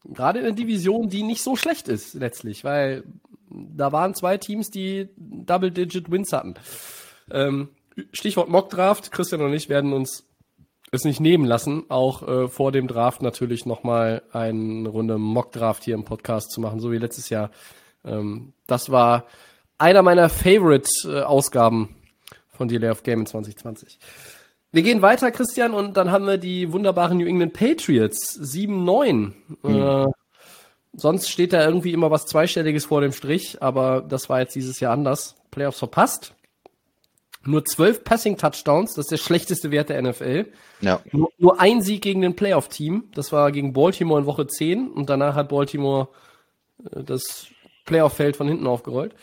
[0.05, 3.03] Gerade in der Division, die nicht so schlecht ist, letztlich, weil
[3.49, 6.55] da waren zwei Teams, die Double-Digit-Wins hatten.
[7.31, 7.69] Ähm,
[8.13, 9.11] Stichwort Mock-Draft.
[9.11, 10.25] Christian und ich werden uns
[10.91, 15.95] es nicht nehmen lassen, auch äh, vor dem Draft natürlich nochmal eine Runde Mock-Draft hier
[15.95, 17.51] im Podcast zu machen, so wie letztes Jahr.
[18.03, 19.25] Ähm, das war
[19.77, 21.95] einer meiner Favorite-Ausgaben
[22.49, 23.99] von Delay of Game in 2020.
[24.71, 29.31] Wir gehen weiter, Christian, und dann haben wir die wunderbaren New England Patriots 7-9.
[29.63, 30.11] Äh,
[30.93, 34.79] sonst steht da irgendwie immer was Zweistelliges vor dem Strich, aber das war jetzt dieses
[34.79, 35.35] Jahr anders.
[35.49, 36.35] Playoffs verpasst.
[37.45, 40.47] Nur zwölf Passing-Touchdowns, das ist der schlechteste Wert der NFL.
[40.81, 44.89] Ja, Nur, nur ein Sieg gegen ein Playoff-Team, das war gegen Baltimore in Woche 10
[44.89, 46.09] und danach hat Baltimore
[46.91, 47.47] äh, das
[47.85, 49.15] Playoff-Feld von hinten aufgerollt.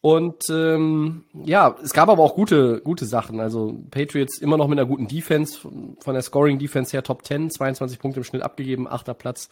[0.00, 3.40] Und ähm, ja, es gab aber auch gute, gute Sachen.
[3.40, 7.98] Also Patriots immer noch mit einer guten Defense, von der Scoring-Defense her Top 10, 22
[7.98, 9.48] Punkte im Schnitt abgegeben, achter Platz.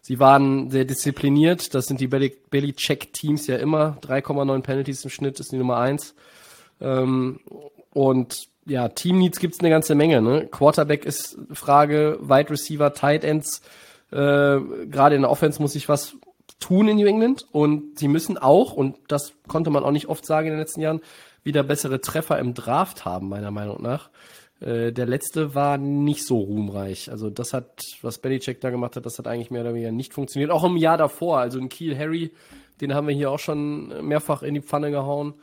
[0.00, 3.98] Sie waren sehr diszipliniert, das sind die Belly- Belly-Check-Teams ja immer.
[4.00, 6.14] 3,9 Penalties im Schnitt ist die Nummer eins.
[6.80, 7.40] Ähm,
[7.92, 10.20] und ja, Team Needs gibt's eine ganze Menge.
[10.20, 10.46] Ne?
[10.46, 13.62] Quarterback ist Frage, Wide Receiver, Tight Ends.
[14.10, 16.16] Äh, Gerade in der Offense muss sich was
[16.60, 20.26] tun in New England und sie müssen auch, und das konnte man auch nicht oft
[20.26, 21.00] sagen in den letzten Jahren,
[21.44, 24.10] wieder bessere Treffer im Draft haben, meiner Meinung nach.
[24.60, 27.10] Äh, der letzte war nicht so ruhmreich.
[27.10, 30.12] Also das hat, was Belichick da gemacht hat, das hat eigentlich mehr oder weniger nicht
[30.12, 30.50] funktioniert.
[30.50, 32.32] Auch im Jahr davor, also in Kiel Harry,
[32.80, 35.34] den haben wir hier auch schon mehrfach in die Pfanne gehauen.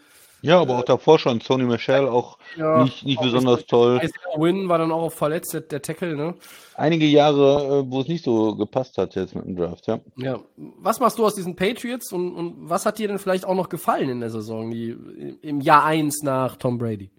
[0.46, 1.42] Ja, aber auch davor schon.
[1.42, 3.70] Sony Michel auch Ja, nicht, nicht auch besonders richtig.
[3.70, 4.02] toll.
[4.38, 6.36] Wynn war dann auch verletzt, der, der Tackle, ne?
[6.76, 10.00] Einige Jahre, äh, wo es nicht so gepasst hat jetzt mit dem Draft, ja.
[10.18, 10.40] Ja.
[10.58, 13.70] Was machst du aus diesen Patriots und, und was hat dir denn vielleicht auch noch
[13.70, 14.90] gefallen in der Saison, die,
[15.42, 17.12] im Jahr eins nach Tom Brady?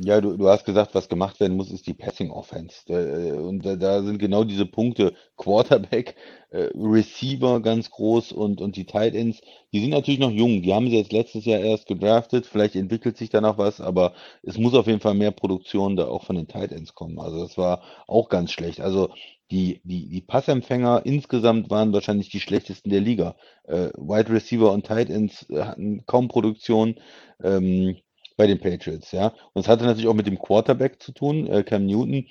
[0.00, 2.84] Ja, du, du hast gesagt, was gemacht werden muss, ist die Passing Offense.
[2.88, 6.14] Äh, Und da, da sind genau diese Punkte Quarterback,
[6.50, 9.40] äh, Receiver ganz groß und, und die Tight Ends.
[9.72, 10.62] Die sind natürlich noch jung.
[10.62, 12.46] Die haben sie jetzt letztes Jahr erst gedraftet.
[12.46, 14.12] Vielleicht entwickelt sich da noch was, aber
[14.44, 17.18] es muss auf jeden Fall mehr Produktion da auch von den Tight Ends kommen.
[17.18, 18.80] Also das war auch ganz schlecht.
[18.80, 19.10] Also
[19.50, 23.34] die, die, die Passempfänger insgesamt waren wahrscheinlich die schlechtesten der Liga.
[23.64, 27.00] Äh, Wide Receiver und Tight Ends hatten kaum Produktion.
[27.42, 27.96] Ähm,
[28.38, 29.34] bei den Patriots, ja.
[29.52, 32.26] Und es hatte natürlich auch mit dem Quarterback zu tun, äh, Cam Newton.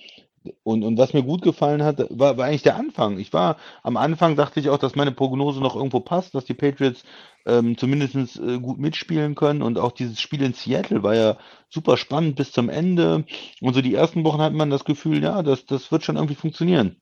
[0.63, 3.19] Und, und was mir gut gefallen hat, war, war eigentlich der Anfang.
[3.19, 6.53] Ich war am Anfang dachte ich auch, dass meine Prognose noch irgendwo passt, dass die
[6.53, 7.03] Patriots
[7.45, 9.61] ähm, zumindest äh, gut mitspielen können.
[9.61, 11.37] Und auch dieses Spiel in Seattle war ja
[11.69, 13.25] super spannend bis zum Ende.
[13.59, 16.35] Und so die ersten Wochen hat man das Gefühl, ja, das, das wird schon irgendwie
[16.35, 17.01] funktionieren.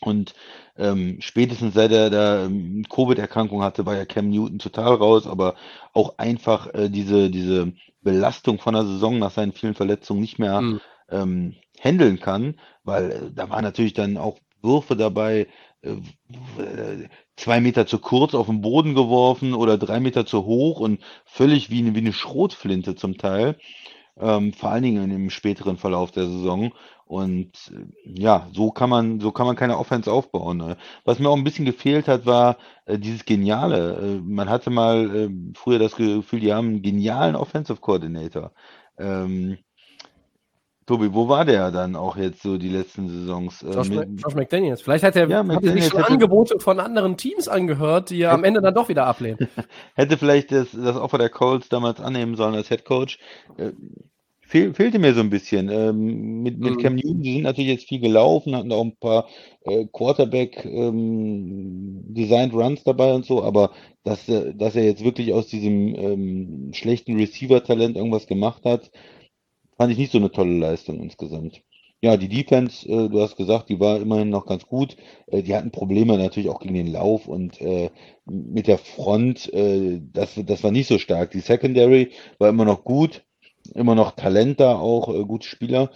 [0.00, 0.34] Und
[0.76, 5.54] ähm, spätestens seit er da ähm, Covid-Erkrankung hatte, war ja Cam Newton total raus, aber
[5.94, 7.72] auch einfach äh, diese, diese
[8.04, 10.80] Belastung von der Saison nach seinen vielen Verletzungen nicht mehr Mhm.
[11.10, 15.48] ähm, handeln kann, weil äh, da waren natürlich dann auch Würfe dabei,
[15.82, 15.96] äh,
[17.36, 21.70] zwei Meter zu kurz auf den Boden geworfen oder drei Meter zu hoch und völlig
[21.70, 23.56] wie eine, wie eine Schrotflinte zum Teil,
[24.18, 26.72] ähm, vor allen Dingen im späteren Verlauf der Saison.
[27.06, 30.58] Und äh, ja, so kann man, so kann man keine Offense aufbauen.
[30.58, 30.76] Ne?
[31.04, 33.96] Was mir auch ein bisschen gefehlt hat, war äh, dieses Geniale.
[33.96, 38.52] Äh, man hatte mal äh, früher das Gefühl, die haben einen genialen Offensive Coordinator.
[38.98, 39.58] Ähm,
[40.86, 43.62] Tobi, wo war der dann auch jetzt so die letzten Saisons?
[43.62, 44.82] Äh, Josh, mit, Josh McDaniels.
[44.82, 48.20] Vielleicht hat er, Ja, hat er sich schon hätte- Angebote von anderen Teams angehört, die
[48.20, 49.40] er am Ende dann doch wieder ablehnt.
[49.94, 53.18] hätte vielleicht das, das Offer der Colts damals annehmen sollen als Head Coach.
[53.56, 53.70] Äh,
[54.40, 55.70] fehl, fehlte mir so ein bisschen.
[55.70, 56.78] Ähm, mit, mit Mhm.
[56.78, 59.26] Cam Newton, die sind natürlich jetzt viel gelaufen, hatten auch ein paar
[59.62, 63.70] äh, Quarterback ähm, Designed Runs dabei und so, aber
[64.04, 68.90] dass, er- dass er jetzt wirklich aus diesem ähm, schlechten Receiver-Talent irgendwas gemacht hat,
[69.76, 71.62] fand ich nicht so eine tolle Leistung insgesamt.
[72.04, 74.96] Ja, die Defense, äh, du hast gesagt, die war immerhin noch ganz gut.
[75.26, 77.88] Äh, die hatten Probleme natürlich auch gegen den Lauf und äh,
[78.26, 81.30] mit der Front, äh, das, das war nicht so stark.
[81.30, 83.24] Die Secondary war immer noch gut,
[83.74, 85.90] immer noch Talent da auch, äh, gute Spieler.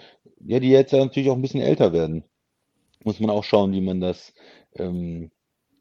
[0.46, 2.24] Ja, die jetzt natürlich auch ein bisschen älter werden.
[3.04, 4.32] Muss man auch schauen, wie man das,
[4.76, 5.30] ähm,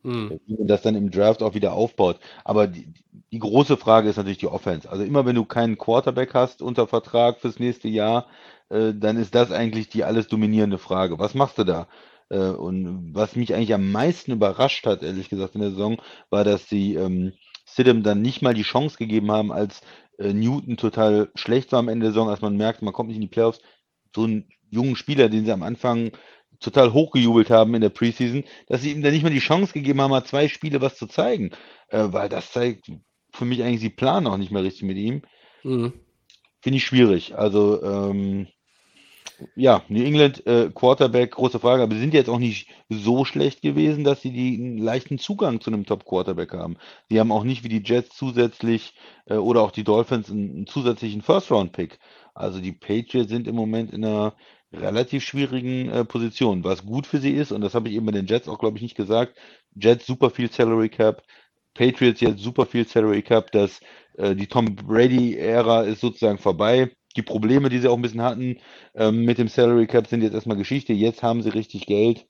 [0.07, 0.39] Mhm.
[0.45, 2.19] wie man das dann im Draft auch wieder aufbaut.
[2.45, 2.93] Aber die,
[3.31, 4.89] die große Frage ist natürlich die Offense.
[4.89, 8.27] Also immer wenn du keinen Quarterback hast unter Vertrag fürs nächste Jahr,
[8.69, 11.19] äh, dann ist das eigentlich die alles dominierende Frage.
[11.19, 11.87] Was machst du da?
[12.29, 16.45] Äh, und was mich eigentlich am meisten überrascht hat, ehrlich gesagt, in der Saison, war,
[16.45, 17.33] dass sie ähm,
[17.65, 19.81] Stidham dann nicht mal die Chance gegeben haben, als
[20.19, 23.17] äh, Newton total schlecht war am Ende der Saison, als man merkt, man kommt nicht
[23.17, 23.59] in die Playoffs,
[24.15, 26.11] so einen jungen Spieler, den sie am Anfang
[26.59, 30.01] total hochgejubelt haben in der Preseason, dass sie ihm dann nicht mal die Chance gegeben
[30.01, 31.51] haben, mal zwei Spiele was zu zeigen.
[31.89, 32.91] Äh, weil das zeigt
[33.31, 35.21] für mich eigentlich, sie planen auch nicht mehr richtig mit ihm.
[35.63, 35.93] Mhm.
[36.61, 37.37] Finde ich schwierig.
[37.37, 38.47] Also, ähm,
[39.55, 43.61] ja, New England äh, Quarterback, große Frage, aber sie sind jetzt auch nicht so schlecht
[43.61, 46.77] gewesen, dass sie die, einen leichten Zugang zu einem Top-Quarterback haben.
[47.09, 50.67] Sie haben auch nicht wie die Jets zusätzlich äh, oder auch die Dolphins einen, einen
[50.67, 51.99] zusätzlichen First-Round-Pick.
[52.33, 54.33] Also die Patriots sind im Moment in einer
[54.73, 58.11] relativ schwierigen äh, Position, was gut für sie ist, und das habe ich eben bei
[58.11, 59.37] den Jets auch, glaube ich, nicht gesagt.
[59.75, 61.23] Jets super viel Salary Cap,
[61.73, 63.79] Patriots jetzt super viel Salary Cap, dass
[64.17, 66.91] äh, die Tom Brady-Ära ist sozusagen vorbei.
[67.15, 68.57] Die Probleme, die sie auch ein bisschen hatten
[68.95, 70.93] ähm, mit dem Salary Cap, sind jetzt erstmal Geschichte.
[70.93, 72.27] Jetzt haben sie richtig Geld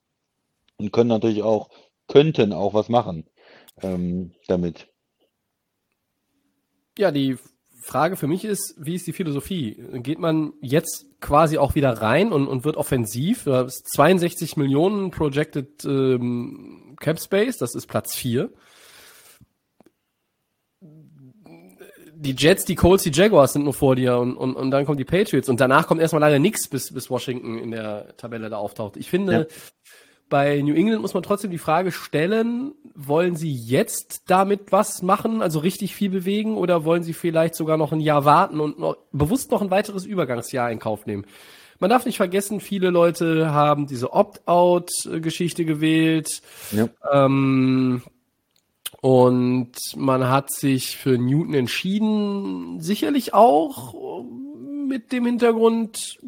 [0.76, 1.70] und können natürlich auch,
[2.06, 3.28] könnten auch was machen
[3.82, 4.88] ähm, damit.
[6.98, 7.36] Ja, die
[7.88, 9.82] Frage für mich ist, wie ist die Philosophie?
[9.94, 13.44] Geht man jetzt quasi auch wieder rein und, und wird offensiv?
[13.44, 18.50] Du hast 62 Millionen Projected ähm, Cap Space, das ist Platz 4.
[22.14, 24.98] Die Jets, die Colts, die Jaguars sind nur vor dir und, und, und dann kommen
[24.98, 28.58] die Patriots und danach kommt erstmal leider nichts, bis, bis Washington in der Tabelle da
[28.58, 28.96] auftaucht.
[28.98, 29.46] Ich finde, Ja.
[30.28, 35.42] Bei New England muss man trotzdem die Frage stellen, wollen sie jetzt damit was machen,
[35.42, 38.96] also richtig viel bewegen, oder wollen sie vielleicht sogar noch ein Jahr warten und noch,
[39.12, 41.24] bewusst noch ein weiteres Übergangsjahr in Kauf nehmen?
[41.80, 46.42] Man darf nicht vergessen, viele Leute haben diese Opt-out-Geschichte gewählt.
[46.72, 46.88] Ja.
[47.12, 48.02] Ähm,
[49.00, 54.24] und man hat sich für Newton entschieden, sicherlich auch
[54.88, 56.18] mit dem Hintergrund,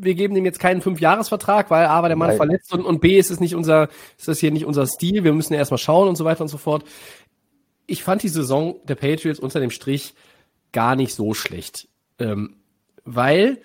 [0.00, 3.00] wir geben ihm jetzt keinen Fünfjahresvertrag, weil A war der Mann Weil- verletzt und, und
[3.00, 5.78] B ist es nicht unser, ist das hier nicht unser Stil, wir müssen ja erstmal
[5.78, 6.84] schauen und so weiter und so fort.
[7.86, 10.14] Ich fand die Saison der Patriots unter dem Strich
[10.72, 11.88] gar nicht so schlecht.
[12.18, 12.56] Ähm,
[13.04, 13.58] weil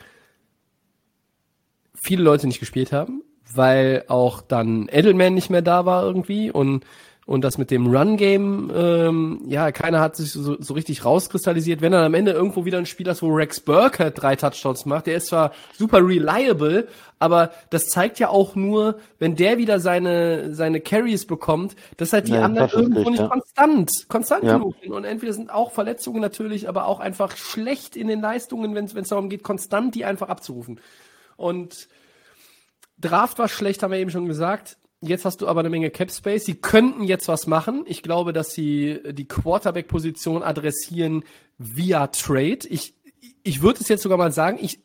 [1.93, 3.23] viele Leute nicht gespielt haben,
[3.53, 6.85] weil auch dann Edelman nicht mehr da war irgendwie und
[7.25, 11.81] und das mit dem Run-Game, ähm, ja, keiner hat sich so, so richtig rauskristallisiert.
[11.81, 15.07] Wenn dann am Ende irgendwo wieder ein Spiel ist, wo Rex Burkhardt drei Touchdowns macht,
[15.07, 16.87] der ist zwar super reliable,
[17.19, 22.27] aber das zeigt ja auch nur, wenn der wieder seine, seine Carries bekommt, dass halt
[22.27, 23.29] die Ja, anderen irgendwo nicht ja.
[23.29, 24.57] konstant, konstant Ja.
[24.57, 24.91] genug sind.
[24.91, 29.07] Und entweder sind auch Verletzungen natürlich, aber auch einfach schlecht in den Leistungen, wenn es
[29.07, 30.81] darum geht, konstant die einfach abzurufen.
[31.37, 31.87] Und
[32.99, 34.77] Draft war schlecht, haben wir eben schon gesagt.
[35.05, 36.45] Jetzt hast du aber eine Menge Cap Space.
[36.45, 37.83] Sie könnten jetzt was machen.
[37.87, 41.23] Ich glaube, dass sie die Quarterback-Position adressieren
[41.57, 42.59] via Trade.
[42.69, 42.95] Ich,
[43.43, 44.79] ich würde es jetzt sogar mal sagen, ich,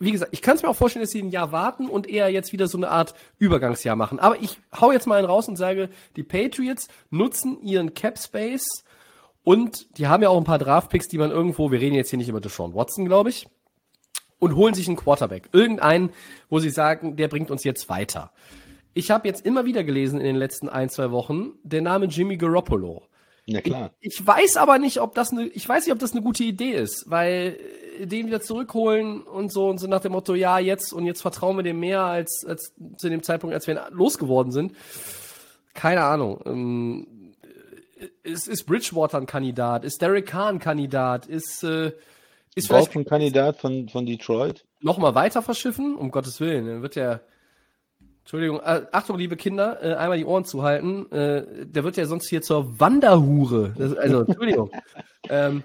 [0.00, 2.28] wie gesagt, ich kann es mir auch vorstellen, dass sie ein Jahr warten und eher
[2.28, 4.18] jetzt wieder so eine Art Übergangsjahr machen.
[4.18, 8.84] Aber ich hau jetzt mal einen raus und sage, die Patriots nutzen ihren Cap Space
[9.44, 12.16] und die haben ja auch ein paar Draft-Picks, die man irgendwo, wir reden jetzt hier
[12.16, 13.46] nicht über Deshaun Watson, glaube ich,
[14.40, 15.48] und holen sich einen Quarterback.
[15.52, 16.10] Irgendeinen,
[16.48, 18.32] wo sie sagen, der bringt uns jetzt weiter.
[18.94, 22.36] Ich habe jetzt immer wieder gelesen in den letzten ein, zwei Wochen, der Name Jimmy
[22.36, 23.02] Garoppolo.
[23.46, 23.90] Ja, klar.
[24.00, 26.72] Ich weiß aber nicht, ob das eine, ich weiß nicht, ob das eine gute Idee
[26.72, 27.58] ist, weil
[27.98, 31.22] äh, den wieder zurückholen und so und so nach dem Motto, ja, jetzt und jetzt
[31.22, 34.76] vertrauen wir dem mehr als, als zu dem Zeitpunkt, als wir losgeworden sind.
[35.74, 36.40] Keine Ahnung.
[36.46, 37.06] Ähm,
[38.22, 39.84] ist, ist Bridgewater ein Kandidat?
[39.84, 41.26] Ist Derek Carr ein Kandidat?
[41.26, 41.92] Ist, äh,
[42.54, 44.64] ist vielleicht Braucht ein Kandidat von, von Detroit?
[44.82, 45.96] noch mal weiter verschiffen?
[45.96, 46.66] Um Gottes Willen.
[46.66, 47.20] Dann wird ja.
[48.22, 51.10] Entschuldigung, äh, Achtung, liebe Kinder, äh, einmal die Ohren zuhalten.
[51.10, 53.74] Äh, der wird ja sonst hier zur Wanderhure.
[53.76, 54.70] Das, also, Entschuldigung.
[55.28, 55.64] ähm,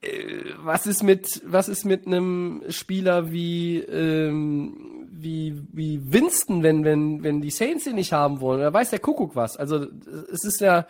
[0.00, 6.84] äh, was ist mit was ist mit einem Spieler wie ähm, wie wie Winston, wenn
[6.84, 8.60] wenn wenn die Saints ihn nicht haben wollen?
[8.60, 9.56] Da weiß der Kuckuck was.
[9.56, 9.86] Also
[10.32, 10.86] es ist ja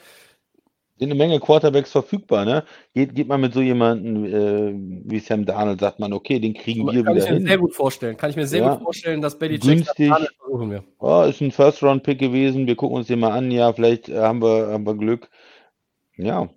[1.01, 2.65] eine Menge Quarterbacks verfügbar, ne?
[2.95, 4.73] Geht, geht man mit so jemandem äh,
[5.11, 7.47] wie Sam Darnold, sagt man, okay, den kriegen wir kann ich wieder mir hin.
[7.47, 8.17] sehr gut vorstellen.
[8.17, 8.75] Kann ich mir sehr Ja.
[8.75, 10.09] gut vorstellen, dass Belichick Günstig.
[10.09, 10.85] sagt, "Ah, versuchen wir.
[11.01, 14.69] Oh, ist ein First-Round-Pick gewesen, wir gucken uns den mal an, ja, vielleicht haben wir,
[14.69, 15.31] haben wir Glück.
[16.17, 16.49] Ja,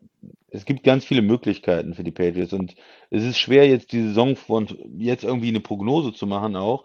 [0.49, 2.75] es gibt ganz viele Möglichkeiten für die Patriots und
[3.09, 6.83] es ist schwer, jetzt die Saison von jetzt irgendwie eine Prognose zu machen auch,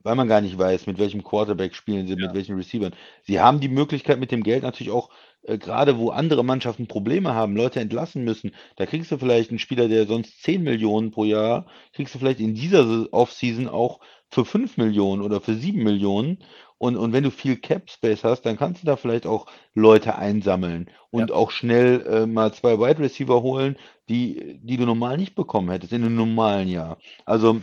[0.00, 2.92] weil man gar nicht weiß, mit welchem Quarterback spielen sie, mit welchen Receivern.
[3.22, 5.10] Sie haben die Möglichkeit mit dem Geld natürlich auch,
[5.44, 9.58] äh, gerade wo andere Mannschaften Probleme haben, Leute entlassen müssen, da kriegst du vielleicht einen
[9.58, 14.00] Spieler, der sonst 10 Millionen pro Jahr, kriegst du vielleicht in dieser Se- Offseason auch
[14.30, 16.38] für 5 Millionen oder für 7 Millionen.
[16.78, 20.16] Und, und wenn du viel Cap Space hast, dann kannst du da vielleicht auch Leute
[20.16, 23.76] einsammeln und auch schnell äh, mal zwei Wide Receiver holen,
[24.08, 26.98] die, die du normal nicht bekommen hättest in einem normalen Jahr.
[27.24, 27.60] Also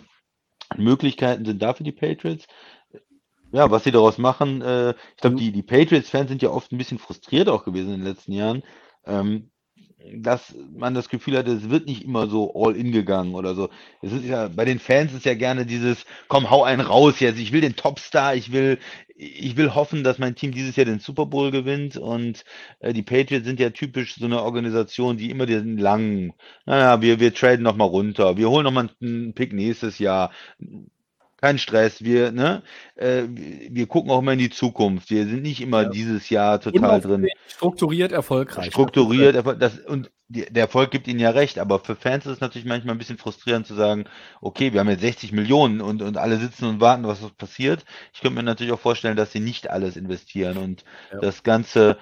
[0.77, 2.47] Möglichkeiten sind da für die Patriots.
[3.51, 6.77] Ja, was sie daraus machen, äh, ich glaube, die, die Patriots-Fans sind ja oft ein
[6.77, 8.61] bisschen frustriert auch gewesen in den letzten Jahren,
[9.05, 9.49] ähm,
[10.15, 13.69] dass man das Gefühl hatte, es wird nicht immer so all in gegangen oder so.
[14.01, 17.39] Es ist ja, bei den Fans ist ja gerne dieses, komm, hau einen raus jetzt,
[17.39, 18.77] ich will den Topstar, ich will,
[19.15, 22.45] ich will hoffen, dass mein Team dieses Jahr den Super Bowl gewinnt und
[22.79, 26.33] äh, die Patriots sind ja typisch so eine Organisation, die immer den langen,
[26.65, 30.31] naja, wir, wir traden nochmal runter, wir holen nochmal einen Pick nächstes Jahr.
[31.41, 32.63] Kein Stress, wir, ne,
[32.95, 35.09] äh, wir gucken auch immer in die Zukunft.
[35.09, 37.27] Wir sind nicht immer dieses Jahr total drin.
[37.47, 38.67] Strukturiert, erfolgreich.
[38.67, 42.39] Strukturiert, Erfolg- das, und der Erfolg gibt ihnen ja recht, aber für Fans ist es
[42.39, 44.05] natürlich manchmal ein bisschen frustrierend zu sagen,
[44.41, 47.83] okay, wir haben jetzt 60 Millionen und, und alle sitzen und warten, was passiert.
[48.13, 50.83] Ich könnte mir natürlich auch vorstellen, dass sie nicht alles investieren und
[51.21, 51.97] das Ganze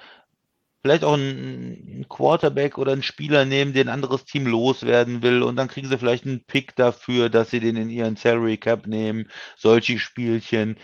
[0.82, 5.42] vielleicht auch ein, ein Quarterback oder einen Spieler nehmen, den ein anderes Team loswerden will
[5.42, 8.86] und dann kriegen sie vielleicht einen Pick dafür, dass sie den in ihren Salary Cap
[8.86, 10.76] nehmen, solche Spielchen.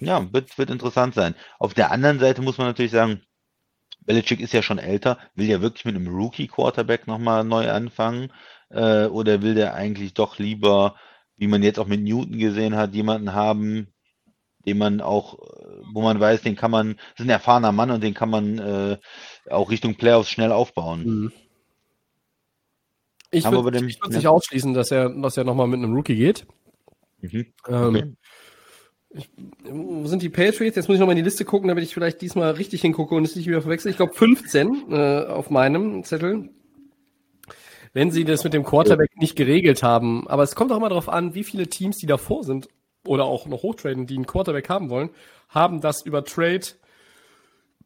[0.00, 1.34] Ja, wird, wird interessant sein.
[1.58, 3.22] Auf der anderen Seite muss man natürlich sagen,
[4.00, 8.32] Belichick ist ja schon älter, will ja wirklich mit einem Rookie-Quarterback nochmal neu anfangen
[8.70, 10.96] äh, oder will der eigentlich doch lieber,
[11.36, 13.92] wie man jetzt auch mit Newton gesehen hat, jemanden haben,
[14.66, 17.90] den man auch, äh, wo man weiß, den kann man, das ist ein erfahrener Mann
[17.90, 18.98] und den kann man äh,
[19.50, 21.04] auch Richtung Playoffs schnell aufbauen.
[21.04, 21.32] Mhm.
[23.30, 26.46] Ich würde nicht ausschließen, dass er, dass er nochmal mit einem Rookie geht.
[27.20, 27.46] Mhm.
[27.68, 28.14] Ähm, Okay.
[29.64, 30.76] Wo sind die Patriots?
[30.76, 33.24] Jetzt muss ich nochmal in die Liste gucken, damit ich vielleicht diesmal richtig hingucke und
[33.24, 33.90] es nicht wieder verwechsel.
[33.90, 36.50] Ich glaube 15 äh, auf meinem Zettel.
[37.94, 40.28] Wenn sie das mit dem Quarterback nicht geregelt haben.
[40.28, 42.68] Aber es kommt auch immer darauf an, wie viele Teams, die davor sind
[43.08, 45.10] oder auch noch hochtraden, die einen Quarterback haben wollen,
[45.48, 46.66] haben das über Trade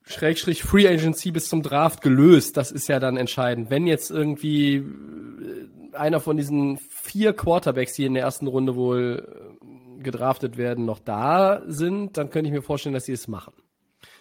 [0.04, 2.56] Schrägstrich Free Agency bis zum Draft gelöst.
[2.56, 3.70] Das ist ja dann entscheidend.
[3.70, 9.56] Wenn jetzt irgendwie äh, einer von diesen vier Quarterbacks, die in der ersten Runde wohl
[9.60, 13.52] äh, gedraftet werden, noch da sind, dann könnte ich mir vorstellen, dass sie es machen.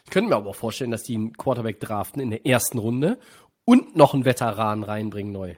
[0.05, 3.17] Ich könnte mir aber auch vorstellen, dass die einen Quarterback draften in der ersten Runde
[3.65, 5.55] und noch einen Veteran reinbringen neu.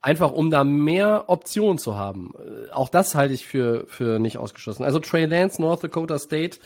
[0.00, 2.32] Einfach um da mehr Optionen zu haben.
[2.38, 4.84] Äh, Auch das halte ich für, für nicht ausgeschlossen.
[4.84, 6.58] Also Trey Lance, North Dakota State,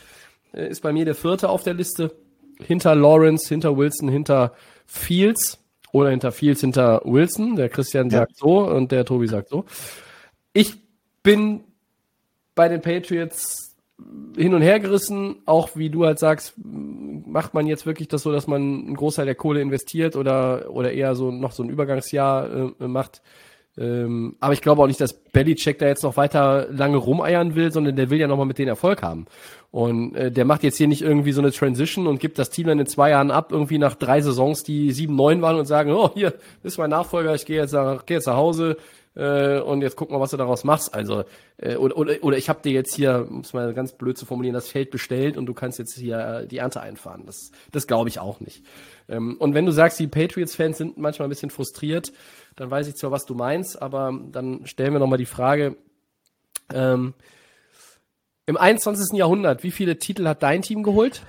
[0.53, 2.15] äh, ist bei mir der vierte auf der Liste.
[2.61, 4.53] hinter Lawrence, hinter Wilson, hinter
[4.85, 5.59] Fields
[5.91, 7.57] oder hinter Fields, hinter Wilson.
[7.57, 8.19] Der Christian Ja.
[8.19, 9.65] sagt so und der Tobi sagt so.
[10.53, 10.75] Ich
[11.21, 11.65] bin
[12.55, 13.64] bei den Patriots
[14.37, 18.31] hin und her gerissen, auch wie du halt sagst, macht man jetzt wirklich das so,
[18.31, 22.73] dass man einen Großteil der Kohle investiert oder, oder eher so noch so ein Übergangsjahr
[22.79, 23.21] äh, macht.
[23.77, 27.71] Ähm, aber ich glaube auch nicht, dass Belichick da jetzt noch weiter lange rumeiern will,
[27.73, 29.25] sondern der will ja nochmal mit denen Erfolg haben.
[29.71, 32.67] Und äh, der macht jetzt hier nicht irgendwie so eine Transition und gibt das Team
[32.67, 36.11] dann in zwei Jahren ab, irgendwie nach drei Saisons, die 7-9 waren und sagen, oh,
[36.13, 38.77] hier, ist mein Nachfolger, ich gehe jetzt, nach- geh jetzt nach Hause
[39.15, 40.93] äh, und jetzt guck mal, was du daraus machst.
[40.93, 41.23] Also,
[41.57, 44.25] äh, oder, oder, oder ich habe dir jetzt hier, um es mal ganz blöd zu
[44.25, 47.23] formulieren, das Feld bestellt und du kannst jetzt hier äh, die Ernte einfahren.
[47.25, 48.63] Das, das glaube ich auch nicht.
[49.07, 52.11] Ähm, und wenn du sagst, die Patriots-Fans sind manchmal ein bisschen frustriert,
[52.55, 55.77] dann weiß ich zwar, was du meinst, aber dann stellen wir nochmal die Frage,
[56.73, 57.13] ähm,
[58.47, 59.17] im 21.
[59.17, 61.23] Jahrhundert, wie viele Titel hat dein Team geholt?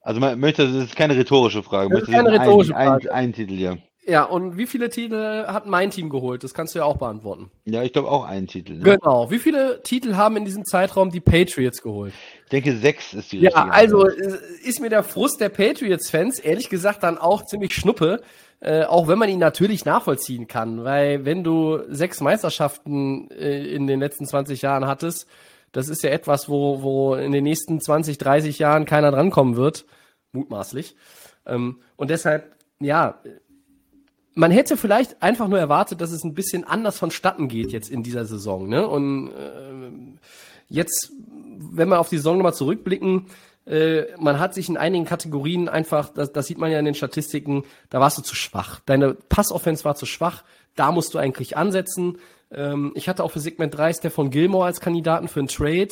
[0.00, 1.90] Also man möchte, das ist keine rhetorische Frage.
[1.90, 3.14] Das ist keine rhetorische einen, Frage.
[3.14, 3.76] einen Titel, ja.
[4.04, 6.42] Ja, und wie viele Titel hat mein Team geholt?
[6.42, 7.52] Das kannst du ja auch beantworten.
[7.64, 8.74] Ja, ich glaube auch einen Titel.
[8.74, 8.82] Ne?
[8.82, 9.30] Genau.
[9.30, 12.12] Wie viele Titel haben in diesem Zeitraum die Patriots geholt?
[12.44, 16.40] Ich denke, sechs ist die Ja, richtige also äh, ist mir der Frust der Patriots-Fans
[16.40, 18.22] ehrlich gesagt dann auch ziemlich schnuppe,
[18.58, 23.86] äh, auch wenn man ihn natürlich nachvollziehen kann, weil wenn du sechs Meisterschaften äh, in
[23.86, 25.26] den letzten 20 Jahren hattest,
[25.72, 29.86] das ist ja etwas, wo, wo in den nächsten 20, 30 Jahren keiner drankommen wird,
[30.32, 30.96] mutmaßlich.
[31.46, 33.20] Ähm, und deshalb, ja,
[34.34, 38.02] man hätte vielleicht einfach nur erwartet, dass es ein bisschen anders vonstatten geht jetzt in
[38.02, 38.68] dieser Saison.
[38.68, 38.86] Ne?
[38.86, 40.18] Und ähm,
[40.68, 41.12] jetzt,
[41.58, 43.26] wenn wir auf die Saison nochmal zurückblicken,
[43.66, 46.94] äh, man hat sich in einigen Kategorien einfach, das, das sieht man ja in den
[46.94, 48.80] Statistiken, da warst du zu schwach.
[48.86, 50.44] Deine Passoffense war zu schwach,
[50.74, 52.18] da musst du eigentlich ansetzen.
[52.50, 55.90] Ähm, ich hatte auch für Segment 3 Stefan Gilmore als Kandidaten für einen Trade,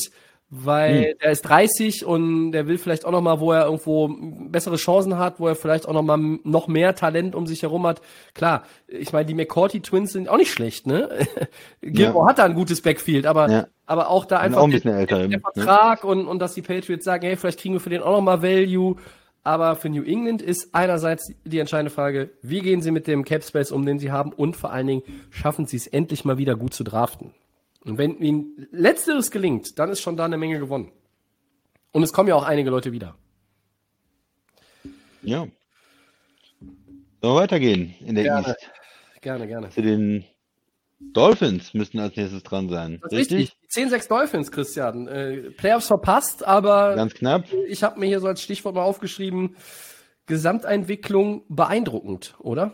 [0.50, 4.08] weil er ist 30 und der will vielleicht auch noch mal, wo er irgendwo
[4.48, 7.86] bessere Chancen hat, wo er vielleicht auch noch mal noch mehr Talent um sich herum
[7.86, 8.00] hat.
[8.34, 11.08] Klar, ich meine, die McCourty Twins sind auch nicht schlecht, ne?
[11.80, 13.66] Gilmore hat da ein gutes Backfield, aber Ja.
[13.86, 15.40] aber auch da einfach auch ein bisschen älter, der, ne?
[15.40, 18.20] Vertrag und und dass die Patriots sagen, hey, vielleicht kriegen wir für den auch noch
[18.20, 18.96] mal Value.
[19.42, 23.42] Aber für New England ist einerseits die entscheidende Frage, wie gehen sie mit dem Cap
[23.42, 26.56] Space um, den sie haben und vor allen Dingen schaffen sie es endlich mal wieder
[26.56, 27.32] gut zu draften.
[27.84, 30.92] Und wenn ihnen letzteres gelingt, dann ist schon da eine Menge gewonnen.
[31.92, 33.16] Und es kommen ja auch einige Leute wieder.
[35.22, 35.46] Ja.
[37.20, 38.48] Sollen wir weitergehen in der Gerne.
[38.48, 38.70] East?
[39.20, 39.70] Gerne, gerne.
[39.70, 40.24] Zu den
[41.00, 43.00] Dolphins müssten als nächstes dran sein.
[43.10, 43.52] Richtig.
[43.70, 45.08] 10-6 Dolphins, Christian.
[45.08, 47.44] Äh, Playoffs verpasst, aber Ganz knapp.
[47.68, 49.56] ich habe mir hier so als Stichwort mal aufgeschrieben,
[50.26, 52.72] Gesamtentwicklung beeindruckend, oder?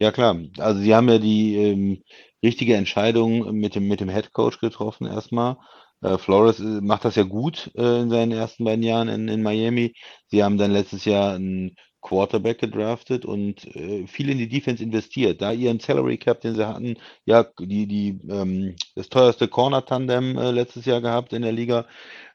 [0.00, 2.02] Ja klar, also sie haben ja die ähm,
[2.42, 5.58] richtige Entscheidung mit dem mit dem Head Coach getroffen erstmal.
[6.02, 9.42] Äh, Flores äh, macht das ja gut äh, in seinen ersten beiden Jahren in, in
[9.42, 9.94] Miami.
[10.28, 15.42] Sie haben dann letztes Jahr einen Quarterback gedraftet und äh, viel in die Defense investiert.
[15.42, 16.96] Da ihren Salary Cap, den sie hatten,
[17.26, 21.86] ja die die ähm, das teuerste Corner Tandem äh, letztes Jahr gehabt in der Liga.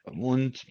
[0.06, 0.66] Und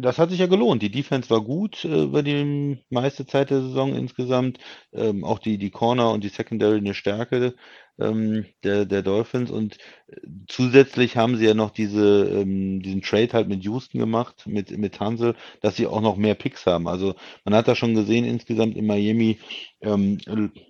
[0.00, 0.82] das hat sich ja gelohnt.
[0.82, 4.58] Die Defense war gut äh, über die meiste Zeit der Saison insgesamt.
[4.92, 7.54] Ähm, auch die, die Corner und die Secondary eine Stärke
[7.98, 9.50] ähm, der, der Dolphins.
[9.50, 9.78] Und
[10.08, 14.76] äh, zusätzlich haben sie ja noch diese, ähm, diesen Trade halt mit Houston gemacht, mit,
[14.76, 16.88] mit Hansel, dass sie auch noch mehr Picks haben.
[16.88, 17.14] Also
[17.44, 19.38] man hat da schon gesehen, insgesamt in Miami
[19.80, 20.18] ähm,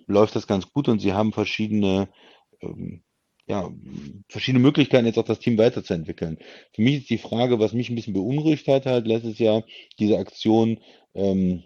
[0.05, 2.09] läuft das ganz gut und sie haben verschiedene
[2.61, 3.01] ähm,
[3.47, 3.71] ja,
[4.27, 6.37] verschiedene Möglichkeiten, jetzt auch das Team weiterzuentwickeln.
[6.73, 9.63] Für mich ist die Frage, was mich ein bisschen beunruhigt hat, halt letztes Jahr,
[9.99, 10.79] diese Aktion,
[11.15, 11.63] ähm,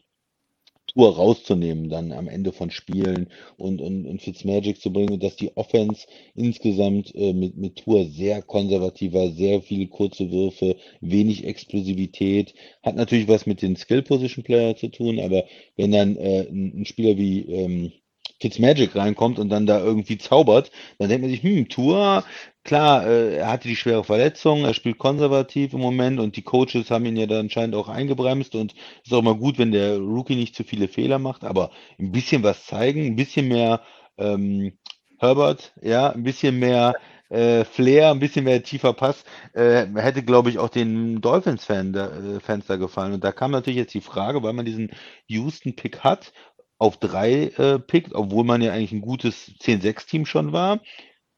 [0.93, 5.35] Tour rauszunehmen, dann am Ende von Spielen und, und, und Fitzmagic zu bringen und dass
[5.37, 6.05] die Offense
[6.35, 12.53] insgesamt äh, mit, mit Tour sehr konservativ war, sehr viele kurze Würfe, wenig Explosivität,
[12.83, 15.45] hat natürlich was mit den Skill-Position-Player zu tun, aber
[15.77, 17.93] wenn dann äh, ein, ein Spieler wie ähm,
[18.41, 22.23] Fitzmagic reinkommt und dann da irgendwie zaubert, dann denkt man sich, hm, Tour,
[22.63, 26.91] klar, äh, er hatte die schwere Verletzung, er spielt konservativ im Moment und die Coaches
[26.91, 28.73] haben ihn ja dann anscheinend auch eingebremst und
[29.03, 32.43] ist auch mal gut, wenn der Rookie nicht zu viele Fehler macht, aber ein bisschen
[32.43, 33.81] was zeigen, ein bisschen mehr
[34.17, 34.73] ähm,
[35.19, 36.95] Herbert, ja, ein bisschen mehr
[37.29, 39.23] äh, Flair, ein bisschen mehr tiefer Pass,
[39.53, 43.13] äh, hätte, glaube ich, auch den Dolphins-Fan da, äh, da gefallen.
[43.13, 44.91] Und da kam natürlich jetzt die Frage, weil man diesen
[45.27, 46.33] Houston-Pick hat,
[46.81, 50.79] auf drei äh, pickt, obwohl man ja eigentlich ein gutes 10-6-Team schon war.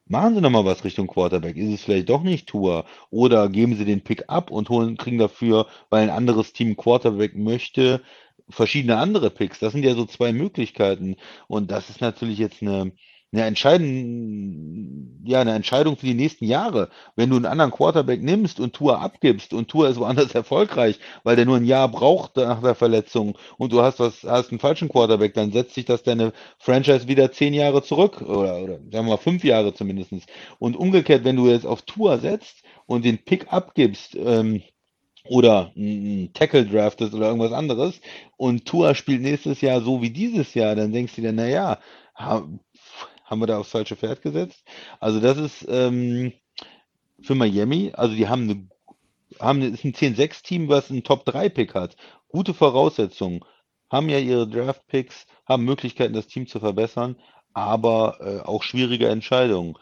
[0.05, 1.57] Machen Sie noch mal was Richtung Quarterback.
[1.57, 2.85] Ist es vielleicht doch nicht Tour?
[3.09, 7.35] Oder geben Sie den Pick ab und holen, kriegen dafür, weil ein anderes Team Quarterback
[7.35, 8.01] möchte,
[8.49, 9.59] verschiedene andere Picks.
[9.59, 11.17] Das sind ja so zwei Möglichkeiten.
[11.47, 12.93] Und das ist natürlich jetzt eine,
[13.33, 16.89] eine entscheiden, ja, eine Entscheidung für die nächsten Jahre.
[17.15, 21.35] Wenn du einen anderen Quarterback nimmst und Tour abgibst und Tour ist woanders erfolgreich, weil
[21.35, 24.89] der nur ein Jahr braucht nach der Verletzung und du hast was, hast einen falschen
[24.89, 29.03] Quarterback, dann setzt sich das deine Franchise wieder zehn Jahre zurück oder, oder sagen wir
[29.03, 30.25] mal fünf Jahre zumindestens.
[30.59, 34.61] Und umgekehrt, wenn du jetzt auf Tour setzt und den Pick abgibst, ähm,
[35.29, 38.01] oder einen Tackle draftest oder irgendwas anderes
[38.35, 41.79] und Tua spielt nächstes Jahr so wie dieses Jahr, dann denkst du dir, naja,
[43.23, 44.63] haben wir da aufs falsche Pferd gesetzt?
[44.99, 46.33] Also das ist ähm,
[47.21, 48.67] für Miami, also die haben eine,
[49.39, 51.95] haben ist ein 10-6-Team, was einen Top-3-Pick hat.
[52.27, 53.41] Gute Voraussetzungen,
[53.91, 57.15] haben ja ihre Draft-Picks, haben Möglichkeiten, das Team zu verbessern,
[57.53, 59.75] aber äh, auch schwierige Entscheidungen.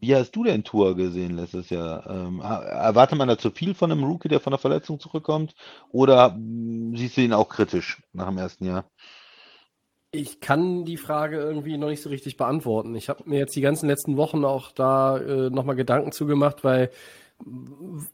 [0.00, 2.06] Wie hast du denn Tour gesehen letztes Jahr?
[2.10, 5.54] Ähm, erwartet man da zu viel von einem Rookie, der von der Verletzung zurückkommt?
[5.90, 8.84] Oder hm, siehst du ihn auch kritisch nach dem ersten Jahr?
[10.14, 12.94] Ich kann die Frage irgendwie noch nicht so richtig beantworten.
[12.94, 16.90] Ich habe mir jetzt die ganzen letzten Wochen auch da äh, nochmal Gedanken zugemacht, weil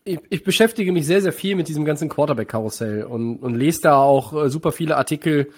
[0.04, 3.98] ich, ich, beschäftige mich sehr, sehr viel mit diesem ganzen Quarterback-Karussell und, und lese da
[3.98, 5.50] auch äh, super viele Artikel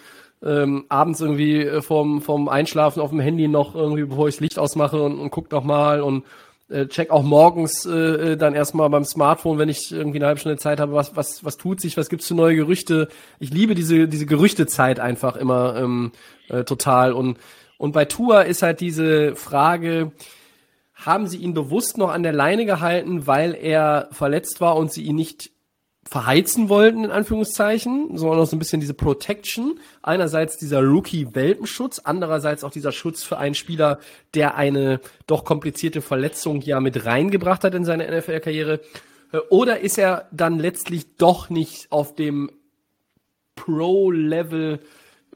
[0.43, 4.41] ähm, abends irgendwie äh, vom, vom Einschlafen auf dem Handy noch irgendwie, bevor ich das
[4.41, 6.25] Licht ausmache und, und guck noch mal und
[6.73, 7.93] äh, check auch morgens äh,
[8.33, 11.45] äh, dann erstmal beim Smartphone, wenn ich irgendwie eine halbe Stunde Zeit habe, was, was,
[11.45, 13.09] was tut sich, was gibt's für neue Gerüchte.
[13.39, 16.13] Ich liebe diese, diese Gerüchtezeit einfach immer ähm,
[16.49, 17.13] äh, total.
[17.13, 17.39] Und,
[17.79, 20.13] und bei Tua ist halt diese Frage,
[20.95, 25.03] haben sie ihn bewusst noch an der Leine gehalten, weil er verletzt war und sie
[25.03, 25.52] ihn nicht
[26.05, 29.79] verheizen wollten, in Anführungszeichen, sondern auch so ein bisschen diese Protection.
[30.03, 33.99] Einerseits dieser Rookie-Welpenschutz, andererseits auch dieser Schutz für einen Spieler,
[34.35, 38.81] der eine doch komplizierte Verletzung ja mit reingebracht hat in seine NFL-Karriere.
[39.33, 42.51] Äh, oder ist er dann letztlich doch nicht auf dem
[43.55, 44.81] Pro-Level,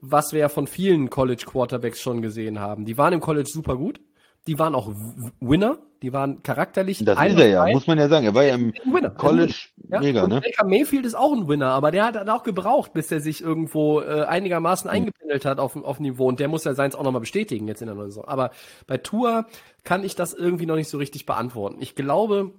[0.00, 2.84] was wir ja von vielen College-Quarterbacks schon gesehen haben?
[2.84, 4.00] Die waren im College super gut
[4.46, 4.92] die waren auch
[5.40, 7.04] Winner, die waren charakterlich.
[7.04, 8.26] Das ist er ja, muss man ja sagen.
[8.26, 8.72] Er war ja im.
[9.16, 9.54] College
[9.88, 10.00] ja?
[10.00, 10.40] mega, ne?
[10.40, 13.42] Baker Mayfield ist auch ein Winner, aber der hat dann auch gebraucht, bis er sich
[13.42, 14.96] irgendwo äh, einigermaßen mhm.
[14.96, 17.86] eingependelt hat auf, auf Niveau und der muss ja seins auch nochmal bestätigen jetzt in
[17.86, 18.26] der neuen Saison.
[18.26, 18.50] Aber
[18.86, 19.46] bei Tour
[19.84, 21.76] kann ich das irgendwie noch nicht so richtig beantworten.
[21.80, 22.52] Ich glaube,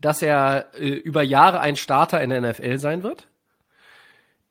[0.00, 3.28] dass er äh, über Jahre ein Starter in der NFL sein wird.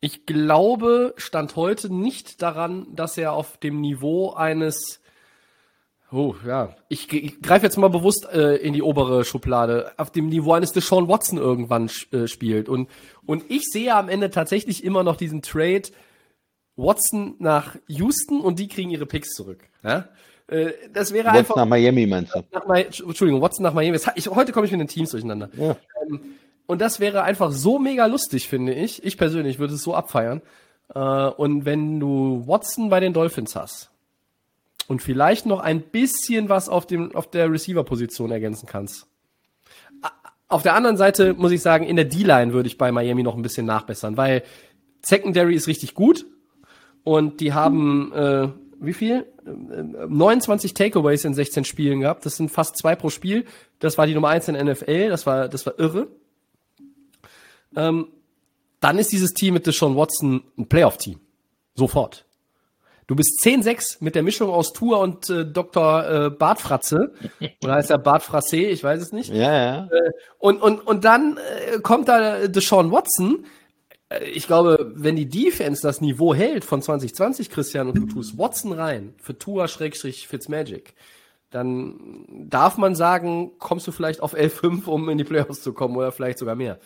[0.00, 5.00] Ich glaube, stand heute nicht daran, dass er auf dem Niveau eines
[6.12, 6.74] Oh, ja.
[6.88, 10.72] Ich, ich greife jetzt mal bewusst äh, in die obere Schublade, auf dem Niveau eines
[10.72, 12.68] Deshaun Watson irgendwann äh, spielt.
[12.68, 12.88] Und,
[13.26, 15.82] und ich sehe am Ende tatsächlich immer noch diesen Trade
[16.76, 19.64] Watson nach Houston und die kriegen ihre Picks zurück.
[19.82, 20.08] Ja?
[20.46, 21.56] Äh, das wäre Watson einfach.
[21.56, 22.42] nach Miami meinst du?
[22.52, 23.98] Nach, Entschuldigung, Watson nach Miami.
[24.14, 25.50] Ich, heute komme ich mit den Teams durcheinander.
[25.56, 25.76] Ja.
[26.08, 26.20] Ähm,
[26.66, 29.04] und das wäre einfach so mega lustig, finde ich.
[29.04, 30.42] Ich persönlich würde es so abfeiern.
[30.94, 33.90] Äh, und wenn du Watson bei den Dolphins hast,
[34.88, 39.06] und vielleicht noch ein bisschen was auf, dem, auf der Receiver-Position ergänzen kannst.
[40.48, 43.34] Auf der anderen Seite muss ich sagen, in der D-Line würde ich bei Miami noch
[43.34, 44.42] ein bisschen nachbessern, weil
[45.04, 46.24] Secondary ist richtig gut
[47.02, 48.48] und die haben äh,
[48.80, 49.26] wie viel?
[49.44, 52.26] 29 Takeaways in 16 Spielen gehabt.
[52.26, 53.44] Das sind fast zwei pro Spiel.
[53.78, 55.08] Das war die Nummer eins in NFL.
[55.08, 56.08] Das war, das war irre.
[57.74, 58.08] Ähm,
[58.80, 61.20] dann ist dieses Team mit Deshaun Watson ein Playoff-Team.
[61.74, 62.25] Sofort.
[63.06, 66.26] Du bist 10-6 mit der Mischung aus Tour und äh, Dr.
[66.26, 67.12] Äh, Bartfratze.
[67.62, 68.56] Oder heißt er Bartfrasse?
[68.56, 69.32] Ich weiß es nicht.
[69.32, 69.84] Ja, ja.
[69.86, 73.46] Äh, und, und, und dann äh, kommt da Deshaun Watson.
[74.08, 78.38] Äh, ich glaube, wenn die Defense das Niveau hält von 2020, Christian, und du tust
[78.38, 80.94] Watson rein für Tour Schrägstrich Fitzmagic,
[81.50, 85.96] dann darf man sagen, kommst du vielleicht auf L5, um in die Playoffs zu kommen
[85.96, 86.80] oder vielleicht sogar mehr.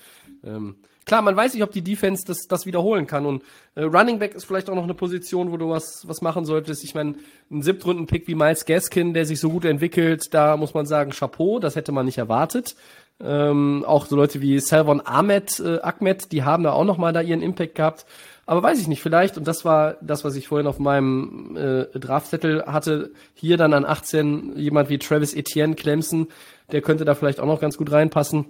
[0.44, 0.76] Ähm,
[1.06, 3.26] Klar, man weiß nicht, ob die Defense das, das wiederholen kann.
[3.26, 3.42] Und
[3.74, 6.84] äh, Running Back ist vielleicht auch noch eine Position, wo du was, was machen solltest.
[6.84, 7.14] Ich meine,
[7.50, 11.58] ein Siebtrunden-Pick wie Miles Gaskin, der sich so gut entwickelt, da muss man sagen, Chapeau,
[11.58, 12.76] das hätte man nicht erwartet.
[13.22, 17.12] Ähm, auch so Leute wie Salvon Ahmed, äh, Ahmed, die haben da auch noch mal
[17.12, 18.06] da ihren Impact gehabt.
[18.46, 21.98] Aber weiß ich nicht, vielleicht, und das war das, was ich vorhin auf meinem äh,
[21.98, 26.28] Draftzettel hatte, hier dann an 18 jemand wie Travis Etienne Clemson,
[26.72, 28.46] der könnte da vielleicht auch noch ganz gut reinpassen.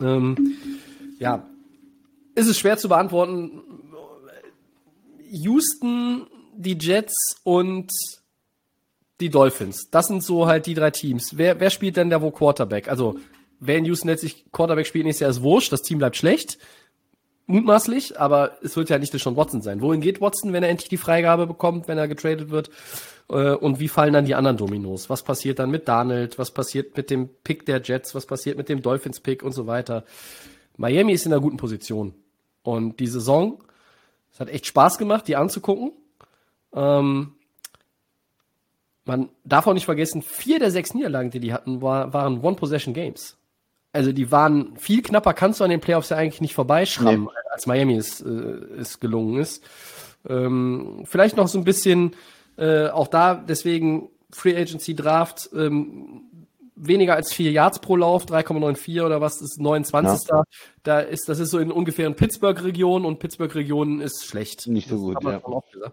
[0.00, 0.36] Ähm,
[1.18, 1.48] ja,
[2.34, 3.62] ist es schwer zu beantworten.
[5.30, 6.26] Houston,
[6.56, 7.92] die Jets und
[9.20, 9.90] die Dolphins.
[9.90, 11.36] Das sind so halt die drei Teams.
[11.36, 12.88] Wer, wer spielt denn da wo Quarterback?
[12.88, 13.18] Also,
[13.60, 15.72] wer in Houston letztlich Quarterback spielt, ist ja ist wurscht.
[15.72, 16.58] Das Team bleibt schlecht.
[17.46, 19.80] Mutmaßlich, aber es wird ja nicht schon Watson sein.
[19.80, 22.68] Wohin geht Watson, wenn er endlich die Freigabe bekommt, wenn er getradet wird?
[23.30, 25.08] Äh, und wie fallen dann die anderen Dominos?
[25.08, 26.38] Was passiert dann mit Donald?
[26.38, 28.14] Was passiert mit dem Pick der Jets?
[28.14, 30.04] Was passiert mit dem Dolphins-Pick und so weiter?
[30.78, 32.14] Miami ist in einer guten Position.
[32.62, 33.62] Und die Saison,
[34.32, 35.92] es hat echt Spaß gemacht, die anzugucken.
[36.72, 37.34] Ähm,
[39.04, 43.36] man darf auch nicht vergessen, vier der sechs Niederlagen, die die hatten, war, waren One-Possession-Games.
[43.92, 47.30] Also die waren viel knapper, kannst du an den Playoffs ja eigentlich nicht vorbeischrammen, Nee.
[47.50, 49.64] als Miami es, äh, es gelungen ist.
[50.28, 52.14] Ähm, vielleicht noch so ein bisschen,
[52.58, 56.27] äh, auch da deswegen Free Agency Draft, ähm,
[56.80, 60.30] weniger als vier Yards pro Lauf, 3,94 oder was, das ist 29.
[60.82, 64.66] Da ist, das ist so in ungefähr in Pittsburgh-Region und Pittsburgh-Region ist schlecht.
[64.66, 65.92] Nicht so Das gut, ja.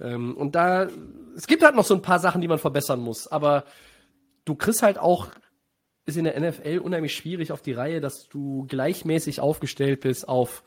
[0.00, 0.88] Ähm, und da,
[1.36, 3.64] es gibt halt noch so ein paar Sachen, die man verbessern muss, aber
[4.44, 5.28] du kriegst halt auch,
[6.06, 10.64] ist in der NFL unheimlich schwierig auf die Reihe, dass du gleichmäßig aufgestellt bist auf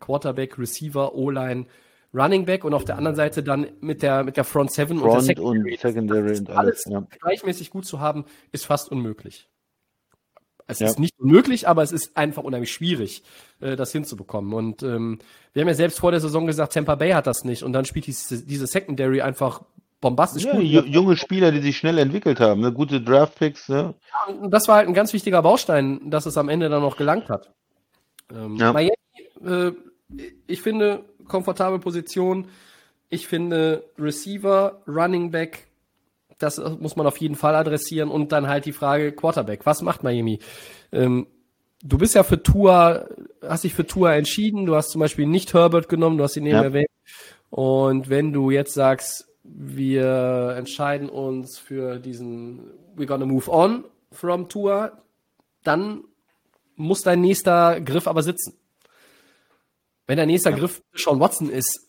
[0.00, 1.66] Quarterback, Receiver, O-Line,
[2.12, 5.04] Running Back und auf der anderen Seite dann mit der, mit der Front Seven und
[5.04, 5.76] der Front und Secondary.
[5.80, 6.84] Secondary und alles.
[6.88, 7.06] Ja.
[7.20, 9.48] gleichmäßig gut zu haben, ist fast unmöglich.
[10.66, 10.86] Es Ja.
[10.88, 13.22] ist nicht unmöglich, aber es ist einfach unheimlich schwierig,
[13.60, 14.52] äh, das hinzubekommen.
[14.54, 15.18] Und ähm,
[15.52, 17.62] wir haben ja selbst vor der Saison gesagt, Tampa Bay hat das nicht.
[17.64, 19.62] Und dann spielt diese, diese Secondary einfach
[20.00, 22.72] bombastisch Ja, junge Spieler, die sich schnell entwickelt haben, ne?
[22.72, 23.68] gute Draftpicks.
[23.68, 23.94] Ne?
[24.40, 27.28] Und das war halt ein ganz wichtiger Baustein, dass es am Ende dann noch gelangt
[27.28, 27.52] hat.
[28.32, 28.72] Ähm, Ja.
[28.72, 28.92] Miami,
[29.44, 29.72] äh,
[30.46, 32.48] ich finde, komfortable Position.
[33.08, 35.66] Ich finde, Receiver, Running Back,
[36.38, 38.10] das muss man auf jeden Fall adressieren.
[38.10, 39.64] Und dann halt die Frage Quarterback.
[39.66, 40.38] Was macht Miami?
[40.92, 41.26] Ähm,
[41.82, 43.08] du bist ja für Tour,
[43.42, 44.66] hast dich für Tour entschieden.
[44.66, 46.62] Du hast zum Beispiel nicht Herbert genommen, du hast ihn eben Ja.
[46.62, 46.88] erwähnt.
[47.50, 52.60] Und wenn du jetzt sagst, wir entscheiden uns für diesen
[52.96, 54.92] We're gonna move on from Tour,
[55.64, 56.04] dann
[56.76, 58.54] muss dein nächster Griff aber sitzen.
[60.10, 61.88] Wenn dein nächster Griff Sean Watson ist,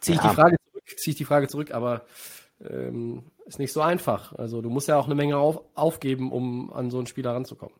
[0.00, 0.28] ziehe ich Ja.
[0.28, 2.04] die Frage zurück, ziehe ich die Frage zurück, aber
[2.60, 4.34] ähm, ist nicht so einfach.
[4.34, 7.74] Also du musst ja auch eine Menge auf, aufgeben, um an so einen Spieler ranzukommen.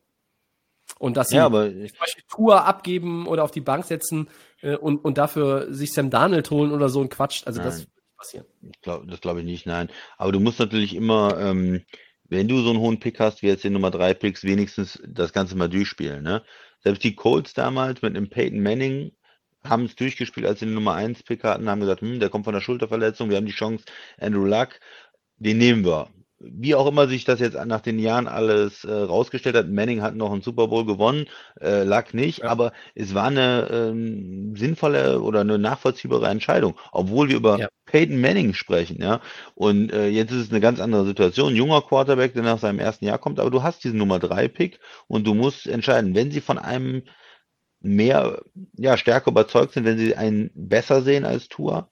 [0.98, 4.30] Und dass sie Ja, aber zum Beispiel Tour abgeben oder auf die Bank setzen
[4.62, 7.86] äh, und, und dafür sich Sam Darnold holen oder so ein Quatsch, also das Nein.
[7.88, 8.46] wird nicht passieren.
[8.72, 9.90] Ich glaub, das glaube ich nicht, nein.
[10.16, 11.84] Aber du musst natürlich immer, ähm,
[12.24, 15.34] wenn du so einen hohen Pick hast, wie jetzt den Nummer 3 Picks, wenigstens das
[15.34, 16.22] Ganze mal durchspielen.
[16.22, 16.42] Ne?
[16.80, 19.12] Selbst die Colts damals mit einem Peyton Manning
[19.68, 22.44] haben es durchgespielt, als sie den Nummer 1 Pick hatten, haben gesagt, hm, der kommt
[22.44, 23.84] von der Schulterverletzung, wir haben die Chance,
[24.20, 24.70] Andrew Luck,
[25.38, 26.08] den nehmen wir.
[26.38, 30.14] Wie auch immer sich das jetzt nach den Jahren alles äh, rausgestellt hat, Manning hat
[30.16, 31.26] noch einen Super Bowl gewonnen,
[31.62, 32.48] äh, Luck nicht, Ja.
[32.50, 37.68] aber es war eine ähm, sinnvolle oder eine nachvollziehbare Entscheidung, obwohl wir über Ja.
[37.86, 39.20] Peyton Manning sprechen, ja.
[39.54, 41.56] Und äh, jetzt ist es eine ganz andere Situation.
[41.56, 44.78] Junger Quarterback, der nach seinem ersten Jahr kommt, aber du hast diesen Nummer 3 Pick
[45.08, 47.02] und du musst entscheiden, wenn sie von einem
[47.80, 48.42] mehr,
[48.76, 51.90] ja, stärker überzeugt sind, wenn sie einen besser sehen als Tua,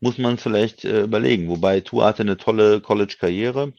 [0.00, 1.48] muss man es vielleicht äh, überlegen.
[1.48, 3.72] Wobei Tua hatte eine tolle College-Karriere.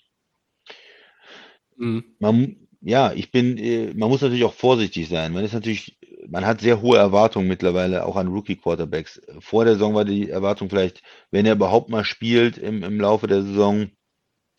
[1.78, 2.04] Mhm.
[2.20, 5.34] Man, ja, ich bin, äh, man muss natürlich auch vorsichtig sein.
[5.34, 5.98] Man ist natürlich,
[6.28, 9.22] man hat sehr hohe Erwartungen mittlerweile auch an Rookie-Quarterbacks.
[9.40, 11.02] Vor der Saison war die Erwartung vielleicht,
[11.32, 13.90] wenn er überhaupt mal spielt im, im Laufe der Saison,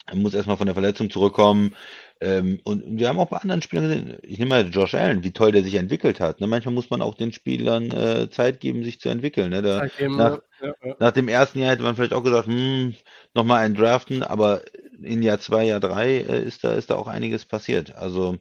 [0.06, 1.74] er muss erstmal von der Verletzung zurückkommen.
[2.20, 5.32] Ähm, und wir haben auch bei anderen Spielern gesehen, ich nehme mal Josh Allen, wie
[5.32, 6.40] toll der sich entwickelt hat.
[6.40, 6.46] Ne?
[6.46, 9.50] Manchmal muss man auch den Spielern äh, Zeit geben, sich zu entwickeln.
[9.50, 9.62] Ne?
[9.62, 10.96] Da, nach, ja, ja.
[10.98, 12.94] nach dem ersten Jahr hätte man vielleicht auch gesagt, hm,
[13.34, 14.62] nochmal einen draften, aber
[15.00, 17.94] in Jahr zwei, Jahr drei äh, ist da, ist da auch einiges passiert.
[17.94, 18.36] Also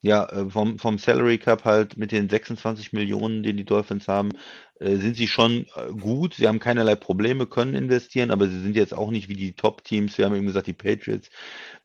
[0.00, 4.30] ja, äh, vom, vom Salary Cap halt mit den 26 Millionen, den die Dolphins haben,
[4.96, 6.34] sind sie schon äh, gut.
[6.34, 10.16] Sie haben keinerlei Probleme, können investieren, aber sie sind jetzt auch nicht wie die Top-Teams.
[10.18, 11.30] Wir haben eben gesagt, die Patriots,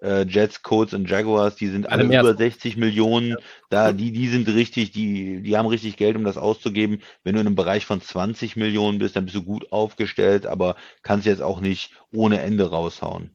[0.01, 3.35] äh, Jets, Colts und Jaguars, die sind alle über als- 60 Millionen.
[3.69, 7.01] Da, die, die sind richtig, die, die haben richtig Geld, um das auszugeben.
[7.23, 10.75] Wenn du in einem Bereich von 20 Millionen bist, dann bist du gut aufgestellt, aber
[11.03, 13.31] kannst jetzt auch nicht ohne Ende raushauen.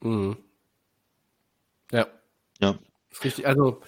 [0.00, 0.36] Mhm.
[1.92, 2.06] Ja.
[2.60, 2.78] Ja.
[3.24, 3.80] Richtig, also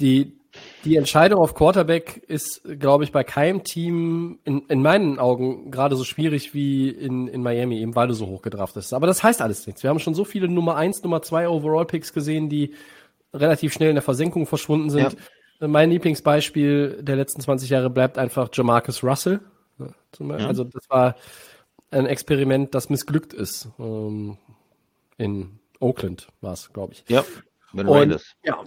[0.00, 0.39] die,
[0.84, 5.96] die Entscheidung auf Quarterback ist, glaube ich, bei keinem Team in, in meinen Augen gerade
[5.96, 8.94] so schwierig wie in, in Miami, eben weil du so hoch gedraft bist.
[8.94, 9.82] Aber das heißt alles nichts.
[9.82, 12.74] Wir haben schon so viele Nummer 1, Nummer 2 Overall-Picks gesehen, die
[13.34, 15.16] relativ schnell in der Versenkung verschwunden sind.
[15.60, 19.40] Mein Lieblingsbeispiel der letzten 20 Jahre bleibt einfach Jamarcus Russell.
[19.78, 19.86] Ja.
[20.38, 20.46] Ja.
[20.46, 21.16] Also das war
[21.90, 23.68] ein Experiment, das missglückt ist.
[23.78, 24.38] Ähm,
[25.18, 27.04] in Oakland war es, glaube ich.
[27.08, 27.24] Ja,
[27.72, 28.24] wenn Und- Raiders.
[28.42, 28.58] Ja,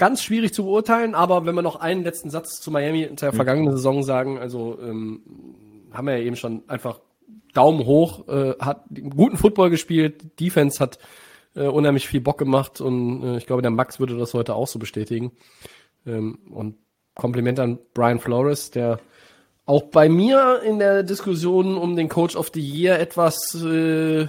[0.00, 3.34] ganz schwierig zu beurteilen, aber wenn wir noch einen letzten Satz zu Miami in der
[3.34, 5.20] vergangenen Saison sagen, also ähm,
[5.92, 7.00] haben wir ja eben schon einfach
[7.52, 10.98] Daumen hoch, äh, hat guten Football gespielt, Defense hat
[11.54, 14.68] äh, unheimlich viel Bock gemacht und äh, ich glaube, der Max würde das heute auch
[14.68, 15.32] so bestätigen.
[16.06, 16.76] Ähm, und
[17.14, 19.00] Kompliment an Brian Flores, der
[19.66, 24.28] auch bei mir in der Diskussion um den Coach of the Year etwas äh,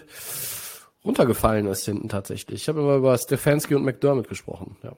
[1.05, 2.63] runtergefallen ist hinten tatsächlich.
[2.63, 4.75] Ich habe immer über Stefanski und McDermott gesprochen.
[4.83, 4.97] Ja.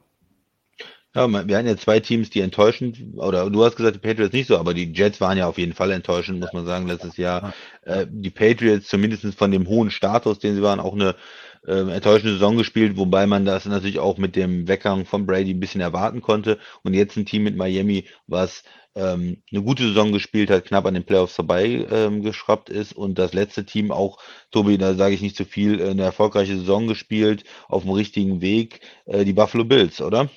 [1.15, 4.47] Ja, wir hatten ja zwei Teams, die enttäuschend, oder du hast gesagt, die Patriots nicht
[4.47, 7.53] so, aber die Jets waren ja auf jeden Fall enttäuschend, muss man sagen, letztes Jahr.
[7.83, 11.15] Äh, die Patriots, zumindest von dem hohen Status, den sie waren, auch eine
[11.67, 15.59] ähm, enttäuschende Saison gespielt, wobei man das natürlich auch mit dem Weggang von Brady ein
[15.59, 16.57] bisschen erwarten konnte.
[16.83, 18.63] Und jetzt ein Team mit Miami, was
[18.95, 23.19] ähm, eine gute Saison gespielt hat, knapp an den Playoffs vorbei ähm, geschraubt ist und
[23.19, 24.17] das letzte Team auch,
[24.51, 28.41] Tobi, da sage ich nicht zu viel, äh, eine erfolgreiche Saison gespielt, auf dem richtigen
[28.41, 30.29] Weg, äh, die Buffalo Bills, oder?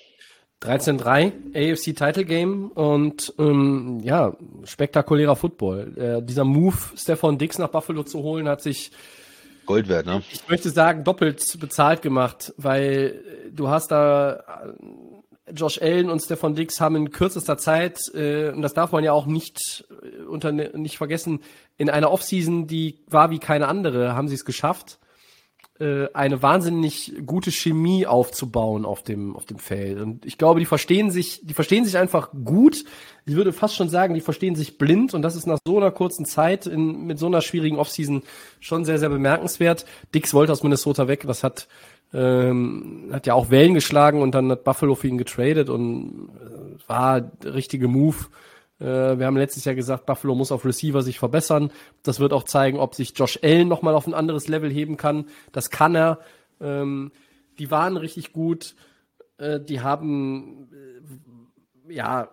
[0.63, 5.97] 13-3, AFC Title Game und ähm, ja, spektakulärer Football.
[5.97, 8.91] Äh, dieser Move, Stefan Dix nach Buffalo zu holen, hat sich,
[9.67, 10.23] Gold wert, ne?
[10.33, 13.21] ich möchte sagen, doppelt bezahlt gemacht, weil
[13.53, 18.63] du hast da äh, Josh Allen und Stefan Dix haben in kürzester Zeit, äh, und
[18.63, 21.41] das darf man ja auch nicht äh, unter nicht vergessen,
[21.77, 24.99] in einer Offseason, die war wie keine andere, haben sie es geschafft,
[25.81, 30.67] äh, eine wahnsinnig gute Chemie aufzubauen auf dem auf dem Feld und ich glaube, die
[30.67, 32.85] verstehen sich, die verstehen sich einfach gut.
[33.25, 35.91] Ich würde fast schon sagen, die verstehen sich blind und das ist nach so einer
[35.91, 38.23] kurzen Zeit in, mit so einer schwierigen Offseason
[38.61, 39.85] schon sehr sehr bemerkenswert.
[40.15, 41.69] Dix wollte aus Minnesota weg, das hat
[42.15, 46.89] ähm, hat ja auch Wellen geschlagen und dann hat Buffalo für ihn getradet und äh,
[46.89, 48.17] war der richtige Move.
[48.79, 51.71] Äh, wir haben letztes Jahr gesagt, Buffalo muss auf Receiver sich verbessern.
[52.03, 55.27] Das wird auch zeigen, ob sich Josh Allen nochmal auf ein anderes Level heben kann.
[55.53, 56.21] Das kann er.
[56.61, 57.13] Ähm,
[57.59, 58.75] die waren richtig gut.
[59.39, 60.69] Äh, die haben
[61.89, 62.29] äh, ja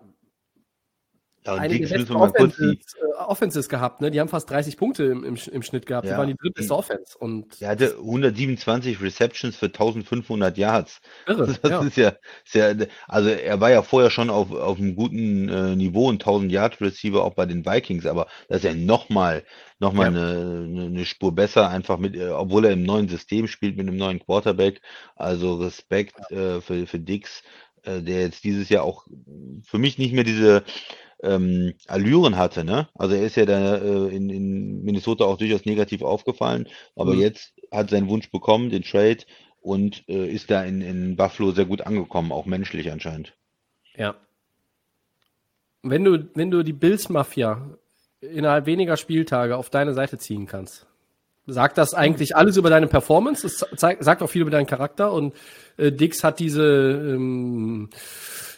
[1.45, 2.61] Ja, und einige die, Offenses,
[2.95, 4.01] äh, Offenses gehabt.
[4.01, 4.11] Ne?
[4.11, 6.05] Die haben fast 30 Punkte im, im, im Schnitt gehabt.
[6.05, 6.17] Die Ja.
[6.17, 7.17] waren die drittbeste Offense.
[7.17, 11.01] Und der hatte 127 Receptions für 1500 Yards.
[11.27, 11.47] irre.
[11.61, 11.81] Das ja.
[11.81, 12.09] ist ja,
[12.45, 16.15] ist ja, also er war ja vorher schon auf, auf einem guten äh, Niveau, ein
[16.15, 19.43] 1000 Yard Receiver auch bei den Vikings, aber das ist ja nochmal,
[19.79, 20.21] noch mal Ja.
[20.21, 23.87] eine, eine, eine Spur besser, einfach mit, äh, obwohl er im neuen System spielt mit
[23.87, 24.81] einem neuen Quarterback.
[25.15, 27.43] Also Respekt äh, für, für Dix,
[27.83, 29.05] äh, der jetzt dieses Jahr auch
[29.65, 30.63] für mich nicht mehr diese
[31.23, 32.87] ähm, Allüren hatte, ne?
[32.95, 37.21] Also er ist ja da äh, in, in Minnesota auch durchaus negativ aufgefallen, aber Mhm.
[37.21, 39.19] jetzt hat seinen Wunsch bekommen, den Trade,
[39.61, 43.33] und äh, ist da in, in Buffalo sehr gut angekommen, auch menschlich anscheinend.
[43.95, 44.15] Ja.
[45.81, 47.61] Wenn du, wenn du die Bills-Mafia
[48.21, 50.85] innerhalb weniger Spieltage auf deine Seite ziehen kannst,
[51.45, 53.47] sagt das eigentlich alles über deine Performance?
[53.47, 55.33] Es zeigt, sagt auch viel über deinen Charakter und
[55.77, 57.89] äh, Dix hat diese, ähm,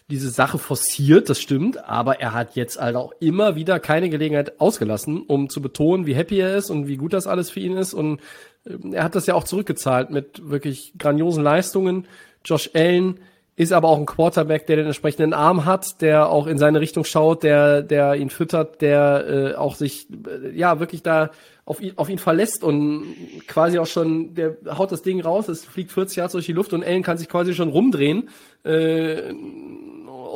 [0.09, 4.59] diese Sache forciert, das stimmt, aber er hat jetzt halt auch immer wieder keine Gelegenheit
[4.59, 7.75] ausgelassen, um zu betonen, wie happy er ist und wie gut das alles für ihn
[7.75, 8.21] ist und
[8.67, 12.07] ähm, er hat das ja auch zurückgezahlt mit wirklich grandiosen Leistungen.
[12.43, 13.19] Josh Allen
[13.55, 17.05] ist aber auch ein Quarterback, der den entsprechenden Arm hat, der auch in seine Richtung
[17.05, 21.31] schaut, der, der ihn füttert, der äh, auch sich äh, ja wirklich da
[21.63, 23.15] auf ihn, auf ihn verlässt und
[23.47, 26.73] quasi auch schon, der haut das Ding raus, es fliegt 40 Yards durch die Luft
[26.73, 28.29] und Allen kann sich quasi schon rumdrehen
[28.65, 29.33] äh,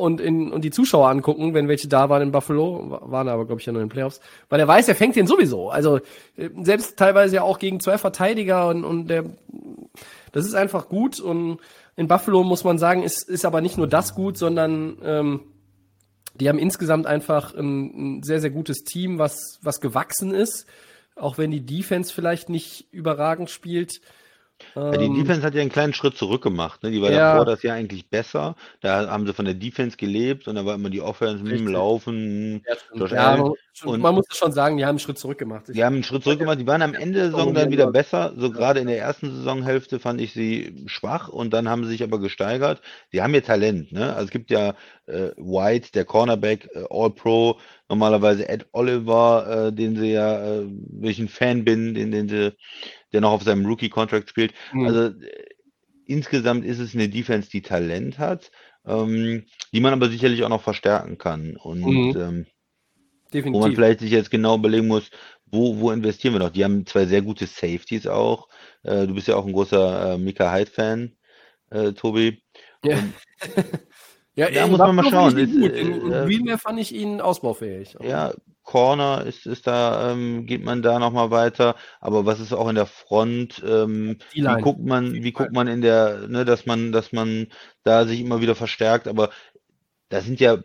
[0.00, 3.60] und, in, und die Zuschauer angucken, wenn welche da waren in Buffalo, waren aber, glaube
[3.60, 5.70] ich, ja nur in den Playoffs, weil er weiß, er fängt den sowieso.
[5.70, 5.98] Also
[6.36, 9.24] äh, selbst teilweise ja auch gegen zwei Verteidiger und, und der
[10.32, 11.58] das ist einfach gut und
[11.96, 15.40] in Buffalo muss man sagen, ist, ist aber nicht nur das gut, sondern ähm,
[16.34, 20.66] die haben insgesamt einfach ein, ein sehr, sehr gutes Team, was, was gewachsen ist,
[21.16, 24.00] auch wenn die Defense vielleicht nicht überragend spielt.
[24.74, 26.82] Ja, die Ähm, Defense hat ja einen kleinen Schritt zurück gemacht.
[26.82, 26.90] Ne?
[26.90, 27.32] Die war Ja.
[27.32, 28.54] davor das Jahr eigentlich besser.
[28.80, 31.58] Da haben sie von der Defense gelebt und da war immer die Offense mit dem
[31.58, 31.72] Richtig.
[31.72, 32.62] Laufen.
[32.68, 32.74] ja.
[32.98, 33.52] Josh ja, man,
[33.84, 35.64] Und- man muss schon sagen, die haben einen Schritt zurück gemacht.
[35.68, 36.60] Die haben einen Schritt zurück gemacht.
[36.60, 38.32] Die waren am Ende der Saison dann wieder besser.
[38.36, 42.02] So gerade in der ersten Saisonhälfte fand ich sie schwach und dann haben sie sich
[42.02, 42.80] aber gesteigert.
[43.10, 44.12] Sie haben ja Talent, ne?
[44.12, 44.74] Also es gibt ja
[45.06, 47.58] äh, White, der Cornerback, äh, All-Pro,
[47.90, 52.56] normalerweise Ed Oliver, äh, den sie ja, äh, ein Fan bin, den, den sie,
[53.12, 54.54] der noch auf seinem Rookie-Contract spielt.
[54.72, 54.86] Mhm.
[54.86, 55.44] Also äh,
[56.06, 58.50] insgesamt ist es eine Defense, die Talent hat,
[58.86, 61.56] ähm, die man aber sicherlich auch noch verstärken kann.
[61.56, 62.16] Und Mhm.
[62.16, 62.46] ähm,
[63.32, 65.10] wo man vielleicht sich jetzt genau überlegen muss,
[65.46, 66.50] wo, wo investieren wir noch?
[66.50, 68.48] Die haben zwei sehr gute Safeties auch.
[68.82, 71.16] Äh, du bist ja auch ein großer äh, Mika Hyde-Fan,
[71.70, 72.42] äh, Tobi.
[72.84, 72.98] Ja.
[74.34, 75.36] ja, Da in muss man mal schauen.
[75.36, 75.72] Ist, Gut.
[75.72, 77.96] In äh, Green Bay fand ich ihn ausbaufähig.
[78.02, 78.32] Ja,
[78.62, 81.74] Corner ist, ist da, ähm, geht man da nochmal weiter.
[82.00, 83.62] Aber was ist auch in der Front?
[83.66, 87.48] Ähm, wie guckt man, wie guckt man in der, ne, dass man, dass man
[87.82, 89.08] da sich immer wieder verstärkt?
[89.08, 89.30] Aber
[90.08, 90.58] das sind ja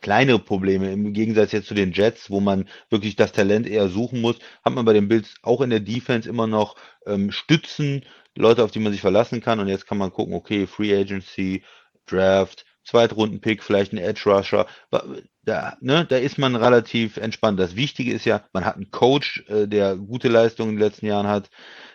[0.00, 4.20] kleinere Probleme im Gegensatz jetzt zu den Jets, wo man wirklich das Talent eher suchen
[4.20, 6.76] muss, hat man bei den Bills auch in der Defense immer noch
[7.06, 8.04] ähm, Stützen,
[8.36, 9.58] Leute, auf die man sich verlassen kann.
[9.60, 11.64] Und jetzt kann man gucken, okay, Free Agency,
[12.06, 14.66] Draft, Zweitrunden-Pick, vielleicht ein Edge Rusher.
[14.90, 15.04] Wa-
[15.44, 17.58] Da, ne, da ist man relativ entspannt.
[17.60, 21.06] Das Wichtige ist ja, man hat einen Coach, äh, der gute Leistungen in den letzten
[21.06, 21.50] Jahren hat,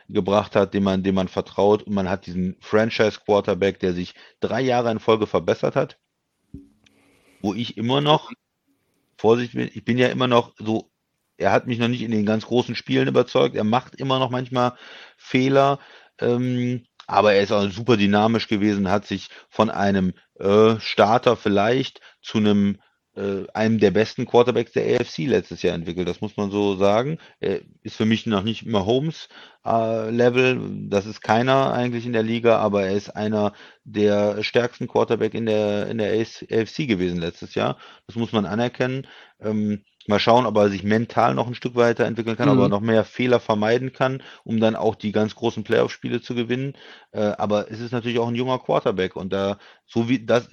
[0.09, 1.83] gebracht hat, dem man, dem man vertraut.
[1.83, 5.97] Und man hat diesen Franchise Quarterback, der sich drei Jahre in Folge verbessert hat.
[7.41, 8.31] wo ich immer noch,
[9.17, 10.91] Vorsicht bin, ich bin ja immer noch so,
[11.37, 14.29] er hat mich noch nicht in den ganz großen Spielen überzeugt, er macht immer noch
[14.29, 14.77] manchmal
[15.17, 15.79] Fehler,
[16.19, 22.01] ähm, aber er ist auch super dynamisch gewesen, hat sich von einem äh, Starter vielleicht
[22.21, 22.77] zu einem
[23.15, 26.07] äh, einem der besten Quarterbacks der AFC letztes Jahr entwickelt.
[26.07, 27.19] Das muss man so sagen.
[27.39, 29.29] Er ist für mich noch nicht immer Holmes
[29.65, 30.87] äh, Level.
[30.89, 33.53] Das ist keiner eigentlich in der Liga, aber er ist einer
[33.83, 37.77] der stärksten Quarterback in der in der AFC gewesen letztes Jahr.
[38.07, 39.05] Das muss man anerkennen.
[39.39, 42.57] Ähm, Mal schauen, ob er sich mental noch ein Stück weiterentwickeln kann, mhm.
[42.57, 46.35] ob er noch mehr Fehler vermeiden kann, um dann auch die ganz großen Playoff-Spiele zu
[46.35, 46.73] gewinnen.
[47.11, 49.57] Äh, aber es ist natürlich auch ein junger Quarterback und da,
[49.93, 50.49] so wie das,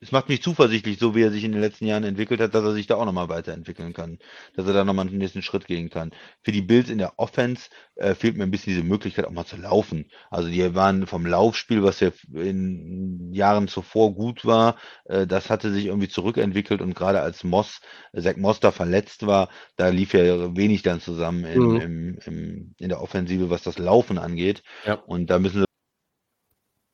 [0.00, 2.64] es macht mich zuversichtlich, so wie er sich in den letzten Jahren entwickelt hat, dass
[2.64, 4.18] er sich da auch nochmal weiterentwickeln kann,
[4.56, 6.10] dass er da nochmal einen nächsten Schritt gehen kann.
[6.42, 9.46] Für die Bills in der Offense äh, fehlt mir ein bisschen diese Möglichkeit, auch mal
[9.46, 10.10] zu laufen.
[10.28, 15.72] Also die waren vom Laufspiel, was ja in Jahren zuvor gut war, äh, das hatte
[15.72, 17.80] sich irgendwie zurückentwickelt und gerade als Moss,
[18.12, 21.80] Zach Moss da verletzt war, da lief ja wenig dann zusammen in, mhm.
[21.80, 24.64] im, im, in der Offensive, was das Laufen angeht.
[24.84, 24.94] Ja.
[24.94, 25.64] Und da müssen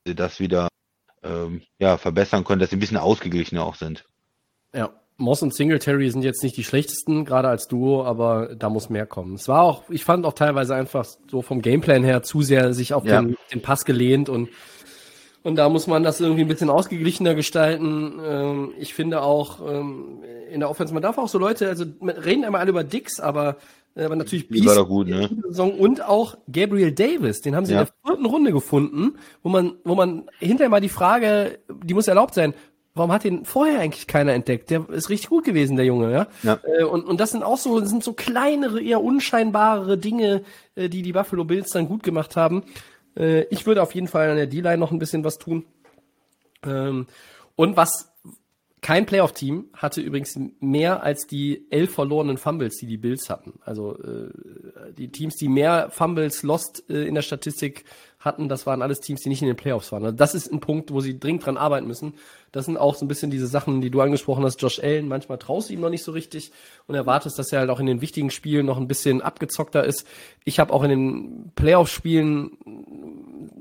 [0.05, 0.69] sie das wieder
[1.23, 4.05] ähm, ja, verbessern können, dass sie ein bisschen ausgeglichener auch sind.
[4.74, 8.89] Ja, Moss und Singletary sind jetzt nicht die schlechtesten, gerade als Duo, aber da muss
[8.89, 9.35] mehr kommen.
[9.35, 12.95] Es war auch, ich fand auch teilweise einfach so vom Gameplan her zu sehr sich
[12.95, 13.20] auf ja.
[13.20, 14.49] den, den Pass gelehnt und
[15.45, 18.20] und da muss man das irgendwie ein bisschen ausgeglichener gestalten.
[18.23, 22.43] Ähm, ich finde auch ähm, in der Offense, man darf auch so Leute, also reden
[22.43, 23.57] immer alle über Dix, aber,
[24.05, 25.29] aber natürlich Beast war doch gut, ne?
[25.79, 27.81] und auch Gabriel Davis, den haben sie ja.
[27.81, 32.09] in der vierten Runde gefunden, wo man, wo man hinterher mal die Frage, die muss
[32.09, 32.55] erlaubt sein,
[32.95, 34.70] warum hat den vorher eigentlich keiner entdeckt?
[34.70, 36.27] Der ist richtig gut gewesen, der Junge, ja.
[36.43, 36.59] ja.
[36.65, 40.43] Äh, und, und das sind auch so, sind so kleinere, eher unscheinbare Dinge,
[40.75, 42.65] äh, die die Buffalo Bills dann gut gemacht haben.
[43.16, 45.65] Äh, ich würde auf jeden Fall an der D-Line noch ein bisschen was tun.
[46.65, 47.07] Ähm,
[47.57, 48.12] und was
[48.80, 53.59] kein Playoff-Team hatte übrigens mehr als die elf verlorenen Fumbles, die die Bills hatten.
[53.64, 54.30] Also äh,
[54.96, 57.84] die Teams, die mehr Fumbles lost äh, in der Statistik
[58.20, 60.05] hatten, das waren alles Teams, die nicht in den Playoffs waren.
[60.05, 62.15] Also das ist ein Punkt, wo sie dringend dran arbeiten müssen.
[62.51, 65.07] Das sind auch so ein bisschen diese Sachen, die du angesprochen hast, Josh Allen.
[65.07, 66.51] Manchmal traust du ihm noch nicht so richtig
[66.86, 70.05] und erwartest, dass er halt auch in den wichtigen Spielen noch ein bisschen abgezockter ist.
[70.45, 72.59] Ich habe auch in den Playoff-Spielen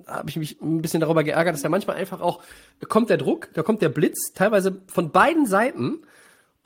[0.07, 2.41] habe ich mich ein bisschen darüber geärgert, dass er manchmal einfach auch,
[2.79, 5.99] da kommt der Druck, da kommt der Blitz, teilweise von beiden Seiten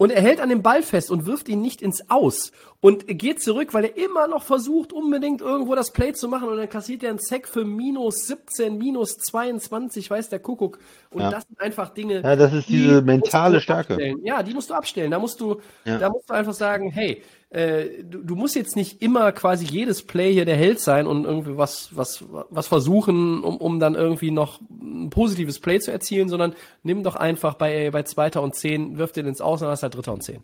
[0.02, 3.40] und er hält an dem Ball fest und wirft ihn nicht ins Aus und geht
[3.40, 7.04] zurück, weil er immer noch versucht, unbedingt irgendwo das Play zu machen und dann kassiert
[7.04, 10.80] er einen Sack für minus 17, minus 22, weiß der Kuckuck.
[11.12, 11.30] Und ja.
[11.30, 12.24] das sind einfach Dinge.
[12.24, 13.94] Ja, das ist diese mentale Stärke.
[13.94, 14.26] Abstellen.
[14.26, 15.12] Ja, die musst du abstellen.
[15.12, 16.00] Da musst du, ja.
[16.00, 17.22] da musst du einfach sagen, hey,
[17.52, 21.26] äh, du, du musst jetzt nicht immer quasi jedes Play hier der Held sein und
[21.26, 26.30] irgendwie was, was, was versuchen, um, um dann irgendwie noch ein positives Play zu erzielen,
[26.30, 29.72] sondern nimm doch einfach bei, bei Zweiter und Zehn, wirf den ins Aus und dann
[29.72, 30.42] hast du halt Dritter und Zehn.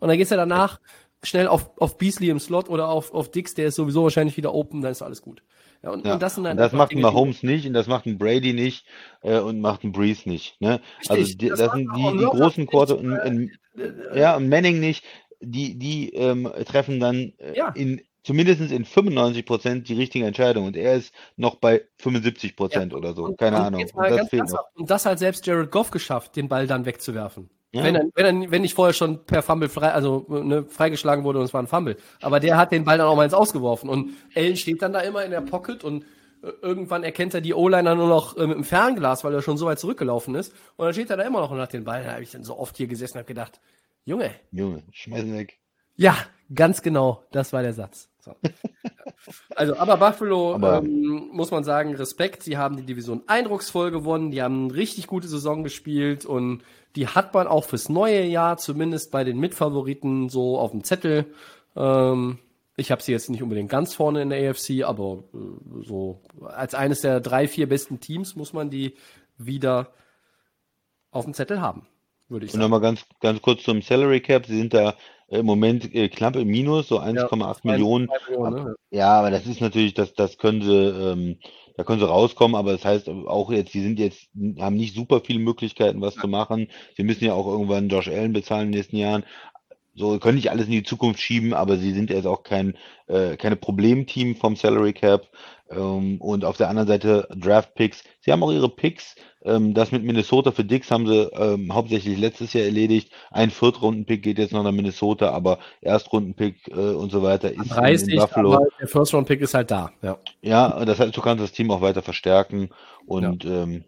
[0.00, 0.80] Und dann gehst du danach
[1.22, 4.52] schnell auf, auf Beasley im Slot oder auf, auf Dix, der ist sowieso wahrscheinlich wieder
[4.52, 5.42] open, dann ist alles gut.
[5.84, 6.14] Ja, und, ja.
[6.14, 8.84] und das, sind dann das macht ein Mahomes nicht und das macht ein Brady nicht
[9.22, 10.60] äh, und macht ein Breeze nicht.
[10.60, 10.80] Ne?
[11.06, 13.52] also die, das, das sind die, die großen Quarter, in, in,
[14.12, 15.04] ja, und Manning nicht
[15.40, 17.68] die, die ähm, treffen dann äh, ja.
[17.70, 22.92] in zumindest in 95 Prozent die richtige Entscheidung und er ist noch bei 75 Prozent
[22.92, 22.98] ja.
[22.98, 23.34] oder so.
[23.34, 23.82] Keine und Ahnung.
[23.82, 24.64] Und das, noch.
[24.74, 27.48] und das hat selbst Jared Goff geschafft, den Ball dann wegzuwerfen.
[27.72, 27.84] Ja.
[27.84, 31.38] Wenn, er, wenn, er, wenn nicht vorher schon per Fumble frei, also ne, freigeschlagen wurde
[31.38, 31.96] und es war ein Fumble.
[32.20, 33.90] Aber der hat den Ball dann auch mal ins Ausgeworfen.
[33.90, 36.04] Und Allen steht dann da immer in der Pocket und
[36.42, 39.58] äh, irgendwann erkennt er die O-Liner nur noch äh, mit dem Fernglas, weil er schon
[39.58, 40.54] so weit zurückgelaufen ist.
[40.76, 42.04] Und dann steht er da immer noch und hat den Ball.
[42.04, 43.60] Da habe ich dann so oft hier gesessen und habe gedacht,
[44.08, 44.30] Junge.
[44.52, 45.58] Junge, schmeißen weg.
[45.94, 46.16] Ja,
[46.54, 47.24] ganz genau.
[47.30, 48.08] Das war der Satz.
[48.20, 48.34] So.
[49.54, 52.42] also, aber Buffalo, aber ähm, muss man sagen, Respekt.
[52.42, 54.30] Sie haben die Division eindrucksvoll gewonnen.
[54.30, 56.62] Die haben eine richtig gute Saison gespielt und
[56.96, 61.26] die hat man auch fürs neue Jahr, zumindest bei den Mitfavoriten, so auf dem Zettel.
[61.76, 62.38] Ähm,
[62.78, 66.74] ich habe sie jetzt nicht unbedingt ganz vorne in der AFC, aber äh, so als
[66.74, 68.94] eines der drei, vier besten Teams muss man die
[69.36, 69.92] wieder
[71.10, 71.86] auf dem Zettel haben
[72.28, 72.64] würde ich sagen.
[72.64, 74.46] Und nochmal ganz, ganz kurz zum Salary Cap.
[74.46, 74.94] Sie sind da
[75.28, 78.08] im Moment äh, knapp im Minus, so 1,8 ja, Millionen.
[78.28, 78.74] Millionen ne?
[78.90, 81.36] Ja, aber das ist natürlich, das, das können sie, ähm,
[81.76, 84.28] da können sie rauskommen, aber das heißt auch jetzt, sie sind jetzt,
[84.58, 86.22] haben nicht super viele Möglichkeiten, was ja.
[86.22, 86.68] zu machen.
[86.96, 89.24] Sie müssen ja auch irgendwann Josh Allen bezahlen in den nächsten Jahren.
[89.94, 92.76] So, können nicht alles in die Zukunft schieben, aber sie sind jetzt auch kein,
[93.08, 95.28] äh, keine Problemteam vom Salary Cap.
[95.70, 98.04] Ähm, und auf der anderen Seite Draft Picks.
[98.20, 99.16] Sie haben auch ihre Picks.
[99.44, 103.12] Ähm, das mit Minnesota für Dix haben sie ähm, hauptsächlich letztes Jahr erledigt.
[103.30, 108.14] Ein Viertrunden-Pick geht jetzt noch nach Minnesota, aber Erstrunden-Pick äh, und so weiter ist 30,
[108.14, 108.54] in Buffalo.
[108.54, 109.92] Aber der First-Round-Pick ist halt da.
[110.02, 112.70] Ja, ja das heißt, du kannst das Team auch weiter verstärken.
[113.06, 113.84] Und ja, ähm,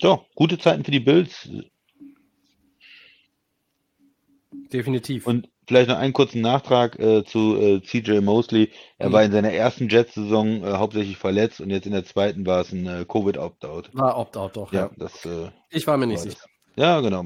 [0.00, 1.48] ja gute Zeiten für die Bills.
[4.72, 5.26] definitiv.
[5.26, 8.70] Und vielleicht noch einen kurzen Nachtrag äh, zu äh, CJ Mosley.
[8.98, 9.12] Er Mhm.
[9.12, 12.72] war in seiner ersten Jets-Saison äh, hauptsächlich verletzt und jetzt in der zweiten war es
[12.72, 13.90] ein äh, Covid-Opt-out.
[13.92, 14.72] War Opt-out doch.
[14.72, 16.40] Ja, das äh, Ich war mir nicht sicher.
[16.74, 17.24] Ja, genau.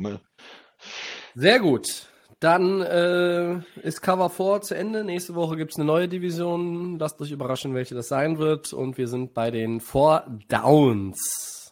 [1.34, 2.06] Sehr gut.
[2.40, 5.04] Dann äh, ist Cover 4 zu Ende.
[5.04, 6.98] Nächste Woche gibt's eine neue Division.
[6.98, 8.74] Lasst euch überraschen, welche das sein wird.
[8.74, 11.63] Und wir sind bei den Four Downs.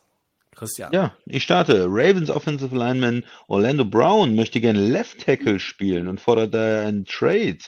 [0.62, 0.93] Christian.
[0.93, 1.86] Ja, ich starte.
[1.89, 7.59] Ravens Offensive Lineman Orlando Brown möchte gerne Left Tackle spielen und fordert daher einen Trade.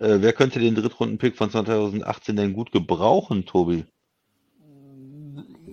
[0.00, 3.84] Äh, wer könnte den Drittrunden-Pick von 2018 denn gut gebrauchen, Tobi?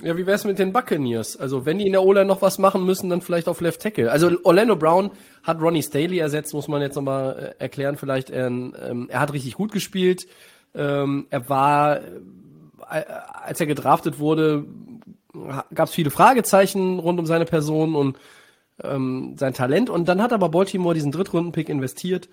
[0.03, 1.35] Ja, wie wär's mit den Buccaneers?
[1.35, 4.11] Also, wenn die in der O-Line noch was machen müssen, dann vielleicht auf Left Tackle.
[4.11, 5.09] Also, Orlando Brown
[5.41, 7.97] hat Ronnie Staley ersetzt, muss man jetzt nochmal äh, erklären.
[7.97, 10.27] Vielleicht, er, ähm, er hat richtig gut gespielt.
[10.75, 12.01] Ähm, er war,
[12.91, 14.65] äh, als er gedraftet wurde,
[15.73, 18.17] gab es viele Fragezeichen rund um seine Person und
[18.83, 19.89] ähm, sein Talent.
[19.89, 22.29] Und dann hat aber Baltimore diesen Drittrunden-Pick investiert.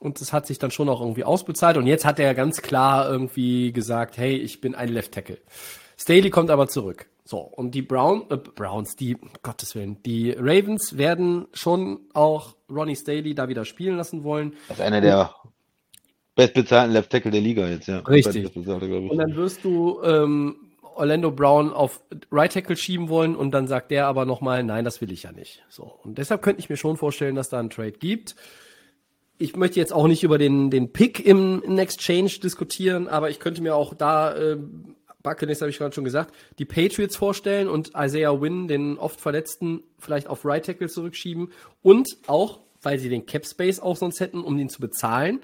[0.00, 1.76] Und das hat sich dann schon auch irgendwie ausbezahlt.
[1.76, 5.38] Und jetzt hat er ganz klar irgendwie gesagt, hey, ich bin ein Left Tackle.
[5.98, 7.06] Staley kommt aber zurück.
[7.24, 12.96] So, und die Brown, äh, Browns, die, Gottes Willen, die Ravens werden schon auch Ronnie
[12.96, 14.54] Staley da wieder spielen lassen wollen.
[14.68, 15.34] Das ist einer der
[16.34, 17.98] bestbezahlten Left Tackle der Liga jetzt, ja.
[17.98, 18.56] Richtig.
[18.56, 20.56] Und dann wirst du ähm,
[20.94, 25.00] Orlando Brown auf Right Tackle schieben wollen und dann sagt der aber nochmal, nein, das
[25.00, 25.62] will ich ja nicht.
[25.68, 25.84] So.
[26.02, 28.36] Und deshalb könnte ich mir schon vorstellen, dass da einen Trade gibt.
[29.38, 33.40] Ich möchte jetzt auch nicht über den, den Pick im, in Exchange diskutieren, aber ich
[33.40, 34.58] könnte mir auch da, äh,
[35.22, 39.82] Buccaneers habe ich gerade schon gesagt, die Patriots vorstellen und Isaiah Wynn, den oft Verletzten,
[39.98, 41.52] vielleicht auf Right Tackle zurückschieben
[41.82, 45.40] und auch, weil sie den Cap Space auch sonst hätten, um ihn zu bezahlen,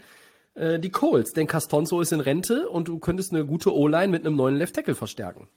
[0.57, 1.33] äh, die Coles.
[1.33, 4.75] Denn Castonzo ist in Rente und du könntest eine gute O-Line mit einem neuen Left
[4.75, 5.49] Tackle verstärken.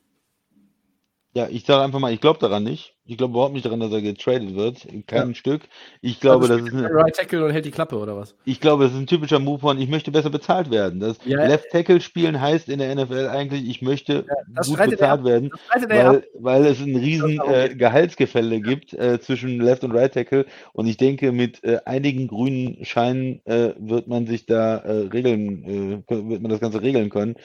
[1.34, 2.96] Ja, ich sage einfach mal, ich glaube daran nicht.
[3.10, 4.88] Ich glaube überhaupt nicht daran, dass er getradet wird.
[5.08, 5.64] Kein Stück.
[6.02, 8.36] Ich glaube, Also das ist er Right Tackle und hält die Klappe oder was?
[8.46, 11.00] ich glaube, das ist ein typischer Move von, ich möchte besser bezahlt werden.
[11.00, 11.46] Das Ja.
[11.46, 15.50] Left Tackle spielen heißt in der NFL eigentlich, ich möchte das gut bezahlt werden,
[15.90, 17.74] er weil, weil es ein riesen äh.
[17.76, 20.46] Gehaltsgefälle gibt äh, zwischen Left und Right Tackle.
[20.74, 26.04] Und ich denke, mit äh, einigen grünen Scheinen äh, wird man sich da äh, regeln,
[26.08, 27.36] äh, wird man das Ganze regeln können.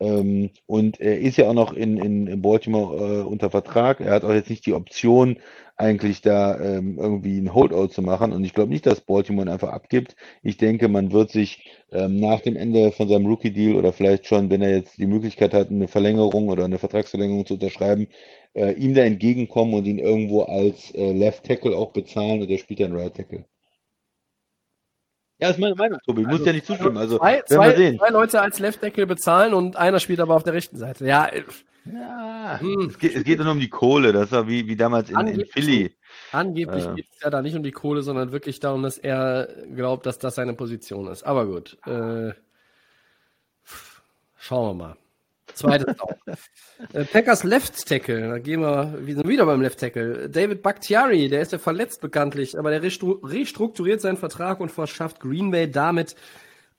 [0.00, 4.00] Ähm, und er ist ja auch noch in, in, Baltimore unter Vertrag.
[4.00, 5.13] Er hat auch jetzt nicht die Option,
[5.76, 8.32] eigentlich da ähm, irgendwie ein Holdout zu machen.
[8.32, 10.14] Und ich glaube nicht, dass Baltimore ihn einfach abgibt.
[10.42, 14.50] Ich denke, man wird sich ähm, nach dem Ende von seinem Rookie-Deal oder vielleicht schon,
[14.50, 18.06] wenn er jetzt die Möglichkeit hat, eine Verlängerung oder eine Vertragsverlängerung zu unterschreiben,
[18.54, 22.58] äh, ihm da entgegenkommen und ihn irgendwo als äh, Left Tackle auch bezahlen und er
[22.58, 23.44] spielt dann Right Tackle.
[25.40, 26.22] Ja, ist meine Meinung, Tobi.
[26.22, 26.96] Muss ja nicht zustimmen.
[26.96, 27.98] Also, zwei, zwei, sehen.
[27.98, 31.04] zwei Leute als Left Tackle bezahlen und einer spielt aber auf der rechten Seite.
[31.04, 31.42] Ja, äh,
[31.92, 32.88] Ja, Hm.
[32.88, 34.12] es geht, es geht nur um die Kohle.
[34.12, 35.94] Das war wie, wie damals in, in Philly.
[36.32, 36.94] angeblich Äh.
[36.94, 40.18] geht es ja da nicht um die Kohle, sondern wirklich darum, dass er glaubt, dass
[40.18, 41.24] das seine Position ist.
[41.24, 41.76] Aber gut.
[41.86, 42.32] Äh,
[44.38, 44.96] schauen wir mal.
[45.52, 46.14] Zweites Down.
[46.94, 50.28] äh, Packers Left Tackle, da gehen wir, wir sind wieder beim Left Tackle.
[50.30, 55.20] David Bakhtiari, der ist ja verletzt bekanntlich, aber der restru restrukturiert seinen Vertrag und verschafft
[55.20, 56.16] Green Bay damit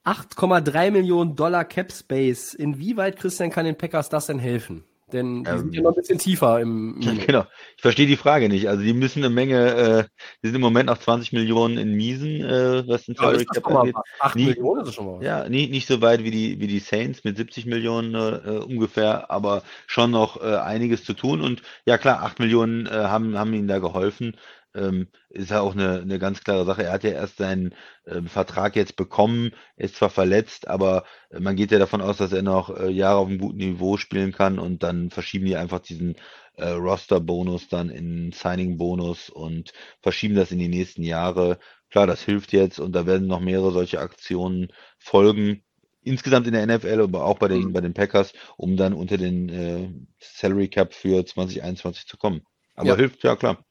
[0.04, 2.54] 8,3 Millionen Dollar Cap Space.
[2.54, 4.84] Inwieweit, Christian, kann den Packers das denn helfen?
[5.16, 7.46] Denn die Ähm, sind ja noch ein bisschen tiefer im, im Genau.
[7.76, 8.68] Ich verstehe die Frage nicht.
[8.68, 10.04] Also die müssen eine Menge, äh,
[10.44, 13.68] die sind im Moment auf 20 Millionen in Miesen, äh, was den Ja, Salary Cap
[13.68, 13.96] angeht.
[13.96, 14.04] was?
[14.20, 15.24] 8 Nie- Millionen ist schon mal.
[15.24, 19.32] Ja, nicht, nicht so weit wie die, wie die Saints mit 70 Millionen äh, ungefähr,
[19.32, 21.42] aber schon noch äh, einiges zu tun.
[21.42, 24.36] Und ja klar, 8 Millionen äh, haben, haben ihnen da geholfen.
[24.76, 26.84] Ähm, ist ja auch eine, eine ganz klare Sache.
[26.84, 27.74] Er hat ja erst seinen
[28.06, 32.34] ähm, Vertrag jetzt bekommen, ist zwar verletzt, aber äh, man geht ja davon aus, dass
[32.34, 35.80] er noch äh, Jahre auf einem guten Niveau spielen kann und dann verschieben die einfach
[35.80, 36.16] diesen
[36.58, 41.60] äh, Roster-Bonus dann in Signing-Bonus und verschieben das in die nächsten Jahre.
[41.90, 45.64] Klar, das hilft jetzt und da werden noch mehrere solche Aktionen folgen.
[46.02, 47.74] Insgesamt in der NFL, aber auch bei den, Mhm.
[47.74, 49.90] bei den Packers, um dann unter den äh,
[50.20, 52.42] Salary Cap für 2021 zu kommen.
[52.76, 52.96] Aber Ja.
[52.96, 53.66] hilft, ja klar.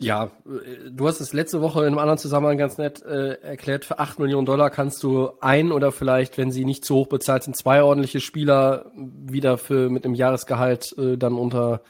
[0.00, 3.84] Ja, äh, du hast es letzte Woche in einem anderen Zusammenhang ganz nett äh, erklärt.
[3.84, 7.42] Für 8 Millionen Dollar kannst du ein oder vielleicht, wenn sie nicht zu hoch bezahlt
[7.44, 11.82] sind, zwei ordentliche Spieler wieder für mit einem Jahresgehalt äh, dann unter,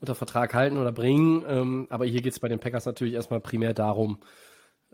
[0.00, 1.44] unter Vertrag halten oder bringen.
[1.48, 4.18] Ähm, aber hier geht es bei den Packers natürlich erstmal primär darum,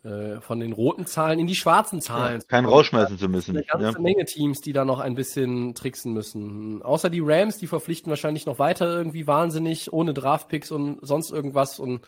[0.04, 2.40] äh, von den roten Zahlen in die schwarzen Zahlen.
[2.48, 2.74] Keinen kommen.
[2.76, 3.56] rausschmeißen zu müssen.
[3.56, 3.98] eine ganze Ja.
[3.98, 6.80] Menge Teams, die da noch ein bisschen tricksen müssen.
[6.82, 11.78] Außer die Rams, die verpflichten wahrscheinlich noch weiter irgendwie wahnsinnig, ohne Draftpicks und sonst irgendwas
[11.78, 12.00] und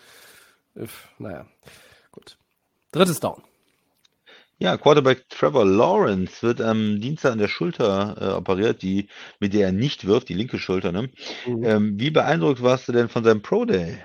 [0.75, 0.87] äh,
[1.19, 1.47] naja,
[2.13, 2.37] gut.
[2.93, 3.43] Drittes Down.
[4.59, 9.67] Ja, Quarterback Trevor Lawrence wird am Dienstag an der Schulter äh, operiert, die, mit der
[9.67, 10.93] er nicht wirft, die linke Schulter.
[10.93, 11.09] Ne?
[11.47, 11.65] Mhm.
[11.65, 14.05] Ähm, wie beeindruckt warst du denn von seinem Pro Day?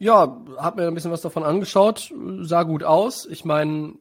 [0.00, 3.24] Ja, hab mir ein bisschen was davon angeschaut, sah gut aus.
[3.24, 3.94] Ich meine,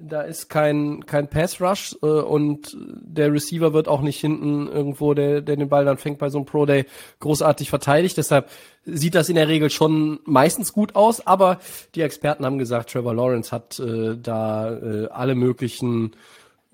[0.00, 5.40] da ist kein, kein Pass-Rush äh, und der Receiver wird auch nicht hinten irgendwo, der,
[5.40, 6.86] der den Ball dann fängt bei so einem Pro-Day,
[7.20, 8.16] großartig verteidigt.
[8.16, 8.50] Deshalb
[8.84, 11.58] sieht das in der Regel schon meistens gut aus, aber
[11.94, 16.12] die Experten haben gesagt, Trevor Lawrence hat äh, da äh, alle möglichen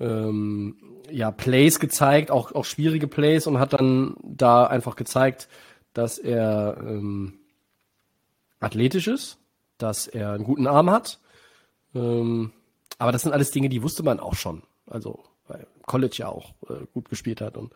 [0.01, 0.77] ähm,
[1.11, 5.49] ja, Plays gezeigt, auch, auch schwierige Plays und hat dann da einfach gezeigt,
[5.93, 7.35] dass er ähm,
[8.61, 9.39] athletisch ist,
[9.79, 11.21] dass er einen guten Arm hat.
[11.95, 12.53] Ähm,
[12.99, 14.63] aber das sind alles Dinge, die wusste man auch schon.
[14.87, 17.57] Also weil College ja auch äh, gut gespielt hat.
[17.57, 17.73] Und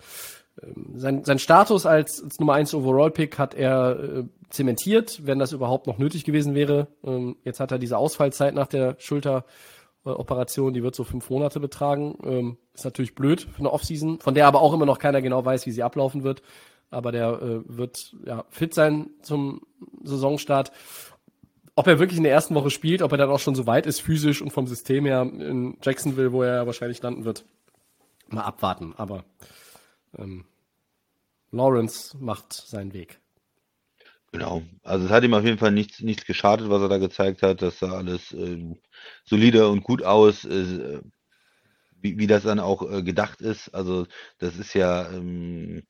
[0.63, 5.53] ähm, sein, sein Status als, als Nummer 1 Overall-Pick hat er äh, zementiert, wenn das
[5.53, 6.89] überhaupt noch nötig gewesen wäre.
[7.05, 12.17] Ähm, jetzt hat er diese Ausfallzeit nach der Schulteroperation, die wird so fünf Monate betragen.
[12.25, 15.45] Ähm, ist natürlich blöd für eine Offseason, von der aber auch immer noch keiner genau
[15.45, 16.43] weiß, wie sie ablaufen wird.
[16.91, 19.61] Aber der äh, wird ja fit sein zum
[20.03, 20.73] Saisonstart
[21.79, 23.87] ob er wirklich in der ersten Woche spielt, ob er dann auch schon so weit
[23.87, 27.45] ist, physisch und vom System her in Jacksonville, wo er wahrscheinlich landen wird,
[28.27, 28.95] mal abwarten.
[28.97, 29.25] Aber
[30.19, 30.45] ähm,
[31.53, 33.21] Lawrence macht seinen Weg.
[34.33, 34.63] Genau.
[34.83, 37.63] Also es hat ihm auf jeden Fall nichts, nichts geschadet, was er da gezeigt hat.
[37.63, 38.75] Das sah alles äh,
[39.25, 41.01] solide und gut aus, äh,
[42.01, 43.69] wie, wie das dann auch äh, gedacht ist.
[43.73, 45.85] Also das ist ja ähm,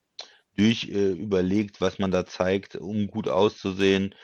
[0.55, 4.15] durch überlegt, was man da zeigt, um gut auszusehen.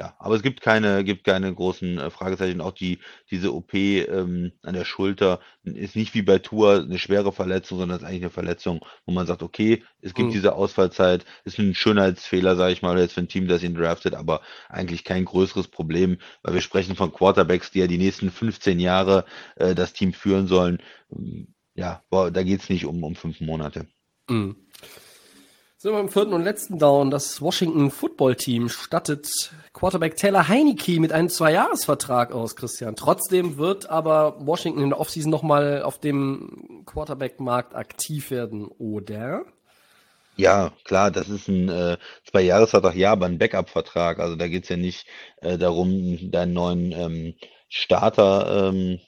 [0.00, 2.60] Ja, aber es gibt keine gibt keine großen, äh, Fragezeichen.
[2.62, 2.98] Auch die
[3.30, 7.98] diese OP, ähm, an der Schulter ist nicht wie bei Tour eine schwere Verletzung, sondern
[7.98, 10.32] ist eigentlich eine Verletzung, wo man sagt: „Okay, es gibt Mhm.
[10.32, 14.14] diese Ausfallzeit.“ Ist ein Schönheitsfehler, sage ich mal, jetzt für ein Team, das ihn draftet,
[14.14, 18.80] aber eigentlich kein größeres Problem, weil wir sprechen von Quarterbacks, die ja die nächsten 15
[18.80, 19.24] Jahre,
[19.56, 20.78] äh, das Team führen sollen.
[21.10, 23.86] Hm, ja, boah, da geht's nicht um um 5 Monate.
[24.28, 24.56] Mhm.
[25.82, 27.10] Sind wir im vierten und letzten Down.
[27.10, 32.94] Das Washington Football Team stattet Quarterback Taylor Heineke mit einem Zweijahresvertrag aus, Christian.
[32.94, 39.42] Trotzdem wird aber Washington in der Offseason nochmal auf dem Quarterback-Markt aktiv werden, oder?
[40.36, 41.96] Ja, klar, das ist ein äh,
[42.30, 44.20] Zwei-Jahres-Vertrag, ja, aber ein Backup-Vertrag.
[44.20, 45.08] Also da geht's ja nicht
[45.40, 47.34] äh, darum, deinen neuen ähm,
[47.68, 49.00] Starter ähm,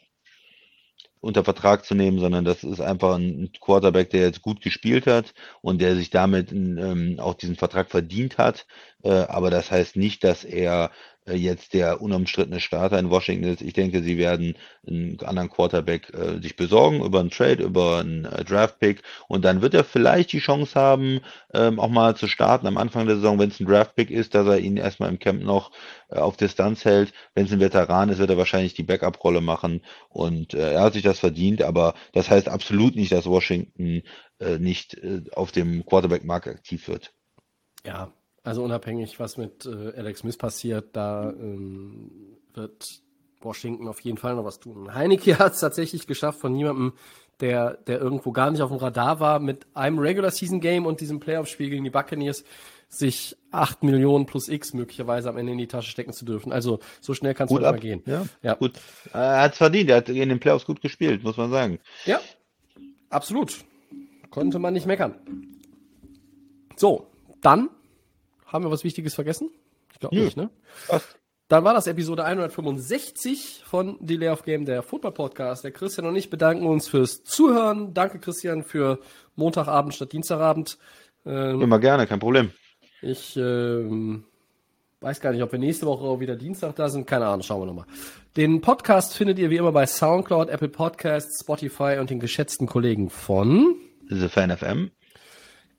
[1.24, 5.34] unter Vertrag zu nehmen, sondern das ist einfach ein Quarterback, der jetzt gut gespielt hat
[5.62, 8.66] und der sich damit ähm, auch diesen Vertrag verdient hat.
[9.02, 10.90] Äh, aber das heißt nicht, dass er
[11.32, 13.62] jetzt der unumstrittene Starter in Washington ist.
[13.62, 14.56] Ich denke, sie werden
[14.86, 19.62] einen anderen Quarterback äh, sich besorgen über einen Trade, über einen äh, Draft-Pick und dann
[19.62, 21.20] wird er vielleicht die Chance haben,
[21.54, 24.46] ähm, auch mal zu starten am Anfang der Saison, wenn es ein Draft-Pick ist, dass
[24.46, 25.70] er ihn erstmal im Camp noch
[26.08, 27.14] äh, auf Distanz hält.
[27.34, 29.80] Wenn es ein Veteran ist, wird er wahrscheinlich die Backup-Rolle machen
[30.10, 34.02] und äh, er hat sich das verdient, aber das heißt absolut nicht, dass Washington
[34.40, 37.14] äh, nicht äh, auf dem Quarterback-Markt aktiv wird.
[37.86, 38.12] Ja,
[38.44, 42.10] also unabhängig, was mit äh, Alex Smith passiert, da ähm,
[42.54, 43.00] wird
[43.40, 44.94] Washington auf jeden Fall noch was tun.
[44.94, 46.92] Heineke hat es tatsächlich geschafft, von jemandem,
[47.40, 51.00] der, der irgendwo gar nicht auf dem Radar war, mit einem Regular Season Game und
[51.00, 52.44] diesem Playoff-Spiel gegen die Buccaneers
[52.88, 56.52] sich 8 Millionen plus X möglicherweise am Ende in die Tasche stecken zu dürfen.
[56.52, 57.80] Also so schnell kann es ab.
[57.80, 58.02] gehen.
[58.06, 58.54] Ja, Ja.
[58.54, 58.74] gut.
[59.12, 61.80] Er hat es verdient, er hat in den Playoffs gut gespielt, muss man sagen.
[62.04, 62.20] Ja,
[63.10, 63.64] absolut.
[64.30, 65.16] Konnte man nicht meckern.
[66.76, 67.08] So,
[67.40, 67.68] dann
[68.46, 69.50] haben wir was Wichtiges vergessen?
[69.92, 70.50] Ich glaube nicht, ne?
[70.88, 71.16] Passt.
[71.48, 75.62] Dann war das Episode 165 von Delay of Game, der Football Podcast.
[75.64, 77.92] Der Christian und ich bedanken uns fürs Zuhören.
[77.94, 78.98] Danke, Christian, für
[79.36, 80.78] Montagabend statt Dienstagabend.
[81.26, 82.50] Ähm, Immer gerne, kein Problem.
[83.02, 84.24] ich ähm,
[85.00, 87.06] weiß gar nicht, ob wir nächste Woche auch wieder Dienstag da sind.
[87.06, 87.86] Keine Ahnung, schauen wir nochmal.
[88.36, 93.10] Den Podcast findet ihr wie immer bei Soundcloud, Apple Podcasts, Spotify und den geschätzten Kollegen
[93.10, 93.76] von
[94.08, 94.90] The Fan FM.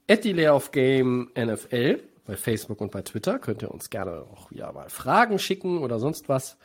[0.08, 3.38] at Delay of Game NFL bei Facebook und bei Twitter.
[3.38, 6.58] Könnt ihr uns gerne auch wieder mal Fragen schicken oder sonst was.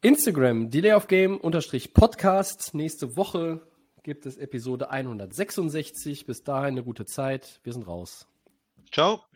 [0.00, 2.74] Instagram, Delay of Game unterstrich Podcast.
[2.74, 3.66] Nächste Woche
[4.02, 6.26] gibt es Episode 166.
[6.26, 7.60] Bis dahin eine gute Zeit.
[7.62, 8.26] Wir sind raus.
[8.90, 9.27] Ciao.